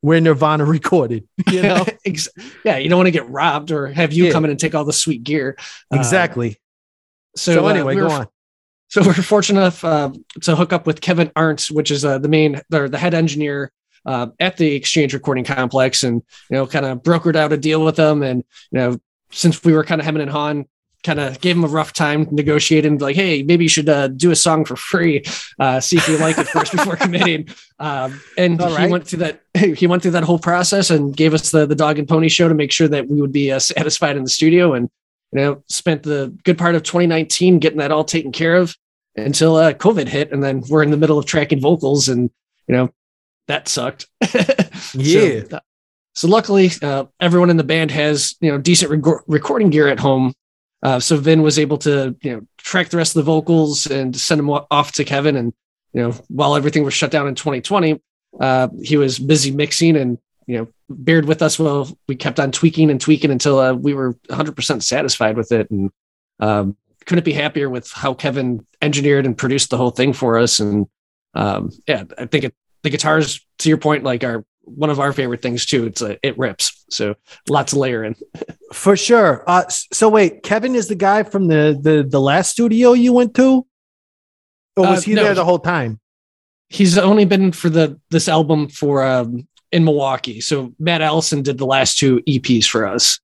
where 0.00 0.20
Nirvana 0.20 0.64
recorded. 0.78 1.26
You 1.50 1.62
know 1.62 1.84
yeah 2.64 2.78
you 2.78 2.88
don't 2.88 2.98
want 2.98 3.06
to 3.08 3.10
get 3.12 3.28
robbed 3.28 3.70
or 3.70 3.86
have 3.88 4.12
you 4.12 4.26
Yeah. 4.26 4.32
come 4.32 4.44
in 4.44 4.50
and 4.50 4.58
take 4.60 4.74
all 4.74 4.84
the 4.84 4.92
sweet 4.92 5.22
gear 5.24 5.56
Uh, 5.92 5.96
exactly. 5.96 6.58
so, 7.36 7.54
So, 7.54 7.66
uh, 7.66 7.70
anyway, 7.70 7.94
we 7.94 8.00
go 8.02 8.08
were- 8.08 8.12
on. 8.14 8.26
So 8.88 9.02
we're 9.06 9.14
fortunate 9.14 9.60
enough 9.60 9.84
uh, 9.84 10.10
to 10.42 10.56
hook 10.56 10.72
up 10.72 10.84
with 10.86 11.00
Kevin 11.00 11.30
Arndt, 11.36 11.66
which 11.70 11.90
is 11.92 12.04
uh, 12.04 12.18
the 12.18 12.28
main 12.28 12.60
or 12.72 12.88
the 12.88 12.98
head 12.98 13.14
engineer 13.14 13.70
uh, 14.04 14.28
at 14.40 14.56
the 14.56 14.74
Exchange 14.74 15.14
Recording 15.14 15.44
Complex, 15.44 16.02
and 16.02 16.22
you 16.50 16.56
know, 16.56 16.66
kind 16.66 16.84
of 16.86 16.98
brokered 17.02 17.36
out 17.36 17.52
a 17.52 17.56
deal 17.56 17.84
with 17.84 17.94
them. 17.96 18.22
And 18.24 18.42
you 18.72 18.78
know, 18.80 18.98
since 19.30 19.62
we 19.62 19.74
were 19.74 19.84
kind 19.84 20.00
of 20.00 20.04
hemming 20.06 20.22
and 20.22 20.30
hawing, 20.30 20.66
kind 21.02 21.18
of 21.18 21.40
gave 21.40 21.56
him 21.56 21.64
a 21.64 21.68
rough 21.68 21.92
time 21.92 22.26
negotiating, 22.30 22.98
like, 22.98 23.16
hey, 23.16 23.42
maybe 23.42 23.64
you 23.64 23.68
should 23.68 23.88
uh, 23.88 24.08
do 24.08 24.30
a 24.30 24.36
song 24.36 24.64
for 24.64 24.76
free, 24.76 25.22
uh, 25.58 25.80
see 25.80 25.96
if 25.96 26.08
you 26.08 26.18
like 26.18 26.38
it 26.38 26.48
first 26.48 26.72
before 26.72 26.96
committing. 27.04 27.48
Um, 27.78 28.20
and 28.36 28.60
All 28.60 28.74
he 28.74 28.88
went 28.88 29.06
through 29.06 29.20
that. 29.20 29.40
He 29.76 29.86
went 29.86 30.02
through 30.02 30.12
that 30.12 30.22
whole 30.24 30.38
process 30.38 30.90
and 30.90 31.16
gave 31.16 31.34
us 31.34 31.50
the 31.50 31.66
the 31.66 31.74
dog 31.74 31.98
and 31.98 32.08
pony 32.08 32.28
show 32.28 32.48
to 32.48 32.54
make 32.54 32.72
sure 32.72 32.88
that 32.88 33.08
we 33.08 33.20
would 33.20 33.32
be 33.32 33.50
uh, 33.50 33.58
satisfied 33.58 34.16
in 34.16 34.22
the 34.22 34.30
studio. 34.30 34.74
And 34.74 34.88
you 35.32 35.40
know, 35.40 35.62
spent 35.68 36.02
the 36.02 36.36
good 36.44 36.58
part 36.58 36.74
of 36.74 36.82
2019 36.82 37.58
getting 37.58 37.78
that 37.78 37.92
all 37.92 38.04
taken 38.04 38.32
care 38.32 38.56
of 38.56 38.76
until 39.16 39.56
uh, 39.56 39.72
COVID 39.72 40.08
hit, 40.08 40.32
and 40.32 40.42
then 40.42 40.62
we're 40.68 40.82
in 40.82 40.90
the 40.90 40.96
middle 40.96 41.18
of 41.18 41.26
tracking 41.26 41.60
vocals, 41.60 42.08
and 42.08 42.30
you 42.68 42.74
know 42.74 42.90
that 43.48 43.68
sucked. 43.68 44.06
Yeah. 44.94 45.42
So, 45.48 45.60
so 46.14 46.28
luckily, 46.28 46.70
uh, 46.82 47.04
everyone 47.20 47.50
in 47.50 47.56
the 47.56 47.64
band 47.64 47.90
has 47.90 48.34
you 48.40 48.50
know 48.50 48.58
decent 48.58 48.90
recording 49.26 49.70
gear 49.70 49.88
at 49.88 50.00
home. 50.00 50.32
Uh, 50.82 50.98
so 50.98 51.16
Vin 51.16 51.42
was 51.42 51.58
able 51.58 51.78
to 51.78 52.16
you 52.22 52.32
know 52.32 52.42
track 52.58 52.88
the 52.88 52.96
rest 52.96 53.16
of 53.16 53.24
the 53.24 53.30
vocals 53.30 53.86
and 53.86 54.16
send 54.16 54.38
them 54.38 54.50
off 54.50 54.92
to 54.92 55.04
Kevin. 55.04 55.36
And 55.36 55.52
you 55.92 56.02
know 56.02 56.12
while 56.28 56.56
everything 56.56 56.84
was 56.84 56.94
shut 56.94 57.10
down 57.10 57.28
in 57.28 57.34
2020, 57.34 58.00
uh, 58.40 58.68
he 58.82 58.96
was 58.96 59.18
busy 59.18 59.50
mixing 59.50 59.96
and 59.96 60.18
you 60.46 60.58
know 60.58 60.68
bared 60.88 61.26
with 61.26 61.42
us 61.42 61.58
while 61.58 61.88
we 62.08 62.16
kept 62.16 62.40
on 62.40 62.52
tweaking 62.52 62.90
and 62.90 63.00
tweaking 63.00 63.30
until 63.30 63.58
uh, 63.58 63.72
we 63.72 63.94
were 63.94 64.14
100% 64.28 64.82
satisfied 64.82 65.36
with 65.36 65.52
it. 65.52 65.70
And 65.70 65.90
um, 66.40 66.76
couldn't 67.06 67.24
be 67.24 67.32
happier 67.32 67.68
with 67.68 67.90
how 67.92 68.14
Kevin 68.14 68.66
engineered 68.82 69.26
and 69.26 69.36
produced 69.36 69.70
the 69.70 69.76
whole 69.76 69.90
thing 69.90 70.12
for 70.12 70.38
us. 70.38 70.60
And 70.60 70.86
um, 71.34 71.70
yeah, 71.86 72.04
I 72.18 72.26
think 72.26 72.44
it, 72.44 72.54
the 72.82 72.90
guitars, 72.90 73.44
to 73.58 73.68
your 73.68 73.78
point, 73.78 74.04
like 74.04 74.24
are 74.24 74.44
one 74.62 74.90
of 74.90 75.00
our 75.00 75.12
favorite 75.12 75.42
things 75.42 75.66
too. 75.66 75.86
It's 75.86 76.02
a, 76.02 76.18
it 76.26 76.38
rips. 76.38 76.84
So 76.90 77.16
lots 77.48 77.72
of 77.72 77.78
layer 77.78 78.04
in. 78.04 78.16
For 78.72 78.96
sure. 78.96 79.42
Uh, 79.46 79.64
so 79.68 80.08
wait, 80.08 80.42
Kevin 80.42 80.74
is 80.76 80.88
the 80.88 80.94
guy 80.94 81.22
from 81.24 81.48
the 81.48 81.78
the 81.80 82.06
the 82.08 82.20
last 82.20 82.50
studio 82.52 82.92
you 82.92 83.12
went 83.12 83.34
to, 83.34 83.66
or 84.76 84.86
was 84.86 85.00
Uh, 85.00 85.02
he 85.02 85.14
no, 85.14 85.24
there 85.24 85.34
the 85.34 85.44
whole 85.44 85.58
time? 85.58 85.98
He's 86.68 86.96
only 86.96 87.24
been 87.24 87.50
for 87.52 87.68
the 87.68 87.98
this 88.10 88.28
album 88.28 88.68
for 88.68 89.04
um, 89.04 89.48
in 89.72 89.84
Milwaukee. 89.84 90.40
So 90.40 90.72
Matt 90.78 91.00
Allison 91.02 91.42
did 91.42 91.58
the 91.58 91.66
last 91.66 91.98
two 91.98 92.20
EPs 92.28 92.66
for 92.68 92.86
us. 92.86 93.18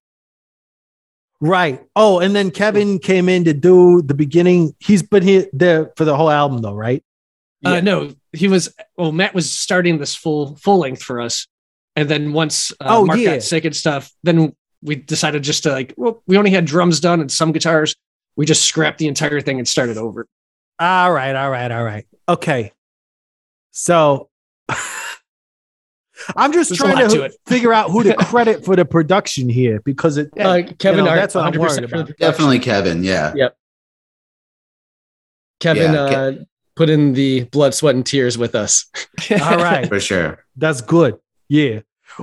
Right. 1.40 1.80
Oh, 1.94 2.18
and 2.20 2.34
then 2.34 2.50
Kevin 2.50 2.98
came 2.98 3.28
in 3.28 3.44
to 3.44 3.52
do 3.52 4.02
the 4.02 4.14
beginning. 4.14 4.74
He's 4.80 5.02
been 5.02 5.22
here 5.22 5.46
there 5.52 5.92
for 5.96 6.04
the 6.04 6.16
whole 6.16 6.30
album, 6.30 6.62
though, 6.62 6.74
right? 6.74 7.04
Uh, 7.64 7.80
no, 7.80 8.14
he 8.32 8.48
was. 8.48 8.74
Well, 8.96 9.12
Matt 9.12 9.34
was 9.34 9.50
starting 9.52 9.98
this 9.98 10.14
full 10.14 10.56
full 10.56 10.78
length 10.78 11.02
for 11.02 11.20
us, 11.20 11.46
and 11.94 12.08
then 12.08 12.32
once 12.32 12.72
uh, 12.80 12.86
Oh, 12.88 13.04
Mark 13.06 13.18
yeah. 13.18 13.34
got 13.34 13.42
sick 13.42 13.64
and 13.64 13.76
stuff, 13.76 14.10
then 14.22 14.54
we 14.82 14.96
decided 14.96 15.42
just 15.42 15.62
to 15.64 15.72
like. 15.72 15.94
Well, 15.96 16.22
we 16.26 16.36
only 16.36 16.50
had 16.50 16.64
drums 16.64 17.00
done 17.00 17.20
and 17.20 17.30
some 17.30 17.52
guitars. 17.52 17.96
We 18.36 18.46
just 18.46 18.64
scrapped 18.64 18.98
the 18.98 19.08
entire 19.08 19.40
thing 19.40 19.58
and 19.58 19.66
started 19.66 19.96
over. 19.96 20.26
All 20.78 21.12
right. 21.12 21.34
All 21.34 21.50
right. 21.50 21.70
All 21.70 21.84
right. 21.84 22.06
Okay. 22.28 22.72
So 23.70 24.28
I'm 26.36 26.52
just 26.52 26.70
There's 26.70 26.78
trying 26.78 27.08
to, 27.08 27.28
to 27.28 27.38
figure 27.46 27.72
out 27.72 27.90
who 27.90 28.02
to 28.02 28.14
credit 28.16 28.64
for 28.64 28.76
the 28.76 28.84
production 28.84 29.48
here 29.48 29.80
because 29.84 30.16
it. 30.16 30.30
Yeah, 30.36 30.48
Uh, 30.48 30.62
Kevin, 30.78 31.04
know, 31.04 31.14
that's 31.14 31.34
what 31.34 31.44
I'm 31.44 31.52
100% 31.52 31.58
worried 31.58 31.84
about. 31.84 32.16
Definitely 32.18 32.58
Kevin. 32.58 33.04
Yeah. 33.04 33.32
Yep. 33.34 33.56
Kevin 35.60 35.92
Yeah, 35.94 36.00
uh, 36.00 36.32
put 36.74 36.90
in 36.90 37.14
the 37.14 37.44
blood, 37.44 37.74
sweat, 37.74 37.94
and 37.94 38.04
tears 38.04 38.36
with 38.36 38.54
us. 38.54 38.86
All 39.30 39.56
right. 39.56 39.88
For 39.88 40.00
sure. 40.00 40.44
That's 40.56 40.80
good. 40.82 41.18
Yeah. 41.48 41.80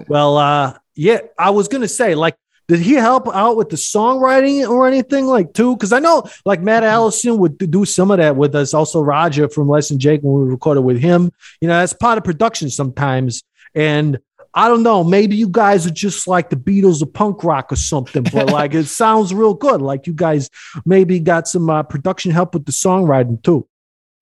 Well, 0.08 0.38
uh, 0.38 0.78
yeah, 0.95 1.20
I 1.38 1.49
was 1.51 1.68
gonna 1.68 1.88
say, 1.88 2.16
like, 2.16 2.36
did 2.68 2.80
he 2.80 2.93
help 2.93 3.28
out 3.34 3.57
with 3.57 3.70
the 3.70 3.76
songwriting 3.76 4.68
or 4.68 4.88
anything 4.88 5.26
like 5.26 5.53
too? 5.53 5.76
Because 5.76 5.91
I 5.91 5.99
know 5.99 6.24
like 6.45 6.61
Matt 6.61 6.84
Allison 6.84 7.38
would 7.38 7.57
do 7.57 7.86
some 7.86 8.11
of 8.11 8.18
that 8.18 8.36
with 8.36 8.55
us. 8.55 8.74
Also, 8.74 9.01
Roger 9.01 9.49
from 9.49 9.68
Less 9.68 9.89
Than 9.89 9.99
Jake 9.99 10.22
when 10.22 10.45
we 10.45 10.51
recorded 10.51 10.82
with 10.82 10.99
him. 10.99 11.32
You 11.61 11.68
know, 11.68 11.80
that's 11.80 11.93
part 11.93 12.18
of 12.18 12.24
production 12.24 12.70
sometimes. 12.70 13.43
And 13.76 14.20
I 14.53 14.68
don't 14.68 14.84
know, 14.84 15.03
maybe 15.03 15.36
you 15.36 15.49
guys 15.49 15.88
are 15.88 15.91
just 15.91 16.28
like 16.28 16.49
the 16.49 16.55
Beatles 16.55 17.01
of 17.01 17.11
punk 17.11 17.43
rock 17.43 17.72
or 17.72 17.76
something, 17.76 18.24
but 18.24 18.49
like 18.51 18.74
it 18.74 18.86
sounds 18.86 19.34
real 19.34 19.55
good. 19.55 19.82
Like 19.82 20.05
you 20.05 20.14
guys 20.14 20.49
maybe 20.86 21.20
got 21.20 21.47
some 21.47 21.70
uh, 21.70 21.84
production 21.84 22.32
help 22.32 22.53
with 22.53 22.66
the 22.66 22.72
songwriting 22.72 23.41
too. 23.43 23.68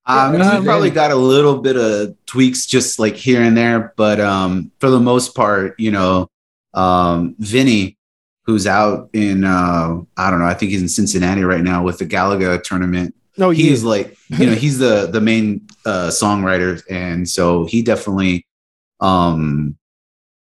Um, 0.06 0.34
Yeah, 0.34 0.60
we 0.60 0.66
probably 0.66 0.90
got 0.90 1.12
a 1.12 1.16
little 1.16 1.60
bit 1.60 1.76
of 1.78 2.16
tweaks 2.26 2.66
just 2.66 2.98
like 2.98 3.16
here 3.16 3.42
and 3.42 3.56
there, 3.56 3.94
but 3.98 4.20
um, 4.20 4.72
for 4.80 4.90
the 4.90 5.00
most 5.00 5.36
part, 5.36 5.80
you 5.80 5.92
know, 5.92 6.28
um, 6.74 7.36
Vinny, 7.38 7.98
who's 8.44 8.66
out 8.68 9.10
in 9.14 9.44
uh, 9.44 10.00
I 10.18 10.30
don't 10.30 10.40
know, 10.40 10.46
I 10.46 10.54
think 10.54 10.72
he's 10.72 10.82
in 10.82 10.90
Cincinnati 10.90 11.44
right 11.44 11.64
now 11.64 11.84
with 11.84 11.98
the 12.00 12.06
Galaga 12.06 12.62
tournament. 12.64 13.16
No, 13.38 13.50
He's 13.50 13.82
yeah. 13.84 13.90
like, 13.90 14.18
you 14.30 14.46
know, 14.46 14.56
he's 14.56 14.78
the 14.78 15.08
the 15.08 15.22
main 15.22 15.68
uh, 15.86 16.10
songwriter, 16.10 16.82
and 16.90 17.28
so 17.28 17.66
he 17.66 17.82
definitely, 17.82 18.46
um, 19.00 19.78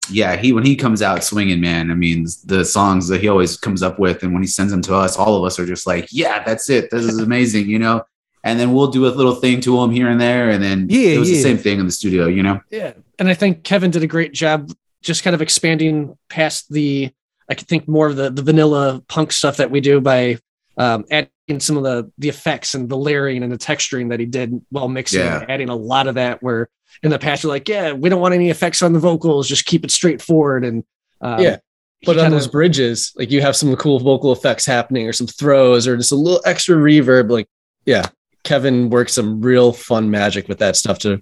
yeah, 0.09 0.35
he 0.35 0.51
when 0.51 0.65
he 0.65 0.75
comes 0.75 1.01
out 1.01 1.23
swinging, 1.23 1.61
man. 1.61 1.91
I 1.91 1.95
mean, 1.95 2.27
the 2.45 2.65
songs 2.65 3.07
that 3.07 3.21
he 3.21 3.29
always 3.29 3.55
comes 3.57 3.81
up 3.81 3.99
with, 3.99 4.21
and 4.23 4.33
when 4.33 4.43
he 4.43 4.47
sends 4.47 4.71
them 4.71 4.81
to 4.83 4.95
us, 4.95 5.17
all 5.17 5.37
of 5.37 5.45
us 5.45 5.57
are 5.59 5.65
just 5.65 5.87
like, 5.87 6.09
yeah, 6.11 6.43
that's 6.43 6.69
it. 6.69 6.91
This 6.91 7.05
is 7.05 7.19
amazing, 7.19 7.69
you 7.69 7.79
know. 7.79 8.03
And 8.43 8.59
then 8.59 8.73
we'll 8.73 8.87
do 8.91 9.07
a 9.07 9.09
little 9.09 9.35
thing 9.35 9.61
to 9.61 9.81
him 9.81 9.89
here 9.91 10.09
and 10.09 10.19
there, 10.19 10.49
and 10.49 10.61
then 10.61 10.87
Yeah, 10.89 11.11
it 11.11 11.19
was 11.19 11.29
yeah. 11.31 11.37
the 11.37 11.41
same 11.41 11.57
thing 11.57 11.79
in 11.79 11.85
the 11.85 11.91
studio, 11.91 12.27
you 12.27 12.43
know. 12.43 12.59
Yeah. 12.69 12.91
And 13.17 13.29
I 13.29 13.33
think 13.33 13.63
Kevin 13.63 13.91
did 13.91 14.03
a 14.03 14.07
great 14.07 14.33
job 14.33 14.73
just 15.01 15.23
kind 15.23 15.33
of 15.33 15.41
expanding 15.41 16.17
past 16.27 16.69
the, 16.69 17.11
I 17.49 17.55
could 17.55 17.67
think 17.67 17.87
more 17.87 18.07
of 18.07 18.15
the, 18.15 18.29
the 18.29 18.41
vanilla 18.41 19.01
punk 19.07 19.31
stuff 19.31 19.57
that 19.57 19.71
we 19.71 19.81
do 19.81 19.99
by 20.01 20.37
um, 20.77 21.05
adding 21.11 21.29
some 21.59 21.77
of 21.77 21.83
the, 21.83 22.11
the 22.17 22.29
effects 22.29 22.73
and 22.73 22.89
the 22.89 22.97
layering 22.97 23.43
and 23.43 23.51
the 23.51 23.57
texturing 23.57 24.09
that 24.09 24.19
he 24.19 24.25
did 24.25 24.61
while 24.69 24.87
mixing, 24.87 25.19
Yeah. 25.21 25.45
adding 25.47 25.69
a 25.69 25.75
lot 25.75 26.07
of 26.07 26.15
that 26.15 26.41
where 26.41 26.69
in 27.03 27.09
the 27.11 27.19
past, 27.19 27.43
you're 27.43 27.51
like, 27.51 27.67
yeah, 27.67 27.91
we 27.91 28.09
don't 28.09 28.21
want 28.21 28.33
any 28.33 28.49
effects 28.49 28.81
on 28.81 28.93
the 28.93 28.99
vocals, 28.99 29.47
just 29.47 29.65
keep 29.65 29.83
it 29.83 29.91
straightforward. 29.91 30.63
And 30.63 30.83
um, 31.21 31.39
Yeah. 31.41 31.57
he 31.99 32.05
But 32.05 32.17
on 32.17 32.25
kinda- 32.25 32.37
those 32.37 32.47
bridges, 32.47 33.11
like 33.15 33.29
you 33.29 33.41
have 33.41 33.55
some 33.55 33.75
cool 33.75 33.99
vocal 33.99 34.31
effects 34.31 34.65
happening 34.65 35.07
or 35.07 35.13
some 35.13 35.27
throws 35.27 35.87
or 35.87 35.97
just 35.97 36.11
a 36.11 36.15
little 36.15 36.41
extra 36.45 36.75
reverb. 36.77 37.29
Like, 37.29 37.47
yeah, 37.85 38.07
Kevin 38.43 38.89
worked 38.89 39.11
some 39.11 39.41
real 39.41 39.73
fun 39.73 40.09
magic 40.09 40.47
with 40.47 40.59
that 40.59 40.75
stuff 40.75 40.99
to 40.99 41.21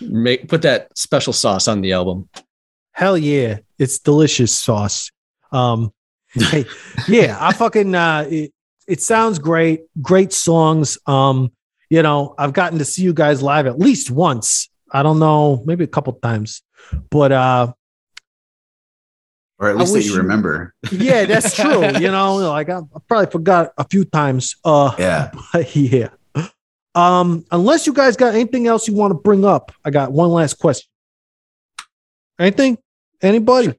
make 0.00 0.48
put 0.48 0.62
that 0.62 0.96
special 0.96 1.32
sauce 1.32 1.66
on 1.68 1.80
the 1.80 1.92
album. 1.92 2.28
Hell 2.92 3.16
yeah, 3.18 3.58
it's 3.78 3.98
delicious 3.98 4.52
sauce. 4.54 5.10
Um, 5.52 5.92
hey, 6.32 6.64
yeah, 7.08 7.36
I 7.40 7.52
fucking 7.52 7.94
uh, 7.94 8.26
it, 8.30 8.52
it 8.86 9.02
sounds 9.02 9.38
great, 9.38 9.82
great 10.00 10.32
songs. 10.32 10.98
Um, 11.06 11.52
you 11.90 12.02
know, 12.02 12.34
I've 12.38 12.52
gotten 12.52 12.78
to 12.78 12.84
see 12.84 13.02
you 13.02 13.14
guys 13.14 13.42
live 13.42 13.66
at 13.66 13.78
least 13.78 14.10
once. 14.10 14.68
I 14.90 15.02
don't 15.02 15.18
know, 15.18 15.62
maybe 15.66 15.84
a 15.84 15.88
couple 15.88 16.12
times, 16.14 16.62
but 17.10 17.32
uh, 17.32 17.72
or 19.58 19.70
at 19.70 19.76
least 19.76 19.94
that 19.94 20.04
you 20.04 20.16
remember. 20.16 20.74
Yeah, 20.92 21.24
that's 21.24 21.54
true. 21.60 21.86
You 21.98 22.10
know, 22.10 22.36
like 22.36 22.68
I, 22.68 22.78
I 22.78 22.98
probably 23.08 23.30
forgot 23.30 23.72
a 23.78 23.84
few 23.84 24.04
times. 24.04 24.56
Uh, 24.64 24.94
Yeah. 24.98 25.30
but 25.52 25.74
yeah. 25.74 26.08
Um, 26.94 27.44
unless 27.50 27.86
you 27.86 27.92
guys 27.92 28.16
got 28.16 28.34
anything 28.34 28.66
else 28.66 28.88
you 28.88 28.94
want 28.94 29.10
to 29.10 29.14
bring 29.14 29.44
up, 29.44 29.70
I 29.84 29.90
got 29.90 30.12
one 30.12 30.30
last 30.30 30.54
question. 30.54 30.88
Anything? 32.38 32.78
Anybody? 33.20 33.78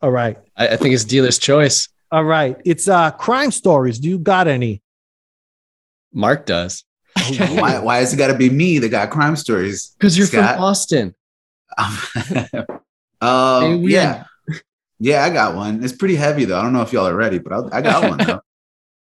All 0.00 0.10
right. 0.10 0.38
I, 0.56 0.68
I 0.68 0.76
think 0.76 0.94
it's 0.94 1.04
dealer's 1.04 1.38
choice. 1.38 1.88
All 2.10 2.24
right. 2.24 2.56
It's 2.64 2.88
uh 2.88 3.10
crime 3.12 3.50
stories. 3.50 3.98
Do 3.98 4.08
you 4.08 4.18
got 4.18 4.48
any? 4.48 4.82
Mark 6.12 6.46
does 6.46 6.84
why, 7.28 7.78
why 7.80 7.98
has 7.98 8.12
it 8.12 8.16
got 8.16 8.28
to 8.28 8.34
be 8.34 8.50
me 8.50 8.78
that 8.78 8.88
got 8.90 9.10
crime 9.10 9.36
stories? 9.36 9.94
because 9.98 10.16
you're 10.16 10.26
Scott? 10.26 10.56
from 10.56 10.64
Austin. 10.64 11.14
um, 13.20 13.60
Hey, 13.62 13.76
yeah. 13.76 14.24
Yeah, 15.00 15.24
I 15.24 15.30
got 15.30 15.54
one. 15.54 15.84
It's 15.84 15.92
pretty 15.92 16.16
heavy 16.16 16.44
though. 16.44 16.58
I 16.58 16.62
don't 16.62 16.72
know 16.72 16.82
if 16.82 16.92
y'all 16.92 17.06
are 17.06 17.14
ready, 17.14 17.38
but 17.38 17.52
I'll, 17.52 17.72
I 17.72 17.82
got 17.82 18.08
one 18.08 18.18
though. 18.18 18.40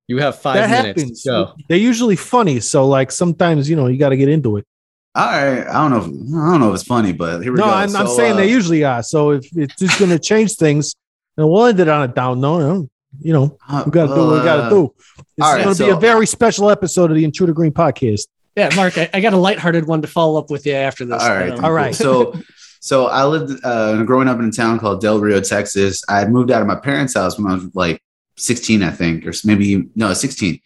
You 0.07 0.17
have 0.17 0.39
five 0.39 0.55
that 0.55 0.69
minutes 0.69 1.01
happens. 1.01 1.21
to 1.23 1.29
go. 1.29 1.53
They're 1.69 1.77
usually 1.77 2.15
funny, 2.15 2.59
so 2.59 2.87
like 2.87 3.11
sometimes 3.11 3.69
you 3.69 3.75
know 3.75 3.87
you 3.87 3.97
got 3.97 4.09
to 4.09 4.17
get 4.17 4.29
into 4.29 4.57
it. 4.57 4.65
All 5.13 5.25
right. 5.25 5.67
I 5.67 5.73
don't 5.73 5.91
know. 5.91 5.97
If, 5.97 6.05
I 6.05 6.51
don't 6.51 6.59
know 6.61 6.69
if 6.69 6.75
it's 6.75 6.83
funny, 6.83 7.11
but 7.11 7.41
here 7.41 7.51
we 7.51 7.59
No, 7.59 7.65
go. 7.65 7.71
I'm, 7.71 7.95
I'm 7.95 8.07
saying 8.07 8.33
uh, 8.33 8.37
they 8.37 8.49
usually 8.49 8.83
are. 8.83 9.03
So 9.03 9.31
if 9.31 9.45
it's 9.55 9.75
just 9.75 9.99
gonna 9.99 10.19
change 10.19 10.55
things, 10.55 10.95
and 11.37 11.49
we'll 11.49 11.65
end 11.65 11.79
it 11.79 11.87
on 11.87 12.09
a 12.09 12.13
down 12.13 12.39
note. 12.39 12.89
You 13.19 13.33
know, 13.33 13.57
uh, 13.67 13.83
we 13.85 13.91
gotta 13.91 14.13
do 14.13 14.25
what 14.27 14.39
we 14.39 14.43
gotta 14.43 14.63
uh, 14.63 14.69
do. 14.69 14.93
It's 15.17 15.27
right, 15.39 15.63
gonna 15.63 15.75
be 15.75 15.89
a 15.89 15.97
very 15.97 16.25
special 16.25 16.69
episode 16.69 17.11
of 17.11 17.17
the 17.17 17.25
Intruder 17.25 17.53
Green 17.53 17.73
podcast. 17.73 18.27
Yeah, 18.55 18.69
Mark, 18.75 18.97
I, 18.97 19.09
I 19.13 19.21
got 19.21 19.33
a 19.33 19.37
lighthearted 19.37 19.85
one 19.85 20.01
to 20.01 20.07
follow 20.07 20.39
up 20.39 20.49
with 20.49 20.65
you 20.65 20.73
after 20.73 21.05
this. 21.05 21.21
All 21.21 21.29
right. 21.29 21.51
Um, 21.51 21.65
All 21.65 21.71
right. 21.71 21.95
So, 22.01 22.39
so 22.79 23.07
I 23.07 23.25
lived 23.25 23.63
uh, 23.63 24.03
growing 24.03 24.27
up 24.27 24.39
in 24.39 24.45
a 24.45 24.51
town 24.51 24.79
called 24.79 25.01
Del 25.01 25.19
Rio, 25.19 25.39
Texas. 25.39 26.03
I 26.09 26.19
had 26.19 26.31
moved 26.31 26.51
out 26.51 26.61
of 26.61 26.67
my 26.67 26.75
parents' 26.75 27.13
house 27.13 27.37
when 27.37 27.51
I 27.51 27.53
was 27.53 27.69
like 27.75 28.01
16, 28.37 28.81
I 28.81 28.89
think, 28.89 29.25
or 29.27 29.33
maybe 29.43 29.89
no, 29.95 30.13
16. 30.13 30.59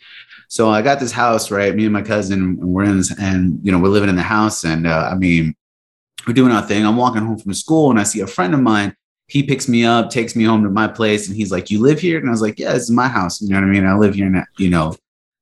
So 0.48 0.70
I 0.70 0.82
got 0.82 1.00
this 1.00 1.12
house, 1.12 1.52
right? 1.52 1.76
Me 1.76 1.86
and 1.86 1.94
my 1.94 2.02
cousin, 2.02 2.42
and 2.42 2.60
we're 2.60 2.84
in 2.84 2.98
this, 2.98 3.18
and 3.20 3.60
you 3.64 3.72
know, 3.72 3.80
we're 3.80 3.90
living 3.90 4.10
in 4.10 4.16
the 4.16 4.22
house, 4.22 4.64
and 4.64 4.88
uh, 4.88 5.10
I 5.12 5.16
mean, 5.16 5.56
we're 6.28 6.34
doing 6.34 6.52
our 6.52 6.62
thing. 6.62 6.86
I'm 6.86 6.98
walking 6.98 7.24
home 7.24 7.38
from 7.38 7.54
school, 7.54 7.90
and 7.90 8.00
I 8.00 8.04
see 8.04 8.22
a 8.22 8.28
friend 8.28 8.54
of 8.54 8.60
mine. 8.60 8.96
He 9.28 9.44
picks 9.44 9.68
me 9.68 9.86
up, 9.86 10.10
takes 10.10 10.36
me 10.36 10.44
home 10.44 10.64
to 10.64 10.70
my 10.70 10.88
place, 10.88 11.28
and 11.28 11.36
he's 11.36 11.52
like, 11.52 11.72
"You 11.72 11.82
live 11.82 12.00
here?" 12.00 12.20
And 12.20 12.28
I 12.28 12.32
was 12.32 12.42
like, 12.42 12.60
"Yeah, 12.60 12.74
this 12.74 12.84
is 12.84 12.92
my 12.92 13.08
house." 13.08 13.42
You 13.42 13.50
know 13.50 13.58
what 13.58 13.68
I 13.68 13.72
mean? 13.72 13.86
I 13.86 13.96
live 13.96 14.16
here, 14.16 14.28
and 14.28 14.44
you 14.58 14.70
know, 14.70 14.96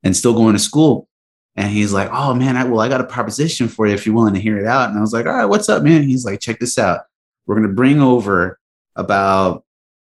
and 0.03 0.15
still 0.15 0.33
going 0.33 0.53
to 0.53 0.59
school. 0.59 1.07
And 1.55 1.69
he's 1.69 1.93
like, 1.93 2.09
"Oh 2.11 2.33
man, 2.33 2.57
I, 2.57 2.63
well, 2.63 2.79
I 2.79 2.89
got 2.89 3.01
a 3.01 3.05
proposition 3.05 3.67
for 3.67 3.85
you 3.87 3.93
if 3.93 4.05
you're 4.05 4.15
willing 4.15 4.33
to 4.33 4.39
hear 4.39 4.57
it 4.57 4.65
out." 4.65 4.89
And 4.89 4.97
I 4.97 5.01
was 5.01 5.13
like, 5.13 5.25
"All 5.25 5.33
right, 5.33 5.45
what's 5.45 5.69
up, 5.69 5.83
man?" 5.83 6.03
He's 6.03 6.25
like, 6.25 6.39
"Check 6.39 6.59
this 6.59 6.79
out. 6.79 7.01
We're 7.45 7.55
gonna 7.55 7.73
bring 7.73 8.01
over 8.01 8.59
about, 8.95 9.65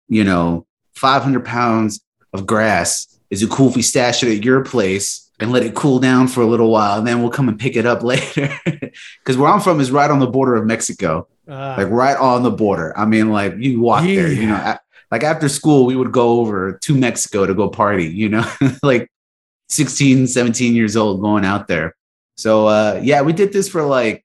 you 0.08 0.24
know, 0.24 0.66
500 0.96 1.46
pounds 1.46 2.02
of 2.34 2.46
grass. 2.46 3.17
Is 3.30 3.44
it 3.44 3.50
cool 3.50 3.70
if 3.70 3.76
we 3.76 3.82
stash 3.82 4.24
it 4.24 4.36
at 4.38 4.44
your 4.44 4.64
place 4.64 5.30
and 5.40 5.52
let 5.52 5.64
it 5.64 5.76
cool 5.76 6.00
down 6.00 6.28
for 6.28 6.42
a 6.42 6.46
little 6.48 6.72
while, 6.72 6.98
and 6.98 7.06
then 7.08 7.22
we'll 7.22 7.30
come 7.32 7.48
and 7.50 7.60
pick 7.60 7.76
it 7.76 7.86
up 7.86 8.04
later?" 8.14 8.50
Because 8.66 9.38
where 9.38 9.50
I'm 9.50 9.60
from 9.62 9.80
is 9.80 9.92
right 9.92 10.10
on 10.10 10.20
the 10.20 10.28
border 10.28 10.56
of 10.56 10.66
Mexico, 10.66 11.28
Uh, 11.48 11.76
like 11.78 11.90
right 11.90 12.18
on 12.18 12.44
the 12.44 12.52
border. 12.52 12.98
I 12.98 13.06
mean, 13.06 13.32
like 13.32 13.56
you 13.58 13.80
walk 13.82 14.04
there, 14.04 14.32
you 14.32 14.48
know. 14.48 14.56
a- 14.56 14.80
like 15.12 15.24
after 15.24 15.48
school, 15.48 15.86
we 15.86 15.96
would 15.96 16.12
go 16.12 16.40
over 16.42 16.78
to 16.84 16.94
Mexico 16.96 17.46
to 17.46 17.54
go 17.54 17.70
party, 17.70 18.06
you 18.08 18.28
know, 18.28 18.46
like 18.84 19.10
16, 19.70 20.28
17 20.28 20.76
years 20.76 20.96
old 20.98 21.22
going 21.22 21.46
out 21.46 21.68
there. 21.68 21.96
So 22.38 22.68
uh 22.68 23.00
yeah, 23.04 23.22
we 23.22 23.34
did 23.34 23.54
this 23.54 23.70
for 23.70 23.84
like 23.84 24.24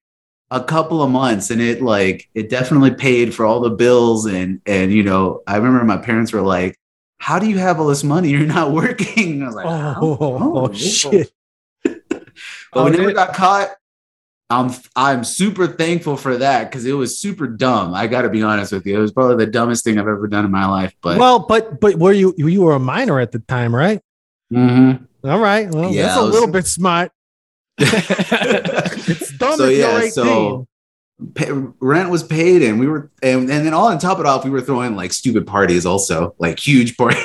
a 0.50 0.62
couple 0.62 1.00
of 1.03 1.11
months 1.11 1.50
and 1.50 1.61
it 1.62 1.80
like 1.82 2.28
it 2.34 2.50
definitely 2.50 2.90
paid 2.94 3.32
for 3.34 3.46
all 3.46 3.61
the 3.61 3.70
bills 3.70 4.26
and 4.26 4.61
and 4.66 4.92
you 4.92 5.03
know, 5.03 5.42
I 5.46 5.57
remember 5.57 5.84
my 5.84 5.96
parents 5.98 6.32
were 6.32 6.42
like, 6.42 6.76
How 7.22 7.38
do 7.38 7.48
you 7.48 7.56
have 7.58 7.78
all 7.78 7.86
this 7.86 8.02
money? 8.02 8.30
You're 8.34 8.46
not 8.46 8.72
working. 8.72 9.42
I 9.44 9.46
was 9.46 9.54
like, 9.54 9.66
"I 9.66 9.94
oh, 10.00 10.16
oh, 10.20 10.72
shit! 10.72 11.30
But 11.84 12.24
Oh, 12.72 12.84
we 12.86 12.90
never 12.90 13.10
it? 13.10 13.14
got 13.14 13.32
caught. 13.34 13.68
I'm 14.50 14.72
I'm 14.96 15.22
super 15.24 15.66
thankful 15.68 16.16
for 16.16 16.36
that 16.38 16.68
because 16.68 16.84
it 16.84 16.94
was 16.94 17.20
super 17.20 17.46
dumb. 17.46 17.94
I 17.94 18.06
got 18.08 18.22
to 18.22 18.28
be 18.28 18.42
honest 18.42 18.72
with 18.72 18.84
you. 18.86 18.98
It 18.98 19.00
was 19.00 19.12
probably 19.12 19.44
the 19.44 19.50
dumbest 19.50 19.84
thing 19.84 19.98
I've 19.98 20.08
ever 20.08 20.26
done 20.26 20.44
in 20.44 20.50
my 20.50 20.66
life. 20.66 20.94
But 21.00 21.18
well, 21.18 21.38
but 21.38 21.80
but 21.80 21.94
were 21.96 22.12
you 22.12 22.34
you 22.36 22.62
were 22.62 22.74
a 22.74 22.78
minor 22.80 23.20
at 23.20 23.30
the 23.32 23.38
time, 23.38 23.72
right? 23.74 24.00
Mhm. 24.52 25.06
All 25.24 25.38
right. 25.38 25.70
Well, 25.72 25.92
Yeah, 25.92 26.02
that's 26.02 26.16
I 26.16 26.20
a 26.20 26.24
was- 26.24 26.32
little 26.34 26.50
bit 26.50 26.66
smart. 26.66 27.12
It's 27.78 29.30
dumb 29.38 29.56
So, 29.56 29.64
if 29.66 29.78
yeah, 29.78 29.90
you're 29.92 29.98
18. 30.00 30.10
so- 30.10 30.66
pay, 31.34 31.50
rent 31.80 32.10
was 32.10 32.22
paid 32.22 32.62
and 32.62 32.78
we 32.80 32.86
were 32.86 33.10
and, 33.22 33.50
and 33.50 33.66
then 33.66 33.74
all 33.74 33.88
on 33.88 33.98
top 33.98 34.18
of 34.18 34.24
it 34.24 34.26
off 34.26 34.44
we 34.44 34.50
were 34.50 34.60
throwing 34.60 34.96
like 34.96 35.12
stupid 35.12 35.46
parties 35.46 35.86
also 35.86 36.34
like 36.38 36.58
huge 36.58 36.96
parties 36.98 37.16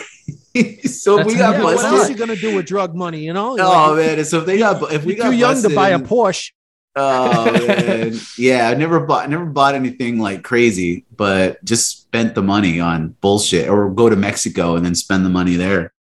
so 1.01 1.19
if 1.19 1.25
That's 1.25 1.27
we 1.27 1.35
got 1.35 1.55
yeah, 1.55 1.63
what 1.63 1.83
else 1.85 2.07
are 2.07 2.11
you 2.11 2.17
gonna 2.17 2.35
do 2.35 2.55
with 2.55 2.65
drug 2.65 2.95
money? 2.95 3.19
You 3.19 3.33
know? 3.33 3.57
oh 3.59 3.93
Like, 3.93 3.97
man 4.17 4.25
so 4.25 4.39
if 4.39 4.45
they 4.45 4.57
got 4.57 4.81
if 4.91 5.05
we 5.05 5.15
you're 5.15 5.23
got 5.23 5.31
too 5.31 5.37
young 5.37 5.61
to 5.61 5.69
buy 5.69 5.89
a 5.89 5.99
Porsche. 5.99 6.51
oh 6.95 7.45
man 7.51 8.13
yeah 8.37 8.69
i 8.69 8.73
never 8.73 8.99
bought 8.99 9.29
never 9.29 9.45
bought 9.45 9.75
anything 9.75 10.19
like 10.19 10.43
crazy 10.43 11.05
but 11.15 11.63
just 11.63 12.01
spent 12.01 12.33
the 12.33 12.41
money 12.41 12.79
on 12.79 13.09
bullshit 13.21 13.69
or 13.69 13.89
go 13.91 14.09
to 14.09 14.15
mexico 14.15 14.75
and 14.75 14.83
then 14.85 14.95
spend 14.95 15.23
the 15.23 15.29
money 15.29 15.55
there 15.55 15.93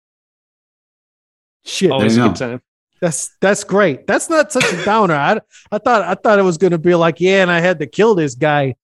Shit, 1.68 1.92
Always 1.92 2.16
a 2.16 2.22
you 2.22 2.28
good 2.28 2.36
time. 2.36 2.62
That's 3.02 3.36
that's 3.42 3.64
great. 3.64 4.08
That's 4.08 4.30
not 4.30 4.52
such 4.52 4.72
a 4.74 4.84
downer. 4.86 5.14
I, 5.16 5.40
I 5.72 5.78
thought 5.78 6.02
I 6.04 6.16
thought 6.16 6.40
it 6.40 6.44
was 6.44 6.58
gonna 6.58 6.78
be 6.78 6.96
like, 6.96 7.20
yeah, 7.20 7.42
and 7.42 7.52
I 7.52 7.60
had 7.60 7.80
to 7.80 7.88
kill 7.88 8.16
this 8.16 8.36
guy. 8.36 8.76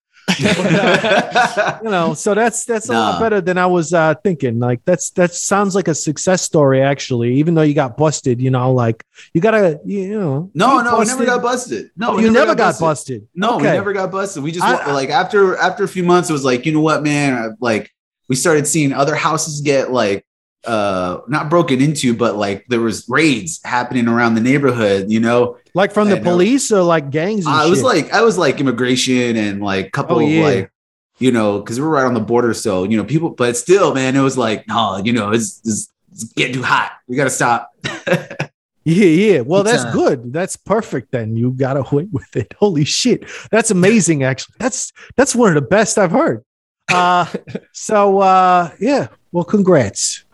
You 1.84 1.90
know, 1.90 2.14
so 2.14 2.34
that's 2.34 2.64
that's 2.66 2.90
a 2.90 2.94
lot 2.94 3.20
better 3.20 3.42
than 3.42 3.58
I 3.58 3.66
was 3.66 3.94
uh, 3.94 4.14
thinking. 4.24 4.60
Like 4.60 4.82
that's 4.86 5.10
that 5.12 5.34
sounds 5.34 5.76
like 5.76 5.88
a 5.88 5.96
success 5.96 6.42
story, 6.42 6.82
actually. 6.82 7.34
Even 7.36 7.54
though 7.54 7.64
you 7.64 7.74
got 7.74 7.98
busted, 7.98 8.40
you 8.42 8.50
know, 8.52 8.72
like 8.72 9.04
you 9.34 9.42
gotta, 9.42 9.80
you 9.84 10.20
know. 10.20 10.52
no 10.54 10.82
no 10.82 11.00
we 11.00 11.06
never 11.06 11.26
got 11.26 11.42
busted 11.42 11.90
no 11.98 12.18
you 12.20 12.32
never 12.32 12.56
got 12.56 12.80
busted. 12.80 13.28
No, 13.36 13.56
Okay. 13.56 13.66
we 13.66 13.72
never 13.72 13.94
got 13.94 14.12
busted. 14.12 14.44
We 14.44 14.52
just 14.52 14.64
I- 14.66 14.94
like 14.94 15.10
after 15.10 15.58
after 15.58 15.84
a 15.84 15.88
few 15.88 16.04
months, 16.04 16.30
it 16.30 16.34
was 16.34 16.46
like, 16.46 16.66
you 16.66 16.72
know 16.72 16.82
what, 16.82 17.04
man? 17.04 17.58
Like 17.60 17.92
we 18.30 18.36
started 18.36 18.68
seeing 18.68 18.94
other 18.94 19.16
houses 19.16 19.62
get 19.62 19.92
like 19.92 20.26
uh 20.66 21.20
not 21.28 21.50
broken 21.50 21.82
into, 21.82 22.14
but 22.16 22.36
like 22.36 22.66
there 22.68 22.82
was 22.82 23.08
raids 23.10 23.60
happening 23.64 24.08
around 24.08 24.36
the 24.36 24.42
neighborhood. 24.42 25.10
You 25.12 25.20
know, 25.20 25.58
Like 25.74 25.92
from 25.94 26.10
the 26.10 26.18
know. 26.18 26.24
police 26.24 26.72
or 26.72 26.82
like 26.84 27.10
gangs. 27.10 27.46
And 27.46 27.56
I 27.56 27.66
was 27.68 27.80
shit? 27.80 27.86
like 27.86 28.14
I 28.14 28.22
was 28.22 28.38
like 28.38 28.60
immigration 28.60 29.36
and 29.38 29.62
like 29.62 29.88
a 29.88 29.92
couple 29.92 30.18
Oh, 30.18 30.20
of 30.22 30.44
like 30.44 30.72
you 31.20 31.32
know 31.32 31.60
because 31.60 31.80
we're 31.80 31.88
right 31.90 32.06
on 32.06 32.14
the 32.14 32.20
border, 32.20 32.54
so 32.54 32.84
you 32.84 32.98
know 32.98 33.04
people. 33.04 33.30
But 33.32 33.58
still, 33.58 33.94
man, 33.94 34.16
it 34.16 34.22
was 34.22 34.38
like 34.38 34.68
no, 34.68 34.98
you 35.04 35.14
know, 35.14 35.32
it's, 35.32 35.62
it's, 35.66 35.92
it's 36.12 36.24
getting 36.34 36.54
too 36.56 36.64
hot. 36.64 36.92
We 37.08 37.16
gotta 37.16 37.30
stop. 37.30 37.72
Yeah, 38.84 39.06
yeah. 39.06 39.40
Well, 39.42 39.62
Good 39.62 39.74
that's 39.74 39.84
time. 39.84 39.94
good. 39.94 40.34
That's 40.34 40.58
perfect. 40.58 41.12
Then 41.12 41.36
you 41.38 41.52
got 41.52 41.78
away 41.78 42.08
with 42.12 42.36
it. 42.36 42.52
Holy 42.58 42.84
shit, 42.84 43.26
that's 43.52 43.70
amazing. 43.70 44.24
Actually, 44.24 44.56
that's 44.58 44.92
that's 45.16 45.36
one 45.36 45.50
of 45.50 45.54
the 45.56 45.62
best 45.70 46.00
I've 46.00 46.10
heard. 46.12 46.44
Uh, 46.92 47.28
so 47.74 48.20
uh, 48.22 48.72
yeah. 48.80 49.10
Well, 49.32 49.44
congrats. 49.44 50.26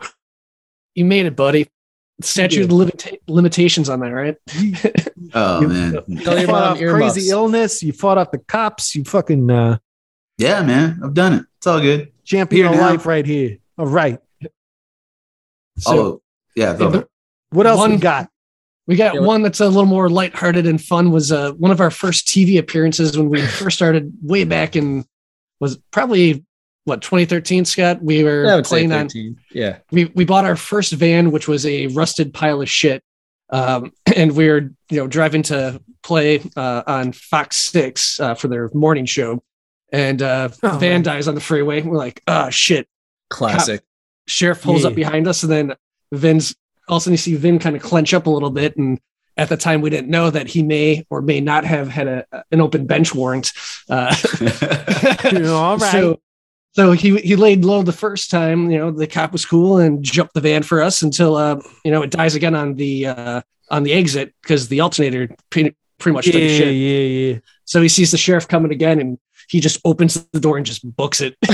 You 0.98 1.04
made 1.04 1.26
it, 1.26 1.36
buddy. 1.36 1.68
Statute 2.20 2.64
of 2.64 2.70
limita- 2.70 3.18
limitations 3.28 3.88
on 3.88 4.00
that, 4.00 4.08
right? 4.10 4.36
oh 5.34 5.60
You- 5.60 5.68
man, 5.68 5.92
Tell 6.24 6.38
You 6.38 6.46
fought 6.46 6.62
off 6.64 6.80
earmuffs. 6.80 7.14
crazy 7.14 7.30
illness. 7.30 7.82
You 7.82 7.92
fought 7.92 8.18
off 8.18 8.32
the 8.32 8.38
cops. 8.38 8.94
You 8.96 9.04
fucking 9.04 9.48
uh, 9.50 9.78
yeah, 10.36 10.62
man, 10.62 11.00
I've 11.04 11.14
done 11.14 11.34
it. 11.34 11.44
It's 11.58 11.66
all 11.68 11.80
good. 11.80 12.12
champion 12.24 12.64
Here 12.64 12.72
of 12.72 12.78
now. 12.78 12.90
life 12.90 13.06
right 13.06 13.24
here. 13.24 13.58
All 13.78 13.86
right. 13.86 14.18
So 15.78 15.96
oh 15.96 16.22
yeah, 16.56 16.76
go. 16.76 16.90
the- 16.90 17.08
What 17.50 17.66
else 17.66 17.78
we 17.86 17.92
One- 17.92 17.98
got? 18.00 18.28
we 18.88 18.96
got 18.96 19.14
Yeah, 19.14 19.20
one 19.20 19.42
that's 19.42 19.60
a 19.60 19.66
little 19.66 19.84
more 19.86 20.08
lighthearted 20.08 20.66
and 20.66 20.82
fun. 20.82 21.10
Was 21.12 21.30
uh, 21.30 21.52
one 21.52 21.70
of 21.70 21.80
our 21.80 21.90
first 21.90 22.26
TV 22.26 22.58
appearances 22.58 23.16
when 23.16 23.28
we 23.28 23.40
first 23.42 23.76
started 23.76 24.12
way 24.22 24.44
back 24.44 24.74
in 24.76 25.04
was 25.60 25.76
probably 25.92 26.44
what 26.88 27.02
2013. 27.02 27.64
Scott, 27.64 28.02
we 28.02 28.24
were 28.24 28.44
Yeah, 28.46 28.52
I 28.52 28.56
would 28.56 28.66
say 28.66 28.70
playing 28.70 28.92
on 28.92 29.06
13. 29.08 29.36
Yeah. 29.52 29.78
we 29.92 30.06
we 30.06 30.24
bought 30.24 30.44
our 30.44 30.56
first 30.56 30.92
van, 30.94 31.30
which 31.30 31.46
was 31.46 31.64
a 31.66 31.86
rusted 31.88 32.34
pile 32.34 32.60
of 32.62 32.68
shit, 32.70 33.02
um, 33.50 33.92
and 34.16 34.34
we 34.36 34.48
were 34.48 34.70
you 34.90 34.96
know 34.98 35.06
driving 35.06 35.42
to 35.44 35.80
play 36.02 36.40
uh, 36.56 36.82
on 36.86 37.12
Fox 37.12 37.56
Six 37.56 38.18
uh, 38.20 38.34
for 38.34 38.48
their 38.48 38.70
morning 38.74 39.04
show, 39.06 39.42
and 39.92 40.20
uh, 40.22 40.48
Oh, 40.62 40.70
van 40.78 40.80
man. 40.80 41.02
dies 41.02 41.28
on 41.28 41.34
the 41.34 41.40
freeway. 41.40 41.82
We're 41.82 41.96
like, 41.96 42.22
oh 42.26 42.50
shit! 42.50 42.88
Classic. 43.30 43.82
Sheriff 44.26 44.62
pulls 44.62 44.82
Yeah. 44.82 44.88
up 44.88 44.94
behind 44.94 45.28
us, 45.28 45.42
and 45.42 45.52
then 45.52 45.74
Vin's 46.12 46.54
all 46.88 46.96
of 46.96 47.00
a 47.00 47.04
sudden 47.04 47.12
you 47.12 47.18
see 47.18 47.34
Vin 47.36 47.58
kind 47.58 47.76
of 47.76 47.82
clench 47.82 48.14
up 48.14 48.26
a 48.26 48.30
little 48.30 48.50
bit, 48.50 48.76
and 48.76 48.98
at 49.36 49.48
the 49.48 49.56
time 49.56 49.80
we 49.82 49.88
didn't 49.90 50.10
know 50.10 50.30
that 50.30 50.48
he 50.48 50.62
may 50.62 51.06
or 51.10 51.22
may 51.22 51.40
not 51.40 51.64
have 51.64 51.88
had 51.88 52.08
a 52.08 52.24
an 52.50 52.60
open 52.60 52.86
bench 52.86 53.14
warrant. 53.14 53.52
Uh, 53.88 54.14
You 55.30 55.38
know, 55.40 55.56
all 55.62 55.76
right. 55.78 55.92
so, 55.92 56.20
so 56.78 56.92
he 56.92 57.18
he 57.18 57.34
laid 57.34 57.64
low 57.64 57.82
the 57.82 57.90
first 57.90 58.30
time. 58.30 58.70
You 58.70 58.78
know, 58.78 58.92
the 58.92 59.08
cop 59.08 59.32
was 59.32 59.44
cool 59.44 59.78
and 59.78 60.00
jumped 60.00 60.34
the 60.34 60.40
van 60.40 60.62
for 60.62 60.80
us 60.80 61.02
until 61.02 61.34
uh, 61.34 61.60
you 61.84 61.90
know 61.90 62.02
it 62.02 62.10
dies 62.10 62.36
again 62.36 62.54
on 62.54 62.76
the 62.76 63.08
uh, 63.08 63.42
on 63.68 63.82
the 63.82 63.92
exit 63.92 64.32
because 64.42 64.68
the 64.68 64.80
alternator 64.80 65.28
pretty, 65.50 65.74
pretty 65.98 66.14
much 66.14 66.28
yeah, 66.28 66.32
took 66.34 66.40
a 66.40 66.44
yeah, 66.44 66.56
shit. 66.56 67.34
yeah. 67.34 67.40
So 67.64 67.82
he 67.82 67.88
sees 67.88 68.12
the 68.12 68.16
sheriff 68.16 68.46
coming 68.46 68.70
again, 68.70 69.00
and 69.00 69.18
he 69.48 69.58
just 69.58 69.80
opens 69.84 70.24
the 70.28 70.38
door 70.38 70.56
and 70.56 70.64
just 70.64 70.88
books 70.94 71.20
it. 71.20 71.34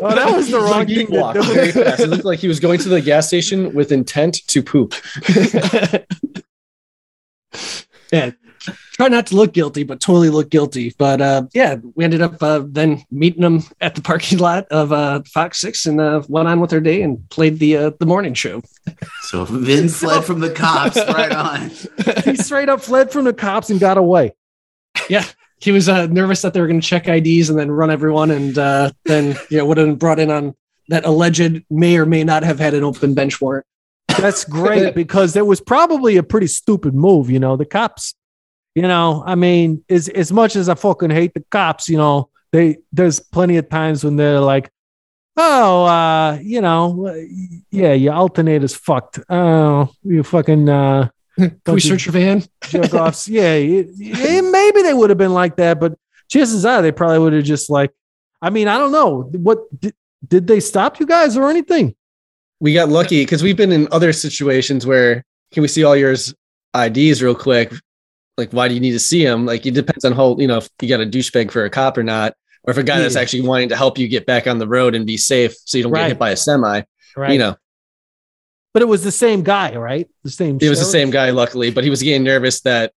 Oh, 0.00 0.14
that 0.14 0.32
was 0.34 0.50
the 0.50 0.58
wrong 0.58 0.70
Like, 0.70 0.88
he 0.88 0.94
thing 0.96 1.06
to 1.08 1.20
walked 1.20 1.44
very 1.44 1.72
fast. 1.72 2.00
It 2.00 2.08
looked 2.08 2.24
like 2.24 2.38
he 2.38 2.48
was 2.48 2.60
going 2.60 2.78
to 2.80 2.88
the 2.88 3.00
gas 3.00 3.28
station 3.28 3.74
with 3.74 3.92
intent 3.92 4.46
to 4.48 4.62
poop. 4.62 4.94
yeah. 8.12 8.30
Try 8.98 9.06
not 9.06 9.28
to 9.28 9.36
look 9.36 9.52
guilty, 9.52 9.84
but 9.84 10.00
totally 10.00 10.28
look 10.28 10.50
guilty. 10.50 10.92
But 10.98 11.20
uh, 11.20 11.46
yeah, 11.54 11.76
we 11.94 12.02
ended 12.02 12.20
up 12.20 12.42
uh, 12.42 12.64
then 12.66 13.04
meeting 13.12 13.42
them 13.42 13.62
at 13.80 13.94
the 13.94 14.02
parking 14.02 14.38
lot 14.40 14.66
of 14.72 14.92
uh, 14.92 15.22
Fox 15.24 15.60
Six 15.60 15.86
and 15.86 16.00
uh, 16.00 16.22
went 16.28 16.48
on 16.48 16.58
with 16.58 16.72
our 16.72 16.80
day 16.80 17.02
and 17.02 17.28
played 17.30 17.60
the 17.60 17.76
uh, 17.76 17.90
the 18.00 18.06
morning 18.06 18.34
show. 18.34 18.60
So 19.22 19.44
Vin 19.44 19.88
fled 19.88 20.24
from 20.24 20.40
the 20.40 20.50
cops 20.50 20.96
right 20.96 21.30
on. 21.30 21.70
he 22.24 22.34
straight 22.34 22.68
up 22.68 22.80
fled 22.80 23.12
from 23.12 23.24
the 23.24 23.32
cops 23.32 23.70
and 23.70 23.78
got 23.78 23.98
away. 23.98 24.34
Yeah, 25.08 25.24
he 25.60 25.70
was 25.70 25.88
uh, 25.88 26.06
nervous 26.06 26.42
that 26.42 26.52
they 26.52 26.60
were 26.60 26.66
going 26.66 26.80
to 26.80 26.86
check 26.86 27.06
IDs 27.06 27.50
and 27.50 27.58
then 27.58 27.70
run 27.70 27.92
everyone, 27.92 28.32
and 28.32 28.58
uh, 28.58 28.90
then 29.04 29.36
yeah, 29.48 29.62
would 29.62 29.78
have 29.78 29.86
been 29.86 29.94
brought 29.94 30.18
in 30.18 30.32
on 30.32 30.56
that 30.88 31.04
alleged 31.04 31.62
may 31.70 31.98
or 31.98 32.06
may 32.06 32.24
not 32.24 32.42
have 32.42 32.58
had 32.58 32.74
an 32.74 32.82
open 32.82 33.14
bench 33.14 33.40
warrant. 33.40 33.64
That's 34.18 34.44
great 34.44 34.96
because 34.96 35.36
it 35.36 35.46
was 35.46 35.60
probably 35.60 36.16
a 36.16 36.24
pretty 36.24 36.48
stupid 36.48 36.94
move. 36.94 37.30
You 37.30 37.38
know, 37.38 37.56
the 37.56 37.64
cops. 37.64 38.14
You 38.74 38.82
know, 38.82 39.22
I 39.26 39.34
mean, 39.34 39.84
as 39.88 40.08
as 40.08 40.30
much 40.32 40.54
as 40.56 40.68
I 40.68 40.74
fucking 40.74 41.10
hate 41.10 41.34
the 41.34 41.44
cops, 41.50 41.88
you 41.88 41.96
know, 41.96 42.30
they 42.52 42.78
there's 42.92 43.18
plenty 43.20 43.56
of 43.56 43.68
times 43.68 44.04
when 44.04 44.16
they're 44.16 44.40
like, 44.40 44.70
oh, 45.36 45.84
uh, 45.84 46.38
you 46.42 46.60
know, 46.60 47.12
yeah, 47.70 47.92
your 47.92 48.14
alternator's 48.14 48.74
fucked. 48.76 49.18
Oh, 49.28 49.90
you 50.04 50.22
fucking 50.22 50.68
uh, 50.68 51.08
Can 51.36 51.60
we 51.66 51.80
search 51.80 52.06
your 52.06 52.12
van? 52.12 52.44
jerk 52.62 52.94
offs. 52.94 53.28
Yeah, 53.28 53.56
you- 53.56 53.90
yeah, 53.96 54.40
maybe 54.42 54.82
they 54.82 54.94
would 54.94 55.10
have 55.10 55.18
been 55.18 55.34
like 55.34 55.56
that, 55.56 55.80
but 55.80 55.98
chances 56.28 56.64
are 56.64 56.82
they 56.82 56.92
probably 56.92 57.18
would 57.18 57.32
have 57.32 57.44
just 57.44 57.70
like. 57.70 57.90
I 58.40 58.50
mean, 58.50 58.68
I 58.68 58.78
don't 58.78 58.92
know 58.92 59.22
what 59.32 59.58
did, 59.80 59.94
did 60.26 60.46
they 60.46 60.60
stop 60.60 61.00
you 61.00 61.06
guys 61.06 61.36
or 61.36 61.50
anything? 61.50 61.96
We 62.60 62.74
got 62.74 62.88
lucky 62.88 63.22
because 63.22 63.42
we've 63.42 63.56
been 63.56 63.72
in 63.72 63.88
other 63.90 64.12
situations 64.12 64.86
where 64.86 65.24
can 65.52 65.62
we 65.62 65.68
see 65.68 65.82
all 65.82 65.96
yours 65.96 66.32
IDs 66.76 67.22
real 67.22 67.34
quick? 67.34 67.72
Like, 68.38 68.52
why 68.52 68.68
do 68.68 68.74
you 68.74 68.80
need 68.80 68.92
to 68.92 68.98
see 69.00 69.24
him 69.24 69.44
Like, 69.44 69.66
it 69.66 69.74
depends 69.74 70.04
on 70.04 70.12
how 70.12 70.36
you 70.38 70.46
know 70.46 70.58
if 70.58 70.68
you 70.80 70.88
got 70.88 71.00
a 71.00 71.06
douchebag 71.06 71.50
for 71.50 71.64
a 71.64 71.70
cop 71.70 71.98
or 71.98 72.02
not, 72.04 72.34
or 72.64 72.70
if 72.70 72.76
a 72.78 72.82
guy 72.82 73.00
that's 73.00 73.16
actually 73.16 73.42
wanting 73.42 73.68
to 73.70 73.76
help 73.76 73.98
you 73.98 74.08
get 74.08 74.24
back 74.26 74.46
on 74.46 74.58
the 74.58 74.68
road 74.68 74.94
and 74.94 75.04
be 75.06 75.16
safe 75.16 75.54
so 75.64 75.76
you 75.76 75.82
don't 75.84 75.92
Right. 75.92 76.02
get 76.02 76.08
hit 76.10 76.18
by 76.18 76.30
a 76.30 76.36
semi. 76.36 76.82
Right. 77.16 77.32
You 77.32 77.38
know, 77.38 77.56
but 78.72 78.82
it 78.82 78.86
was 78.88 79.02
the 79.02 79.10
same 79.12 79.42
guy, 79.42 79.74
right? 79.76 80.08
The 80.24 80.30
same. 80.30 80.58
it 80.60 80.68
was 80.70 80.78
the 80.78 80.84
same 80.84 81.10
guy, 81.10 81.30
luckily, 81.30 81.70
but 81.70 81.82
he 81.84 81.90
was 81.90 82.02
getting 82.02 82.22
nervous 82.24 82.60
that 82.62 82.92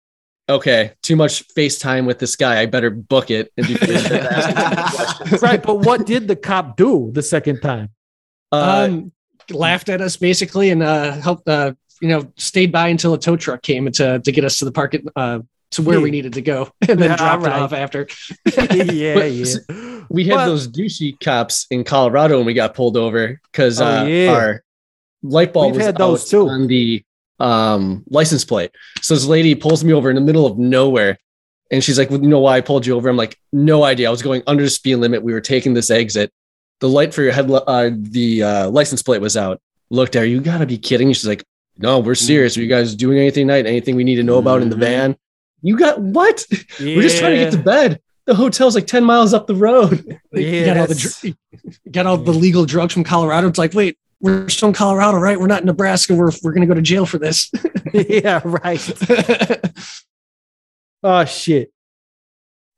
okay, 0.50 0.94
too 1.04 1.16
much 1.16 1.48
FaceTime 1.50 2.06
with 2.08 2.18
this 2.18 2.36
guy. 2.36 2.60
I 2.60 2.66
better 2.66 2.90
book 2.90 3.30
it 3.30 3.52
and 3.56 3.68
do 3.68 3.74
right. 5.44 5.62
But 5.62 5.76
what 5.86 6.06
did 6.08 6.28
the 6.28 6.36
cop 6.36 6.76
do 6.76 7.12
the 7.14 7.22
second 7.22 7.62
time? 7.62 7.90
uh, 8.52 8.88
um, 8.90 9.12
laughed 9.52 9.90
at 9.90 10.02
us 10.02 10.18
basically 10.18 10.72
and 10.72 10.82
uh, 10.82 11.12
helped 11.22 11.48
uh, 11.48 11.74
you 12.02 12.08
know 12.10 12.32
stayed 12.38 12.72
by 12.72 12.88
until 12.90 13.14
a 13.14 13.20
tow 13.20 13.36
truck 13.36 13.62
came 13.62 13.92
to 13.92 14.20
to 14.20 14.32
get 14.32 14.44
us 14.46 14.58
to 14.60 14.66
the 14.66 14.72
park 14.72 14.96
uh, 15.16 15.40
to 15.72 15.82
where 15.82 16.02
we 16.02 16.10
needed 16.12 16.34
to 16.34 16.42
go 16.42 16.70
and 16.88 17.00
then 17.00 17.12
Yeah, 17.12 17.18
dropped 17.18 17.44
right. 17.44 17.56
it 17.56 17.62
off 17.62 17.74
after. 17.74 18.08
yeah, 18.58 19.24
yeah. 19.26 20.02
we 20.10 20.24
had 20.26 20.36
Well- 20.36 20.46
those 20.48 20.68
douchey 20.68 21.20
cops 21.20 21.68
in 21.70 21.84
Colorado 21.84 22.38
when 22.38 22.46
we 22.46 22.54
got 22.54 22.74
pulled 22.74 22.98
over 22.98 23.40
because 23.52 23.80
Oh, 23.80 23.86
uh, 23.86 24.04
yeah. 24.06 24.32
our 24.34 24.64
light 25.22 25.54
bulb 25.54 25.72
We've 25.74 25.78
was 25.78 25.86
had 25.86 25.98
those 25.98 26.24
out 26.26 26.30
too. 26.30 26.50
on 26.50 26.68
the 26.68 27.04
um, 27.40 28.04
license 28.10 28.44
plate. 28.46 28.72
So 29.02 29.14
this 29.14 29.26
lady 29.26 29.56
pulls 29.56 29.84
me 29.84 29.94
over 29.94 30.10
in 30.10 30.16
the 30.16 30.22
middle 30.22 30.46
of 30.46 30.58
nowhere, 30.58 31.18
and 31.72 31.84
she's 31.84 31.98
like, 32.00 32.10
well, 32.10 32.22
"You 32.22 32.28
know 32.28 32.40
why 32.40 32.58
I 32.58 32.62
pulled 32.62 32.86
you 32.86 32.96
over?" 32.96 33.08
I'm 33.08 33.16
like, 33.16 33.38
"No 33.54 33.84
idea. 33.84 34.08
I 34.08 34.12
was 34.12 34.22
going 34.22 34.42
under 34.48 34.64
the 34.64 34.70
speed 34.70 34.96
limit. 34.96 35.24
We 35.24 35.32
were 35.34 35.40
taking 35.42 35.74
this 35.74 35.90
exit. 35.90 36.32
The 36.80 36.90
light 36.90 37.14
for 37.14 37.22
your 37.22 37.32
head, 37.32 37.50
uh, 37.52 37.92
the 37.96 38.44
uh, 38.44 38.70
license 38.72 39.02
plate 39.04 39.22
was 39.22 39.38
out. 39.38 39.62
Looked 39.90 40.16
at 40.16 40.22
her. 40.22 40.26
You 40.26 40.42
gotta 40.42 40.66
be 40.66 40.78
kidding!" 40.78 41.14
She's 41.14 41.28
like, 41.28 41.44
"No, 41.80 42.00
we're 42.00 42.16
serious. 42.16 42.56
Are 42.58 42.62
you 42.62 42.68
guys 42.68 42.96
doing 42.96 43.18
anything 43.18 43.48
tonight? 43.48 43.66
Anything 43.66 43.96
we 43.96 44.04
need 44.04 44.16
to 44.18 44.24
know 44.24 44.38
about 44.38 44.62
in 44.62 44.70
the 44.70 44.76
Mhm. 44.76 44.80
van?" 44.80 45.18
You 45.62 45.78
got 45.78 46.00
what? 46.00 46.46
We're 46.80 47.02
just 47.02 47.18
trying 47.18 47.38
to 47.38 47.44
get 47.44 47.52
to 47.54 47.58
bed. 47.58 48.00
The 48.26 48.36
hotel's 48.36 48.76
like 48.76 48.86
10 48.88 49.04
miles 49.04 49.34
up 49.34 49.48
the 49.48 49.56
road. 49.56 50.20
You 50.34 50.64
got 50.66 50.78
all 50.78 50.86
the 50.88 50.94
Yes. 50.94 51.22
dr- 51.22 51.36
you 51.84 51.92
got 51.92 52.06
all 52.06 52.18
the 52.18 52.32
legal 52.32 52.66
drugs 52.66 52.94
from 52.94 53.04
Colorado. 53.04 53.48
It's 53.48 53.58
like, 53.58 53.74
wait, 53.74 53.98
we're 54.22 54.48
still 54.50 54.68
in 54.70 54.74
Colorado, 54.76 55.18
right? 55.18 55.40
We're 55.40 55.48
not 55.48 55.62
in 55.62 55.66
Nebraska. 55.66 56.14
We're 56.16 56.32
we're 56.44 56.52
gonna 56.54 56.68
go 56.68 56.76
to 56.76 56.82
jail 56.82 57.06
for 57.06 57.18
this. 57.18 57.52
yeah, 57.94 58.42
right. 58.44 58.80
Oh 61.04 61.24
shit. 61.26 61.72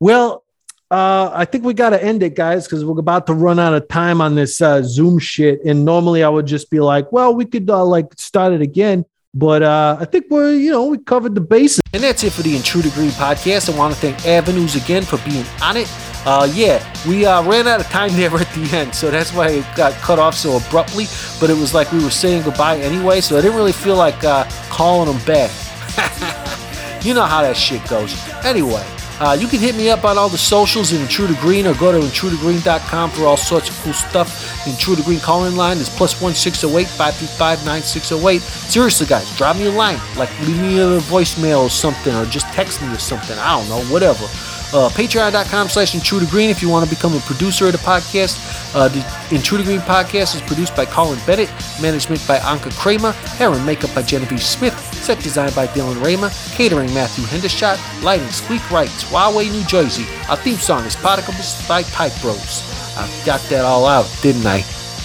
Well, 0.00 0.44
uh, 0.92 1.30
I 1.34 1.46
think 1.46 1.64
we 1.64 1.72
got 1.72 1.90
to 1.90 2.02
end 2.02 2.22
it, 2.22 2.34
guys, 2.34 2.66
because 2.66 2.84
we're 2.84 2.98
about 2.98 3.26
to 3.28 3.34
run 3.34 3.58
out 3.58 3.72
of 3.72 3.88
time 3.88 4.20
on 4.20 4.34
this 4.34 4.60
uh, 4.60 4.82
Zoom 4.82 5.18
shit. 5.18 5.64
And 5.64 5.84
normally 5.84 6.22
I 6.22 6.28
would 6.28 6.46
just 6.46 6.70
be 6.70 6.80
like, 6.80 7.10
well, 7.10 7.34
we 7.34 7.46
could 7.46 7.68
uh, 7.70 7.84
like 7.84 8.12
start 8.18 8.52
it 8.52 8.60
again. 8.60 9.04
But 9.34 9.62
uh, 9.62 9.96
I 9.98 10.04
think 10.04 10.26
we're, 10.28 10.52
you 10.52 10.70
know, 10.70 10.86
we 10.86 10.98
covered 10.98 11.34
the 11.34 11.40
bases. 11.40 11.80
And 11.94 12.02
that's 12.02 12.22
it 12.22 12.32
for 12.32 12.42
the 12.42 12.54
Intruder 12.54 12.90
Green 12.90 13.10
podcast. 13.10 13.72
I 13.72 13.78
want 13.78 13.94
to 13.94 14.00
thank 14.00 14.26
Avenues 14.26 14.76
again 14.76 15.02
for 15.02 15.16
being 15.28 15.46
on 15.62 15.78
it. 15.78 15.90
Uh, 16.26 16.46
yeah, 16.52 16.84
we 17.08 17.24
uh, 17.24 17.42
ran 17.42 17.66
out 17.66 17.80
of 17.80 17.86
time 17.86 18.10
there 18.16 18.32
at 18.34 18.52
the 18.52 18.76
end, 18.76 18.94
so 18.94 19.10
that's 19.10 19.32
why 19.32 19.48
it 19.48 19.66
got 19.74 19.92
cut 19.94 20.18
off 20.18 20.34
so 20.34 20.58
abruptly. 20.58 21.06
But 21.40 21.48
it 21.48 21.56
was 21.56 21.72
like 21.72 21.90
we 21.90 22.04
were 22.04 22.10
saying 22.10 22.42
goodbye 22.42 22.78
anyway, 22.78 23.22
so 23.22 23.38
I 23.38 23.40
didn't 23.40 23.56
really 23.56 23.72
feel 23.72 23.96
like 23.96 24.22
uh, 24.22 24.44
calling 24.68 25.10
them 25.10 25.24
back. 25.24 25.50
You 27.02 27.14
know 27.14 27.24
how 27.24 27.42
that 27.42 27.56
shit 27.56 27.84
goes. 27.88 28.14
Anyway, 28.44 28.86
uh, 29.22 29.34
you 29.34 29.46
can 29.46 29.60
hit 29.60 29.76
me 29.76 29.88
up 29.88 30.04
on 30.04 30.18
all 30.18 30.28
the 30.28 30.36
socials 30.36 30.92
in 30.92 31.00
Intruder 31.00 31.34
Green 31.40 31.66
or 31.66 31.74
go 31.74 31.92
to 31.92 32.04
intrudergreen.com 32.04 33.10
for 33.10 33.24
all 33.24 33.36
sorts 33.36 33.70
of 33.70 33.76
cool 33.82 33.92
stuff. 33.92 34.64
The 34.64 34.70
Intruder 34.70 35.04
Green 35.04 35.20
calling 35.20 35.54
line 35.54 35.76
is 35.76 35.88
plus 35.88 36.20
one 36.20 36.34
six 36.34 36.60
zero 36.60 36.76
eight 36.78 36.88
five 36.88 37.14
three 37.14 37.28
five 37.28 37.64
nine 37.64 37.82
six 37.82 38.08
zero 38.08 38.28
eight. 38.28 38.42
Seriously, 38.42 39.06
guys, 39.06 39.34
drop 39.36 39.56
me 39.56 39.66
a 39.66 39.70
line. 39.70 40.00
Like, 40.16 40.30
leave 40.40 40.60
me 40.60 40.80
a 40.80 40.98
voicemail 41.02 41.62
or 41.62 41.70
something, 41.70 42.12
or 42.14 42.26
just 42.26 42.46
text 42.48 42.82
me 42.82 42.92
or 42.92 42.98
something. 42.98 43.38
I 43.38 43.60
don't 43.60 43.68
know, 43.68 43.92
whatever. 43.92 44.26
Uh, 44.72 44.88
Patreon.com 44.88 45.68
slash 45.68 45.94
Intruder 45.94 46.26
Green 46.26 46.48
if 46.48 46.62
you 46.62 46.68
want 46.68 46.88
to 46.88 46.94
become 46.94 47.14
a 47.14 47.20
producer 47.20 47.66
of 47.66 47.72
the 47.72 47.78
podcast. 47.78 48.40
Uh, 48.74 48.88
the 48.88 49.04
Intruder 49.34 49.64
Green 49.64 49.80
podcast 49.80 50.34
is 50.34 50.40
produced 50.42 50.74
by 50.74 50.86
Colin 50.86 51.18
Bennett, 51.26 51.50
management 51.80 52.26
by 52.26 52.38
Anka 52.38 52.72
Kramer, 52.78 53.12
hair 53.12 53.52
and 53.52 53.64
makeup 53.66 53.94
by 53.94 54.02
Genevieve 54.02 54.42
Smith, 54.42 54.74
set 54.94 55.18
design 55.20 55.52
by 55.54 55.66
Dylan 55.68 56.02
Raymer, 56.02 56.30
catering 56.54 56.92
Matthew 56.94 57.24
Hendershot, 57.24 57.78
lighting 58.02 58.28
Squeak 58.28 58.68
Rights, 58.70 59.10
Rahway, 59.12 59.50
New 59.50 59.64
Jersey. 59.66 60.06
Our 60.30 60.36
theme 60.36 60.56
song 60.56 60.84
is 60.84 60.96
Particles 60.96 61.68
by 61.68 61.82
Pipe 61.84 62.12
Bros. 62.22 62.62
I 62.96 63.08
got 63.26 63.40
that 63.50 63.64
all 63.64 63.86
out, 63.86 64.10
didn't 64.22 64.46
I? 64.46 64.60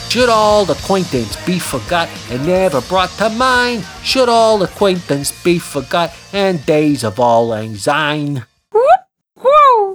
Should 0.09 0.29
all 0.29 0.69
acquaintance 0.71 1.35
be 1.45 1.59
forgot 1.59 2.09
and 2.29 2.45
never 2.45 2.79
brought 2.81 3.09
to 3.17 3.29
mind? 3.29 3.85
Should 4.01 4.29
all 4.29 4.63
acquaintance 4.63 5.31
be 5.43 5.59
forgot 5.59 6.13
and 6.31 6.65
days 6.65 7.03
of 7.03 7.19
all 7.19 7.51
syne? 7.75 8.46